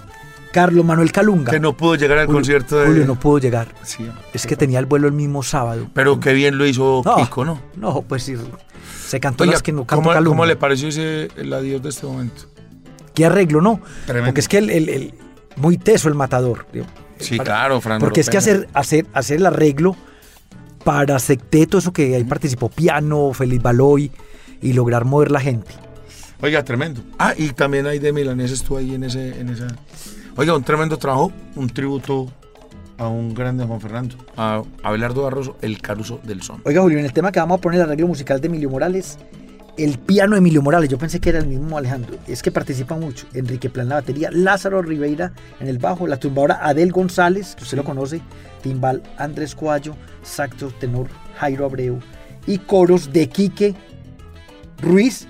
Carlos 0.52 0.84
Manuel 0.84 1.12
Calunga. 1.12 1.52
que 1.52 1.60
no 1.60 1.76
pudo 1.78 1.96
llegar 1.96 2.18
al 2.18 2.26
Julio- 2.26 2.38
concierto 2.40 2.80
de. 2.80 2.88
Julio 2.88 3.06
no 3.06 3.20
pudo 3.20 3.38
llegar. 3.40 3.74
Sí, 3.84 4.10
Es 4.34 4.46
que 4.48 4.56
tenía 4.56 4.80
el 4.80 4.86
vuelo 4.88 5.08
el 5.08 5.14
mismo 5.14 5.44
sábado. 5.44 5.88
Pero 5.94 6.20
qué 6.20 6.34
bien 6.34 6.58
lo 6.58 6.66
hizo 6.66 7.02
No, 7.06 7.16
Kiko, 7.18 7.46
¿no? 7.46 7.62
No, 7.76 8.02
pues 8.02 8.24
sí. 8.24 8.36
Se 9.06 9.20
cantó 9.20 9.44
Oiga, 9.44 9.54
las 9.54 9.62
que 9.64 9.72
no 9.72 9.86
cantó 9.86 10.02
¿cómo, 10.04 10.14
Calunga. 10.14 10.30
cómo 10.30 10.46
le 10.46 10.56
pareció 10.56 10.88
ese 10.90 11.28
el 11.38 11.54
adiós 11.54 11.82
de 11.84 11.90
este 11.90 12.08
momento? 12.08 12.44
¿Qué 13.14 13.26
arreglo, 13.26 13.62
no? 13.62 13.80
Tremendo. 14.06 14.30
Porque 14.30 14.42
es 14.42 14.48
que 14.50 14.58
el, 14.58 14.70
el- 14.70 14.90
el- 14.90 15.14
muy 15.58 15.78
teso 15.78 16.10
el 16.10 16.16
matador. 16.16 16.66
digo. 16.72 16.86
Sí, 17.20 17.38
Para- 17.38 17.46
claro, 17.46 17.82
Fran. 17.82 18.00
Porque 18.00 18.20
es 18.22 18.30
que 18.30 18.38
hacer, 18.38 18.68
hacer, 18.74 19.06
hacer 19.14 19.38
el 19.38 19.46
arreglo 19.46 19.96
para 20.84 21.18
secteto, 21.20 21.78
eso 21.78 21.94
que 21.94 22.16
ahí 22.16 22.24
participó 22.24 22.70
piano, 22.70 23.32
Feliz 23.34 23.62
Baloy, 23.62 24.12
y 24.62 24.74
lograr 24.74 25.06
mover 25.06 25.32
la 25.32 25.40
gente. 25.40 25.72
Oiga, 26.42 26.64
tremendo. 26.64 27.02
Ah, 27.18 27.34
y 27.38 27.50
también 27.54 27.88
hay 27.88 28.00
de 28.00 28.12
Milanés 28.12 28.52
estuvo 28.52 28.78
ahí 28.78 28.94
en 28.94 29.06
ese, 29.06 29.40
en 29.40 29.50
esa. 29.50 29.68
Oiga, 30.36 30.56
un 30.56 30.64
tremendo 30.64 30.98
trabajo, 30.98 31.32
un 31.56 31.70
tributo 31.70 32.28
a 32.98 33.08
un 33.08 33.34
grande 33.34 33.66
Juan 33.66 33.82
Fernando, 33.82 34.16
a 34.38 34.62
Abelardo 34.84 35.24
Barroso, 35.24 35.58
el 35.62 35.82
Caruso 35.82 36.20
del 36.24 36.42
Son. 36.44 36.62
Oiga, 36.66 36.82
Julio, 36.82 37.00
en 37.00 37.06
el 37.06 37.14
tema 37.14 37.32
que 37.32 37.40
vamos 37.40 37.58
a 37.58 37.62
poner 37.62 37.80
el 37.80 37.86
arreglo 37.88 38.08
musical 38.08 38.40
de 38.42 38.48
Emilio 38.48 38.70
Morales, 38.70 39.18
el 39.78 39.98
piano 40.00 40.34
de 40.34 40.40
Emilio 40.40 40.62
Morales, 40.62 40.90
yo 40.90 40.98
pensé 40.98 41.20
que 41.20 41.30
era 41.30 41.40
el 41.40 41.48
mismo 41.48 41.78
Alejandro, 41.78 42.16
es 42.28 42.42
que 42.42 42.52
participa 42.52 42.96
mucho. 42.96 43.26
Enrique 43.34 43.70
Plan 43.70 43.90
la 43.90 43.96
batería, 43.96 44.30
Lázaro 44.32 44.82
Ribeira 44.82 45.34
en 45.60 45.68
el 45.68 45.78
bajo, 45.80 46.08
la 46.08 46.18
tumbadora 46.18 46.60
Adel 46.62 46.92
González, 46.92 47.56
que 47.56 47.64
usted 47.64 47.78
lo 47.78 47.84
conoce, 47.84 48.22
timbal 48.62 49.04
Andrés 49.18 49.54
Cuallo, 49.56 49.96
saxo 50.24 50.68
tenor 50.80 51.08
Jairo 51.38 51.66
Abreu 51.66 52.00
y 52.48 52.58
coros 52.60 53.12
de 53.12 53.28
Quique 53.28 53.76
Ruiz 54.82 55.28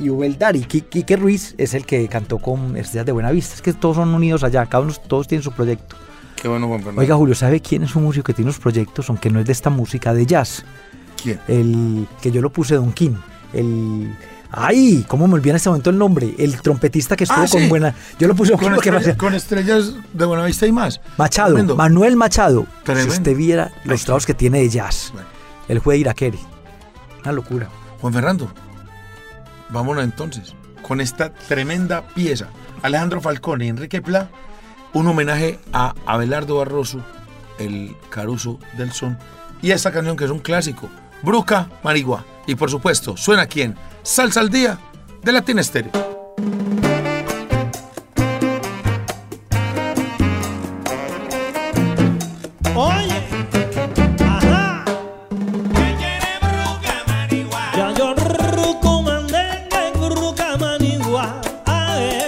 y 0.00 0.08
Ubel 0.10 0.38
Dari. 0.38 0.60
Qui- 0.64 0.84
Quique 0.88 1.16
Ruiz 1.16 1.54
es 1.58 1.74
el 1.74 1.84
que 1.86 2.08
cantó 2.08 2.38
con 2.38 2.76
Estrellas 2.76 3.06
de 3.06 3.12
Buenavista, 3.12 3.54
es 3.54 3.62
que 3.62 3.72
todos 3.72 3.96
son 3.96 4.14
unidos 4.14 4.44
allá, 4.44 4.66
cada 4.66 4.82
uno, 4.82 4.92
todos 5.06 5.28
tienen 5.28 5.42
su 5.42 5.52
proyecto. 5.52 5.96
Qué 6.40 6.48
bueno, 6.48 6.66
Juan 6.68 6.80
Fernando. 6.80 7.00
Oiga, 7.00 7.16
Julio, 7.16 7.34
¿sabe 7.34 7.60
quién 7.60 7.82
es 7.84 7.94
un 7.96 8.02
músico 8.04 8.24
que 8.24 8.34
tiene 8.34 8.50
unos 8.50 8.60
proyectos, 8.60 9.08
aunque 9.08 9.30
no 9.30 9.40
es 9.40 9.46
de 9.46 9.52
esta 9.52 9.70
música, 9.70 10.12
de 10.12 10.26
jazz? 10.26 10.64
¿quién? 11.22 11.38
el 11.48 12.06
que 12.20 12.30
yo 12.30 12.42
lo 12.42 12.50
puse 12.50 12.74
Don 12.74 12.92
King, 12.92 13.14
el 13.54 14.14
ay, 14.56 15.04
cómo 15.08 15.26
me 15.26 15.34
olvidé 15.34 15.50
en 15.50 15.56
este 15.56 15.68
momento 15.68 15.90
el 15.90 15.98
nombre, 15.98 16.32
el 16.38 16.60
trompetista 16.62 17.16
que 17.16 17.24
estuvo 17.24 17.42
Ah, 17.42 17.48
con 17.50 17.68
buena, 17.68 17.94
yo 18.20 18.28
lo 18.28 18.34
puse 18.36 18.52
Con, 18.52 18.72
estrellas, 18.74 19.00
hacía- 19.02 19.16
con 19.16 19.34
estrellas 19.34 19.92
de 20.12 20.24
Buenavista 20.24 20.66
y 20.66 20.72
más. 20.72 21.00
Machado, 21.16 21.48
Tremendo. 21.54 21.74
Manuel 21.76 22.14
Machado. 22.16 22.66
Tremendo. 22.84 23.10
Si 23.12 23.18
usted 23.18 23.36
viera 23.36 23.72
los 23.84 24.04
trabajos 24.04 24.26
que 24.26 24.34
tiene 24.34 24.60
de 24.60 24.68
jazz, 24.68 25.10
Bueno. 25.12 25.28
él 25.68 25.80
fue 25.80 25.94
de 25.94 26.00
Iraquere, 26.00 26.38
una 27.22 27.32
locura. 27.32 27.68
Juan 28.00 28.12
Fernando, 28.12 28.52
vámonos 29.70 30.04
entonces 30.04 30.54
con 30.82 31.00
esta 31.00 31.32
tremenda 31.32 32.02
pieza. 32.14 32.48
Alejandro 32.82 33.20
Falcón 33.20 33.62
y 33.62 33.68
Enrique 33.68 34.02
Pla, 34.02 34.28
un 34.92 35.06
homenaje 35.06 35.58
a 35.72 35.94
Abelardo 36.06 36.58
Barroso, 36.58 37.00
el 37.58 37.96
Caruso 38.10 38.58
del 38.76 38.92
Son, 38.92 39.18
y 39.62 39.70
esta 39.70 39.90
canción 39.90 40.16
que 40.16 40.26
es 40.26 40.30
un 40.30 40.40
clásico, 40.40 40.88
Bruca 41.22 41.68
Marigua. 41.82 42.24
Y 42.46 42.54
por 42.56 42.70
supuesto, 42.70 43.16
suena 43.16 43.42
aquí 43.42 43.62
en 43.62 43.74
Salsa 44.02 44.40
al 44.40 44.50
Día 44.50 44.78
de 45.22 45.32
Latin 45.32 45.58
Estéreo. 45.58 45.92
Oye, 52.76 53.22
ajá, 54.20 54.84
ya 57.76 57.94
yo 57.94 58.14
ruco 58.14 59.02
mandengue, 59.02 59.92
ruca 60.14 60.56
manigua, 60.58 61.40
ae. 61.66 62.26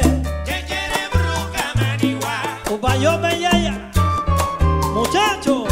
Upa 2.70 2.96
yo 2.96 3.18
bellaya, 3.20 3.90
muchacho. 4.94 5.64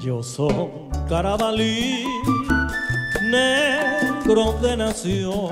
Yo 0.00 0.22
soy 0.22 0.87
carabalí, 1.08 2.04
negro 3.22 4.52
de 4.60 4.76
nación. 4.76 5.50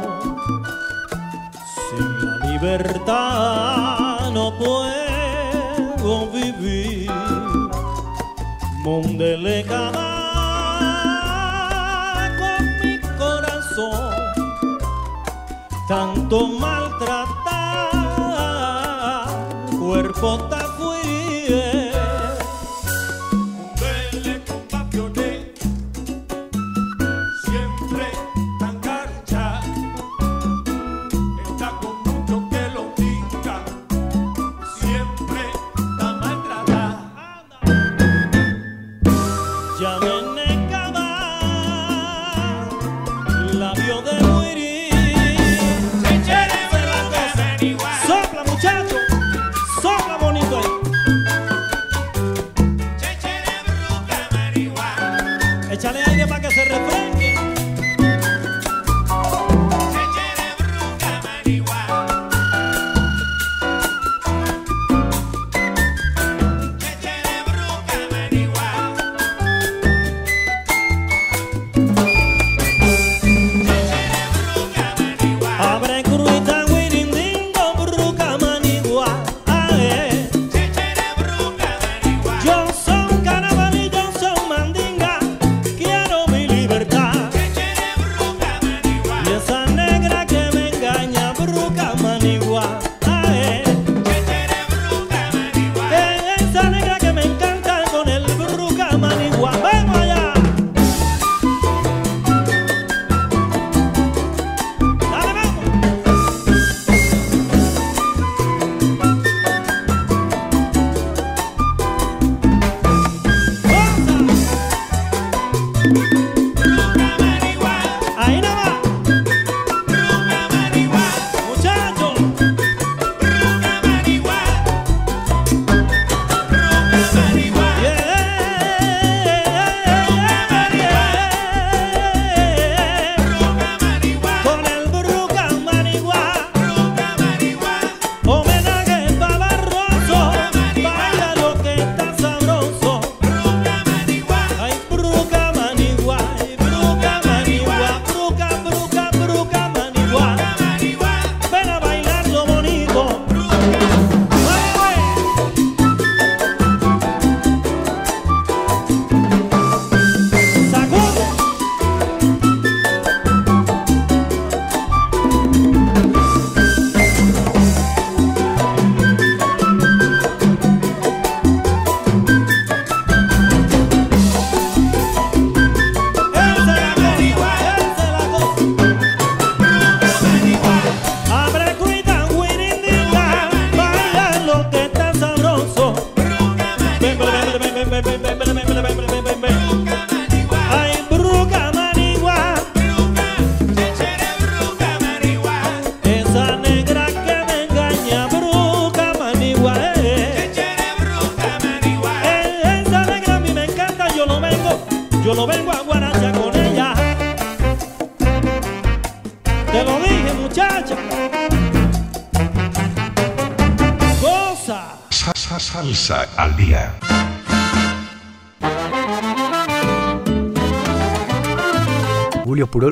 Sin 1.88 2.26
la 2.26 2.36
libertad 2.46 4.30
no 4.32 4.52
puedo 4.58 6.26
vivir. 6.30 7.10
Mondele 8.84 9.64
con 12.38 12.62
mi 12.82 12.94
corazón, 13.18 14.14
tanto 15.88 16.46
maltratar 16.46 17.46
cuerpo 19.78 20.36
está 20.36 20.55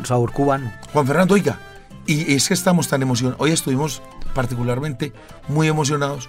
sabor 0.06 0.32
cubano. 0.32 0.72
Juan 0.92 1.06
Fernando, 1.06 1.34
oiga, 1.34 1.58
y 2.06 2.34
es 2.34 2.48
que 2.48 2.54
estamos 2.54 2.88
tan 2.88 3.02
emocionados. 3.02 3.40
Hoy 3.40 3.50
estuvimos 3.52 4.02
particularmente 4.34 5.12
muy 5.48 5.68
emocionados 5.68 6.28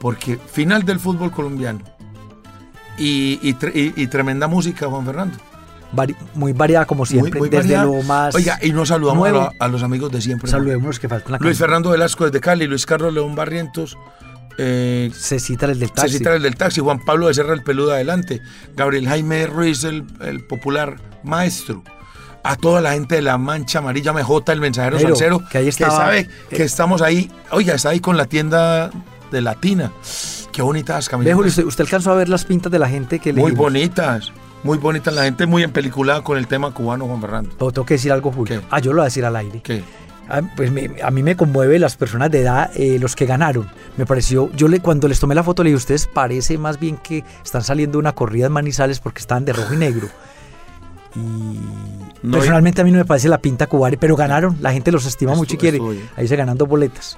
porque 0.00 0.36
final 0.38 0.84
del 0.84 1.00
fútbol 1.00 1.30
colombiano 1.30 1.80
y, 2.96 3.38
y 3.42 3.54
tre- 3.54 3.72
y- 3.74 4.02
y 4.02 4.06
tremenda 4.08 4.46
música, 4.48 4.86
Juan 4.88 5.04
Fernando. 5.06 5.36
Vari- 5.94 6.16
muy 6.34 6.52
variada 6.52 6.84
como 6.84 7.06
siempre, 7.06 7.30
Muy- 7.32 7.40
muy 7.40 7.48
desde 7.48 7.74
variada. 7.74 7.84
lo 7.84 8.02
más 8.02 8.34
Oiga, 8.34 8.58
y 8.60 8.72
nos 8.72 8.88
saludamos 8.88 9.26
a, 9.28 9.30
lo- 9.30 9.52
a 9.58 9.68
los 9.68 9.82
amigos 9.82 10.12
de 10.12 10.20
siempre. 10.20 10.50
Saludemos 10.50 10.98
que 11.00 11.08
falta 11.08 11.38
Luis. 11.40 11.56
Fernando 11.58 11.90
Velasco 11.90 12.24
desde 12.26 12.40
Cali, 12.40 12.66
Luis 12.66 12.84
Carlos 12.84 13.14
León 13.14 13.34
Barrientos, 13.34 13.96
eh, 14.58 15.10
Cecita 15.14 15.66
el 15.66 15.78
del 15.78 15.92
taxi. 15.92 16.12
Cecita 16.12 16.34
el 16.34 16.42
del 16.42 16.56
taxi, 16.56 16.80
Juan 16.80 16.98
Pablo 17.04 17.28
de 17.28 17.34
Serra 17.34 17.54
el 17.54 17.62
peludo 17.62 17.92
adelante, 17.92 18.42
Gabriel 18.76 19.08
Jaime 19.08 19.46
Ruiz 19.46 19.84
el, 19.84 20.04
el 20.20 20.44
popular 20.44 20.96
maestro, 21.22 21.82
a 22.42 22.56
toda 22.56 22.80
la 22.80 22.92
gente 22.92 23.16
de 23.16 23.22
la 23.22 23.36
Mancha 23.38 23.78
Amarilla 23.80 24.12
MJ, 24.12 24.52
el 24.52 24.60
mensajero 24.60 24.96
Pero, 24.96 25.08
salsero, 25.10 25.42
que 25.50 25.58
ahí 25.58 25.68
estaba- 25.68 25.96
sabe 25.96 26.28
que 26.48 26.62
eh, 26.62 26.66
estamos 26.66 27.02
ahí, 27.02 27.30
oiga, 27.50 27.74
está 27.74 27.90
ahí 27.90 28.00
con 28.00 28.16
la 28.16 28.26
tienda 28.26 28.90
de 29.30 29.40
Latina, 29.42 29.92
qué 30.52 30.62
bonitas 30.62 31.06
Ve, 31.06 31.10
camisetas, 31.10 31.34
Julio, 31.36 31.48
usted, 31.50 31.64
usted 31.64 31.84
alcanzó 31.84 32.12
a 32.12 32.14
ver 32.14 32.28
las 32.28 32.44
pintas 32.44 32.72
de 32.72 32.78
la 32.78 32.88
gente 32.88 33.18
que 33.18 33.32
le 33.32 33.40
muy 33.40 33.52
bonitas, 33.52 34.32
muy 34.62 34.78
bonitas, 34.78 35.14
la 35.14 35.24
gente 35.24 35.46
muy 35.46 35.62
empeliculada 35.62 36.22
con 36.22 36.38
el 36.38 36.46
tema 36.46 36.72
cubano, 36.72 37.06
Juan 37.06 37.20
Fernando. 37.20 37.50
Pero 37.58 37.70
tengo 37.72 37.86
que 37.86 37.94
decir 37.94 38.10
algo, 38.12 38.32
Julio. 38.32 38.60
¿Qué? 38.60 38.66
Ah, 38.70 38.80
yo 38.80 38.92
lo 38.92 38.96
voy 38.98 39.02
a 39.02 39.04
decir 39.06 39.24
al 39.24 39.36
aire. 39.36 39.60
¿Qué? 39.62 39.82
Ah, 40.30 40.42
pues 40.56 40.70
me- 40.70 40.90
a 41.02 41.10
mí 41.10 41.22
me 41.22 41.36
conmueve 41.36 41.78
las 41.78 41.96
personas 41.96 42.30
de 42.30 42.40
edad, 42.40 42.70
eh, 42.74 42.98
los 43.00 43.14
que 43.16 43.24
ganaron. 43.24 43.68
Me 43.96 44.04
pareció, 44.04 44.50
yo 44.54 44.68
le, 44.68 44.80
cuando 44.80 45.08
les 45.08 45.20
tomé 45.20 45.34
la 45.34 45.42
foto 45.42 45.62
le 45.62 45.70
dije, 45.70 45.76
ustedes 45.78 46.06
parece 46.06 46.58
más 46.58 46.78
bien 46.78 46.96
que 46.98 47.24
están 47.44 47.62
saliendo 47.62 47.92
de 47.92 47.98
una 48.00 48.14
corrida 48.14 48.46
en 48.46 48.52
Manizales 48.52 49.00
porque 49.00 49.20
están 49.20 49.44
de 49.44 49.52
rojo 49.54 49.72
y 49.74 49.76
negro. 49.78 50.08
Y 51.14 51.18
No, 52.22 52.32
personalmente 52.38 52.80
a 52.80 52.84
mí 52.84 52.90
no 52.92 52.98
me 52.98 53.04
parece 53.04 53.28
la 53.28 53.38
pinta 53.38 53.66
cubana, 53.66 53.96
pero 53.98 54.16
ganaron, 54.16 54.56
la 54.60 54.72
gente 54.72 54.92
los 54.92 55.06
estima 55.06 55.34
mucho 55.34 55.54
y 55.54 55.58
quiere. 55.58 55.80
Ahí 56.16 56.28
se 56.28 56.36
ganando 56.36 56.66
boletas. 56.66 57.16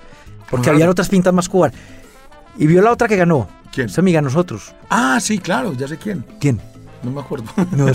Porque 0.50 0.64
Claro. 0.64 0.76
habían 0.76 0.88
otras 0.90 1.08
pintas 1.08 1.32
más 1.32 1.48
cubanas. 1.48 1.76
Y 2.58 2.66
vio 2.66 2.82
la 2.82 2.92
otra 2.92 3.08
que 3.08 3.16
ganó. 3.16 3.48
¿Quién? 3.72 3.86
Esa 3.88 4.00
amiga 4.00 4.20
nosotros. 4.20 4.74
Ah, 4.88 5.18
sí, 5.20 5.38
claro, 5.38 5.72
ya 5.74 5.86
sé 5.86 5.96
quién, 5.96 6.24
¿Quién? 6.40 6.60
no 7.02 7.10
me 7.12 7.20
acuerdo, 7.20 7.46
No. 7.72 7.86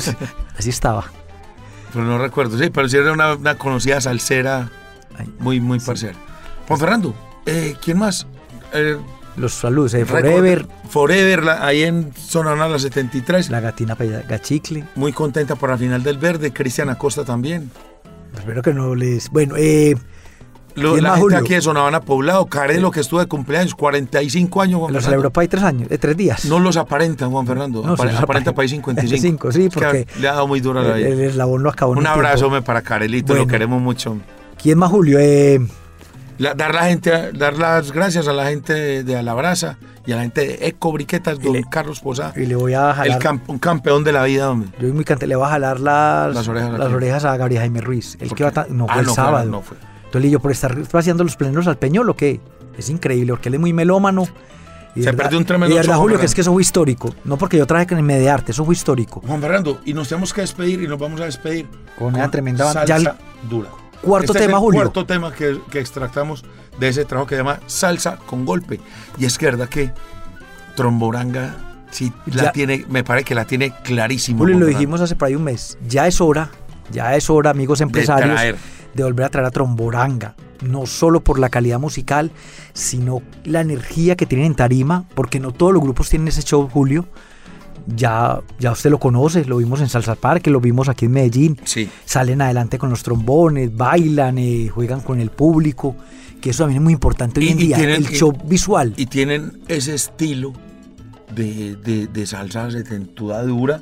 Así 0.58 0.70
estaba. 0.70 1.06
pero 1.94 2.06
no 2.06 2.18
recuerdo, 2.18 2.58
sí, 2.58 2.70
pero 2.70 2.88
sí 2.90 2.98
era 2.98 3.12
una, 3.12 3.34
una 3.36 3.56
conocida 3.58 4.00
salsera 4.02 4.70
muy, 5.40 5.60
muy 5.60 5.80
parcial. 5.80 6.14
Juan 6.68 6.80
Fernando, 6.80 7.14
eh, 7.46 7.76
¿quién 7.84 7.98
más? 8.00 8.26
Eh, 8.74 8.98
los 9.38 9.54
saludos. 9.54 9.94
eh, 9.94 10.06
Forever, 10.06 10.66
Forever, 10.90 11.44
la- 11.44 11.66
ahí 11.66 11.84
en 11.84 12.14
Zona 12.14 12.56
Nala 12.56 12.80
73. 12.80 13.50
la 13.50 13.60
gatina 13.60 13.96
Gachicle. 13.96 14.86
Muy 14.96 15.12
contenta 15.14 15.56
por 15.56 15.70
la 15.70 15.78
final 15.78 16.04
del 16.04 16.18
verde. 16.18 16.52
Cristian 16.54 16.90
Acosta 16.90 17.24
también. 17.26 17.70
Espero 18.38 18.62
que 18.62 18.74
no 18.74 18.96
les. 18.96 19.30
Bueno, 19.30 19.56
eh, 19.58 19.96
Lo- 20.76 20.92
¿Quién 20.92 21.04
la 21.06 21.12
gente 21.12 21.22
Julio? 21.22 21.38
aquí 21.38 21.54
de 21.54 21.62
Sonavana 21.62 22.02
Poblado, 22.02 22.46
Carelo, 22.48 22.92
que 22.92 23.00
estuvo 23.00 23.22
de 23.22 23.28
cumpleaños, 23.28 23.74
45 23.76 24.62
años, 24.62 24.82
Juan 24.82 24.94
Lo 24.94 25.00
celebró 25.00 25.32
para 25.32 25.44
ahí 25.44 25.48
tres 25.48 25.64
años, 25.64 25.88
de 25.88 25.98
tres 25.98 26.18
días. 26.18 26.44
No 26.44 26.60
los 26.60 26.76
aparentan, 26.76 27.32
Juan 27.32 27.48
Fernando. 27.48 27.82
No, 27.82 27.94
aparenta 27.94 28.22
aparenta. 28.24 28.54
país 28.54 28.72
55. 28.72 29.52
55, 29.52 29.52
sí, 29.54 29.70
porque 29.74 30.06
le 30.20 30.28
ha 30.28 30.34
dado 30.34 30.48
muy 30.50 30.60
dura 30.60 30.84
la 30.84 30.98
el, 30.98 31.04
vida. 31.06 31.08
el 31.14 31.22
eslabón 31.30 31.64
lo 31.64 31.70
acabó 31.70 31.94
Un 31.94 32.06
abrazo 32.06 32.52
para 32.66 32.82
Carelito, 32.82 33.34
lo 33.36 33.48
queremos 33.48 33.82
mucho. 33.82 34.18
¿Quién 34.62 34.78
más, 34.78 34.92
Julio? 34.92 35.18
Eh, 35.18 35.66
La- 36.38 36.54
dar, 36.54 36.74
la 36.76 36.84
gente, 36.86 37.32
dar 37.32 37.58
las 37.58 37.92
gracias 37.92 38.28
a 38.28 38.34
la 38.34 38.46
gente 38.48 38.74
de, 38.74 39.04
de 39.04 39.16
Alabraza 39.18 39.78
y 40.06 40.12
a 40.12 40.18
la 40.18 40.24
gente 40.24 40.42
de 40.46 40.68
Eco 40.68 40.92
Briquetas, 40.92 41.40
don 41.40 41.54
le- 41.54 41.64
Carlos 41.70 42.00
Posada. 42.02 42.34
y 42.36 42.46
le 42.46 42.56
voy 42.56 42.74
a 42.74 42.90
El 42.90 42.96
jalar. 42.96 43.20
camp- 43.20 43.50
un 43.50 43.58
campeón 43.60 44.04
de 44.04 44.12
la 44.12 44.24
vida, 44.24 44.50
hombre. 44.52 44.70
Yo 44.80 44.94
muy 44.94 45.04
cante, 45.06 45.28
le 45.28 45.36
voy 45.36 45.46
a 45.46 45.50
jalar 45.50 45.80
las, 45.80 46.34
Las 46.36 46.48
orejas 46.48 46.70
a 46.70 46.78
las 46.78 46.88
quién? 46.88 46.96
orejas 46.98 47.26
a 47.26 47.38
Gabriel 47.38 47.62
Jaime 47.62 47.82
Ruiz. 47.82 48.18
El 48.20 48.28
¿Por 48.30 48.38
que 48.38 48.44
va 48.44 48.52
ta- 48.52 48.68
no 48.70 48.86
Ah, 48.90 48.94
fue 48.94 49.02
el 49.02 49.08
no 49.08 49.14
fue, 49.14 49.24
sábado. 49.24 49.50
no 49.50 49.62
fue. 49.62 49.78
Entonces, 50.06 50.32
yo 50.32 50.40
por 50.40 50.52
estar 50.52 50.78
haciendo 50.94 51.24
los 51.24 51.36
plenos 51.36 51.68
al 51.68 51.78
Peñol, 51.78 52.10
¿o 52.10 52.16
qué? 52.16 52.40
Es 52.78 52.90
increíble, 52.90 53.32
porque 53.34 53.50
él 53.50 53.56
es 53.56 53.62
muy 53.62 53.74
melómano. 53.74 54.28
Y 54.96 55.00
Se 55.02 55.08
verdad- 55.08 55.24
perdió 55.24 55.40
un 55.40 55.46
tremendo 55.46 55.74
Y 55.76 55.78
verdad, 55.78 55.96
Julio, 55.96 56.04
Fernando. 56.16 56.20
que 56.22 56.26
es 56.28 56.36
que 56.36 56.42
eso 56.42 56.54
fue 56.54 56.62
histórico. 56.62 57.14
No 57.26 57.38
porque 57.38 57.58
yo 57.58 57.66
traje 57.68 57.86
con 57.88 57.98
el 57.98 58.08
de 58.08 58.30
arte, 58.30 58.52
eso 58.54 58.64
fue 58.64 58.76
histórico. 58.76 59.22
Juan 59.28 59.42
Fernando, 59.42 59.82
y 59.84 59.94
nos 59.94 60.08
tenemos 60.08 60.34
que 60.34 60.40
despedir 60.42 60.82
y 60.84 60.88
nos 60.88 60.98
vamos 61.00 61.20
a 61.20 61.26
despedir 61.26 61.68
Con 62.00 62.14
una 62.16 62.30
tremenda 62.32 62.72
salsa 62.72 62.98
Ya 63.00 63.16
dura. 63.50 63.70
Cuarto 64.06 64.32
Este 64.34 64.40
es 64.40 64.46
tema, 64.46 64.58
el 64.58 64.64
Julio. 64.64 64.82
Cuarto 64.82 65.06
tema 65.06 65.34
que, 65.34 65.60
que 65.72 65.80
extractamos 65.80 66.46
de 66.80 66.88
ese 66.90 67.06
trabajo 67.06 67.28
que 67.28 67.36
se 67.36 67.40
llama 67.40 67.60
Salsa 67.68 68.18
con 68.26 68.46
golpe. 68.46 68.80
Y 69.18 69.26
es 69.26 69.38
que 69.38 69.46
verdad 69.48 69.68
que 69.68 69.92
Tromboranga 70.76 71.56
sí 71.92 72.12
la 72.28 72.44
Ya- 72.44 72.52
tiene, 72.52 72.86
me 72.90 73.04
parece 73.04 73.26
que 73.26 73.36
la 73.36 73.46
tiene 73.46 73.72
clarísimo. 73.84 74.40
Julio, 74.40 74.60
lo 74.60 74.66
dijimos 74.66 75.02
hace 75.02 75.16
por 75.16 75.28
ahí 75.28 75.36
un 75.36 75.44
mes. 75.44 75.78
Ya 75.88 76.08
es 76.08 76.20
hora, 76.22 76.50
ya 76.92 77.16
es 77.16 77.30
hora, 77.30 77.50
amigos 77.52 77.82
empresarios, 77.82 78.36
traer. 78.36 78.56
de 78.94 79.04
volver 79.04 79.26
a 79.26 79.30
traer 79.30 79.48
a 79.48 79.52
Tromboranga. 79.52 80.36
No 80.62 80.86
solo 80.86 81.20
por 81.22 81.38
la 81.38 81.50
calidad 81.50 81.80
musical, 81.80 82.32
sino 82.74 83.22
la 83.44 83.62
energía 83.62 84.16
que 84.16 84.26
tienen 84.26 84.48
en 84.48 84.56
tarima, 84.56 85.04
porque 85.14 85.40
no 85.40 85.52
todos 85.52 85.74
los 85.74 85.82
grupos 85.82 86.10
tienen 86.10 86.28
ese 86.30 86.44
show, 86.44 86.70
Julio. 86.72 87.06
Ya, 87.88 88.40
ya 88.60 88.72
usted 88.72 88.90
lo 88.90 88.98
conoce, 89.00 89.46
lo 89.46 89.58
vimos 89.58 89.80
en 89.82 89.90
Salsa 89.90 90.16
Parque, 90.16 90.50
lo 90.50 90.60
vimos 90.60 90.90
aquí 90.90 91.06
en 91.06 91.12
Medellín. 91.12 91.60
Sí. 91.66 91.88
Salen 92.06 92.42
adelante 92.42 92.80
con 92.80 92.90
los 92.90 93.04
trombones, 93.04 93.76
bailan, 93.76 94.38
eh, 94.40 94.70
juegan 94.70 95.02
con 95.02 95.20
el 95.20 95.30
público, 95.30 95.96
que 96.42 96.50
eso 96.50 96.64
también 96.64 96.82
es 96.82 96.84
muy 96.84 96.94
importante 96.94 97.40
hoy 97.40 97.48
Y- 97.48 97.52
en 97.52 97.58
día, 97.58 97.78
tienen- 97.78 97.96
el 98.06 98.12
y- 98.12 98.16
show 98.16 98.34
visual. 98.46 98.94
Y 98.98 99.06
tienen 99.06 99.60
ese 99.68 99.94
estilo 99.94 100.54
de, 101.34 101.76
de, 101.76 102.08
de 102.08 102.26
salsa 102.26 102.72
setentuda 102.72 103.44
dura, 103.44 103.82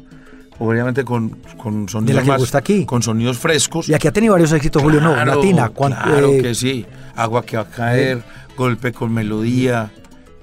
obviamente 0.60 1.06
con, 1.06 1.38
con 1.58 1.88
sonidos 1.88 2.24
que 2.24 2.28
más- 2.28 2.40
gusta 2.40 2.58
aquí. 2.58 2.86
con 2.86 3.02
sonidos 3.04 3.38
frescos. 3.38 3.88
y 3.88 3.94
aquí 3.94 4.08
ha 4.08 4.12
tenido 4.12 4.34
varios 4.34 4.52
éxitos, 4.52 4.82
Julio, 4.82 5.00
no, 5.00 5.16
Latina. 5.26 5.70
Claro 5.70 6.30
eh, 6.34 6.42
que 6.42 6.56
sí. 6.56 6.86
Agua 7.16 7.46
que 7.46 7.56
va 7.58 7.64
a 7.64 7.70
caer, 7.70 8.22
golpe 8.58 8.92
con 8.92 9.14
melodía, 9.14 9.92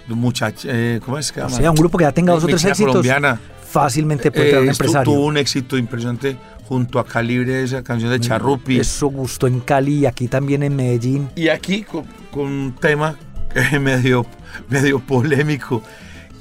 muchacha, 0.08 0.68
eh, 0.70 1.00
¿cómo 1.04 1.18
es 1.18 1.30
que 1.30 1.40
O 1.40 1.48
sea, 1.48 1.70
un 1.70 1.76
grupo 1.76 1.96
que 1.98 2.02
ya 2.04 2.12
tenga 2.12 2.32
dos 2.32 2.42
o 2.44 2.46
tres 2.48 2.64
éxitos, 2.64 2.90
colombiana. 2.92 3.40
Fácilmente 3.70 4.30
puede 4.30 4.48
Eh, 4.48 4.50
traer 4.50 4.64
un 4.64 4.70
esto 4.70 4.84
empresario. 4.84 5.12
tuvo 5.12 5.24
un 5.26 5.36
éxito 5.36 5.76
impresionante 5.78 6.36
junto 6.68 6.98
a 6.98 7.04
Calibre, 7.06 7.62
esa 7.62 7.82
canción 7.82 8.10
de 8.10 8.20
Charrupi. 8.20 8.78
Eso 8.80 9.08
gustó 9.08 9.46
en 9.46 9.60
Cali 9.60 9.98
y 10.00 10.06
aquí 10.06 10.28
también 10.28 10.62
en 10.62 10.76
Medellín. 10.76 11.28
Y 11.36 11.48
aquí 11.48 11.82
con, 11.82 12.04
con 12.30 12.44
un 12.46 12.74
tema 12.80 13.16
eh, 13.54 13.78
medio, 13.80 14.26
medio 14.68 14.98
polémico, 15.00 15.82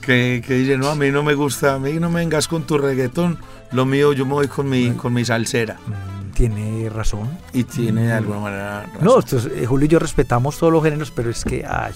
que, 0.01 0.43
que 0.45 0.53
dice, 0.55 0.77
no, 0.77 0.89
a 0.89 0.95
mí 0.95 1.11
no 1.11 1.23
me 1.23 1.34
gusta, 1.34 1.75
a 1.75 1.80
mí 1.80 1.93
no 1.93 2.09
me 2.09 2.19
vengas 2.21 2.47
con 2.47 2.63
tu 2.63 2.77
reggaetón, 2.77 3.38
lo 3.71 3.86
mío 3.86 4.13
yo 4.13 4.25
me 4.25 4.34
voy 4.34 4.47
con 4.47 4.69
mi, 4.69 4.91
con 4.91 5.13
mi 5.13 5.23
salsera. 5.25 5.77
Mm, 5.86 6.32
Tiene 6.34 6.89
razón. 6.89 7.30
Y 7.53 7.63
tiene 7.65 8.07
de 8.07 8.13
alguna 8.13 8.39
manera 8.39 8.84
razón. 8.84 8.99
No, 9.03 9.19
esto 9.19 9.38
es- 9.38 9.45
eh, 9.45 9.65
Julio 9.65 9.86
y 9.86 9.89
yo 9.89 9.99
respetamos 9.99 10.57
todos 10.57 10.71
los 10.73 10.84
géneros, 10.84 11.11
pero 11.11 11.30
es 11.30 11.43
que, 11.43 11.65
ay, 11.67 11.93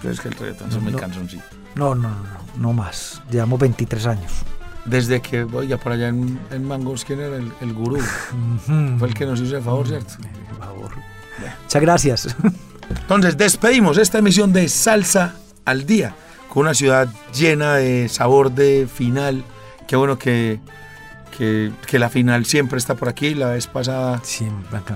Pero 0.00 0.14
es 0.14 0.20
que 0.20 0.28
el 0.28 0.34
reggaetón 0.34 0.68
es 0.70 0.80
muy 0.80 0.92
No. 0.92 0.98
canzoncito. 0.98 1.42
no, 1.74 1.94
no, 1.94 2.08
no, 2.08 2.14
no, 2.16 2.40
no 2.58 2.72
más. 2.72 3.20
Llevamos 3.30 3.58
23 3.60 4.06
años. 4.06 4.32
Desde 4.90 5.22
que, 5.22 5.44
oiga, 5.44 5.76
por 5.76 5.92
allá 5.92 6.08
en, 6.08 6.38
en 6.50 6.64
Mangos, 6.66 7.04
¿quién 7.04 7.20
era 7.20 7.36
el, 7.36 7.52
el 7.60 7.72
gurú? 7.72 8.00
Fue 8.98 9.08
el 9.08 9.14
que 9.14 9.24
nos 9.24 9.40
hizo 9.40 9.56
el 9.56 9.62
favor, 9.62 9.86
¿cierto? 9.86 10.14
Por 10.48 10.58
favor. 10.58 10.90
Muchas 11.62 11.82
gracias. 11.82 12.36
Entonces, 12.88 13.36
despedimos 13.38 13.98
esta 13.98 14.18
emisión 14.18 14.52
de 14.52 14.68
Salsa 14.68 15.36
al 15.64 15.86
Día, 15.86 16.14
con 16.48 16.62
una 16.62 16.74
ciudad 16.74 17.08
llena 17.32 17.76
de 17.76 18.08
sabor 18.08 18.50
de 18.50 18.88
final. 18.92 19.44
Qué 19.86 19.94
bueno 19.94 20.18
que, 20.18 20.58
que, 21.38 21.70
que 21.86 21.98
la 22.00 22.08
final 22.08 22.44
siempre 22.44 22.78
está 22.78 22.96
por 22.96 23.08
aquí. 23.08 23.34
La 23.34 23.50
vez 23.50 23.68
pasada 23.68 24.20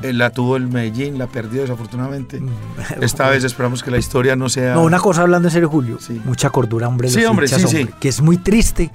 eh, 0.03 0.13
la 0.13 0.31
tuvo 0.31 0.57
el 0.57 0.67
Medellín, 0.67 1.19
la 1.19 1.29
perdió 1.29 1.63
desafortunadamente. 1.63 2.43
Esta 3.01 3.29
vez 3.29 3.45
esperamos 3.45 3.85
que 3.85 3.93
la 3.93 3.99
historia 3.99 4.35
no 4.35 4.49
sea... 4.49 4.73
Mm. 4.73 4.77
No, 4.77 4.83
una 4.83 4.99
cosa 4.99 5.23
hablando 5.23 5.47
en 5.49 5.53
serio, 5.53 5.69
Julio. 5.69 5.99
Sí. 6.01 6.21
Mucha 6.25 6.51
cordura, 6.51 6.89
hombre. 6.89 7.09
Sí, 7.09 7.25
hombre, 7.25 7.47
sí, 7.47 7.63
sí. 7.69 7.89
Que 8.01 8.09
es 8.09 8.21
muy 8.21 8.39
triste. 8.39 8.91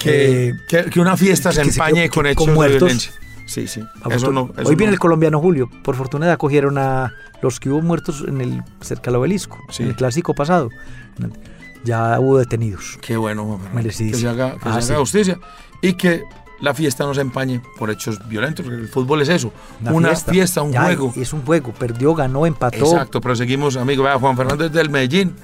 Que, 0.00 0.54
que, 0.68 0.84
que 0.90 1.00
una 1.00 1.16
fiesta 1.16 1.52
se 1.52 1.62
se- 1.64 1.70
empañe 1.70 2.02
que- 2.04 2.10
con 2.10 2.26
hechos 2.26 2.44
con 2.46 2.54
muertos. 2.54 2.80
de 2.80 2.86
violencia. 2.86 3.12
Sí, 3.46 3.66
sí. 3.66 3.82
Eso 4.10 4.30
no, 4.32 4.50
eso 4.56 4.68
Hoy 4.68 4.76
viene 4.76 4.90
no- 4.90 4.94
el 4.94 4.98
colombiano 5.00 5.40
Julio. 5.40 5.68
Por 5.82 5.96
fortuna 5.96 6.32
acogieron 6.32 6.78
a 6.78 7.12
los 7.42 7.58
que 7.60 7.68
hubo 7.70 7.80
muertos 7.82 8.24
en 8.26 8.40
el 8.40 8.62
cerca 8.80 9.10
del 9.10 9.16
obelisco, 9.16 9.58
Sí. 9.70 9.82
en 9.82 9.88
el 9.90 9.96
clásico 9.96 10.34
pasado. 10.34 10.68
Ya 11.84 12.18
hubo 12.20 12.38
detenidos. 12.38 12.98
Qué 13.00 13.16
bueno. 13.16 13.58
Merecidísimo. 13.74 14.30
Que 14.32 14.36
se 14.36 14.42
haga, 14.42 14.52
que 14.58 14.68
Ah, 14.68 14.74
se 14.80 14.88
sí. 14.88 14.92
haga 14.92 15.00
justicia 15.00 15.38
y 15.80 15.94
que 15.94 16.22
la 16.60 16.74
fiesta 16.74 17.04
no 17.04 17.14
se 17.14 17.22
empañe 17.22 17.62
por 17.78 17.90
hechos 17.90 18.18
violentos, 18.28 18.64
porque 18.64 18.82
el 18.82 18.88
fútbol 18.88 19.22
es 19.22 19.30
eso, 19.30 19.50
una, 19.90 20.14
fiesta, 20.14 20.60
un 20.60 20.72
Ya, 20.72 20.82
juego. 20.84 21.12
Es 21.16 21.32
un 21.32 21.42
juego. 21.42 21.72
Perdió, 21.72 22.14
ganó, 22.14 22.44
empató. 22.46 22.76
Exacto, 22.76 23.20
pero 23.22 23.34
seguimos, 23.34 23.76
amigo, 23.76 24.04
vea, 24.04 24.18
Juan 24.18 24.36
Fernando 24.36 24.66
es 24.66 24.72
del 24.72 24.90
Medellín, 24.90 25.34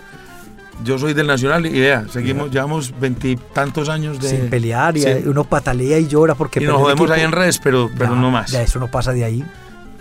yo 0.85 0.99
soy 0.99 1.15
del 1.15 1.27
Nacional 1.27 1.67
y 1.67 1.81
vea, 1.81 2.07
seguimos, 2.11 2.51
llevamos 2.51 2.93
veintitantos 2.99 3.89
años 3.89 4.21
de... 4.21 4.29
Sin 4.29 4.51
pelear. 4.51 4.97
Y 4.97 5.03
Sí. 5.03 5.09
uno 5.27 5.45
patalea 5.45 5.99
y 5.99 6.07
llora 6.09 6.35
porque 6.35 6.63
y 6.63 6.67
nos 6.67 6.77
jodemos 6.77 7.11
ahí 7.11 7.23
en 7.23 7.33
redes, 7.33 7.59
pero, 7.59 7.91
pero 7.97 8.15
Ya, 8.15 8.21
no 8.21 8.31
más. 8.31 8.51
Ya 8.51 8.63
eso 8.63 8.79
no 8.79 8.89
pasa 8.91 9.13
de 9.13 9.25
ahí. 9.25 9.45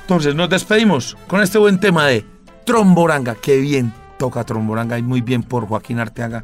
Entonces 0.02 0.36
nos 0.36 0.50
despedimos 0.50 1.18
con 1.28 1.42
este 1.42 1.58
buen 1.58 1.80
tema 1.80 2.06
de 2.08 2.26
Tromboranga, 2.66 3.36
qué 3.42 3.58
bien 3.58 3.94
toca 4.18 4.44
Tromboranga 4.44 4.98
y 4.98 5.02
muy 5.04 5.22
bien 5.22 5.44
por 5.44 5.68
Joaquín 5.68 6.00
Arteaga. 6.00 6.44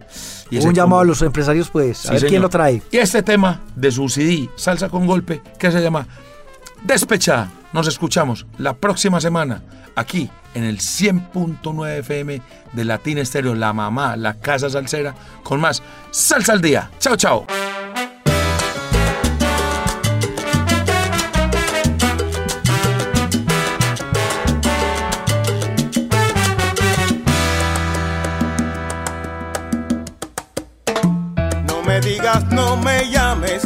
Y 0.49 0.57
un 0.65 0.73
llamado 0.73 1.01
a 1.01 1.05
los 1.05 1.21
empresarios, 1.21 1.69
pues. 1.69 1.99
Sí, 1.99 2.07
a 2.09 2.11
ver 2.13 2.25
quién 2.27 2.41
lo 2.41 2.49
trae. 2.49 2.81
Y 2.91 2.97
este 2.97 3.23
tema 3.23 3.61
de 3.75 3.91
su 3.91 4.09
CD, 4.09 4.49
Salsa 4.55 4.89
con 4.89 5.07
Golpe, 5.07 5.41
que 5.57 5.71
se 5.71 5.81
llama 5.81 6.05
Despechada. 6.83 7.49
Nos 7.73 7.87
escuchamos 7.87 8.45
la 8.57 8.73
próxima 8.73 9.21
semana 9.21 9.63
aquí 9.95 10.29
en 10.53 10.65
el 10.65 10.79
100.9 10.79 11.99
FM 11.99 12.41
de 12.73 12.85
Latin 12.85 13.17
Estéreo, 13.19 13.55
La 13.55 13.71
Mamá, 13.71 14.17
La 14.17 14.33
Casa 14.33 14.69
Salsera, 14.69 15.15
con 15.43 15.61
más 15.61 15.81
Salsa 16.11 16.51
al 16.51 16.61
Día. 16.61 16.91
Chao, 16.99 17.15
chao. 17.15 17.45
No 31.67 31.81
me 31.83 32.01
digas, 32.01 32.45
no 32.51 32.75
me 32.75 33.09
llames, 33.09 33.65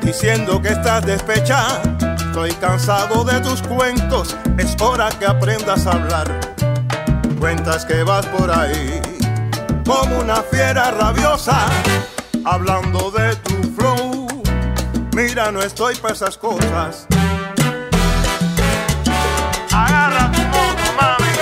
diciendo 0.00 0.62
que 0.62 0.68
estás 0.68 1.04
despechada. 1.04 1.97
Estoy 2.38 2.54
cansado 2.60 3.24
de 3.24 3.40
tus 3.40 3.60
cuentos, 3.62 4.36
es 4.58 4.80
hora 4.80 5.08
que 5.18 5.26
aprendas 5.26 5.88
a 5.88 5.90
hablar. 5.90 6.38
Cuentas 7.40 7.84
que 7.84 8.04
vas 8.04 8.24
por 8.26 8.48
ahí, 8.48 9.02
como 9.84 10.20
una 10.20 10.36
fiera 10.44 10.92
rabiosa, 10.92 11.66
hablando 12.44 13.10
de 13.10 13.34
tu 13.34 13.56
flow. 13.74 14.28
Mira, 15.16 15.50
no 15.50 15.60
estoy 15.60 15.96
para 15.96 16.14
esas 16.14 16.38
cosas. 16.38 17.08
Agarra 19.72 20.30
tu 20.30 20.40
moto, 20.42 20.84
mami. 21.00 21.34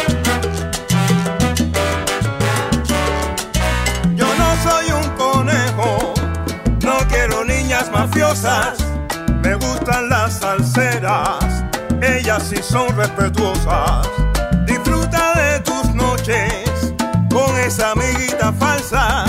Yo 4.14 4.26
no 4.38 4.56
soy 4.64 4.92
un 4.92 5.10
conejo, 5.10 6.14
no 6.80 6.96
quiero 7.10 7.44
niñas 7.44 7.90
mafiosas. 7.92 8.78
Me 9.42 9.54
gustan 9.56 10.08
las 10.08 10.15
salseras, 10.46 11.64
ellas 12.00 12.40
sí 12.48 12.62
son 12.62 12.96
respetuosas. 12.96 14.08
Disfruta 14.64 15.32
de 15.34 15.60
tus 15.60 15.92
noches 15.92 16.94
con 17.34 17.50
esa 17.58 17.90
amiguita 17.90 18.52
falsa. 18.52 19.24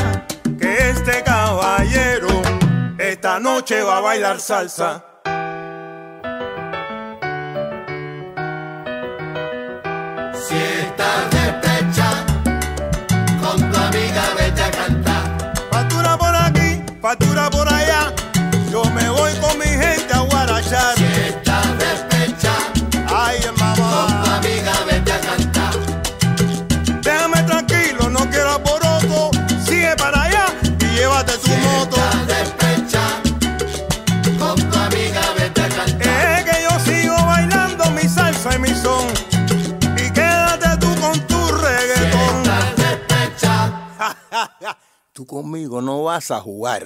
Que 0.60 0.90
este 0.92 1.24
caballero 1.24 2.42
esta 3.00 3.40
noche 3.40 3.82
va 3.82 3.98
a 3.98 4.02
bailar 4.02 4.40
salsa. 4.40 5.04
Si 10.48 10.77
Tú 45.18 45.26
conmigo 45.26 45.82
no 45.82 46.04
vas 46.04 46.30
a 46.30 46.40
jugar. 46.40 46.86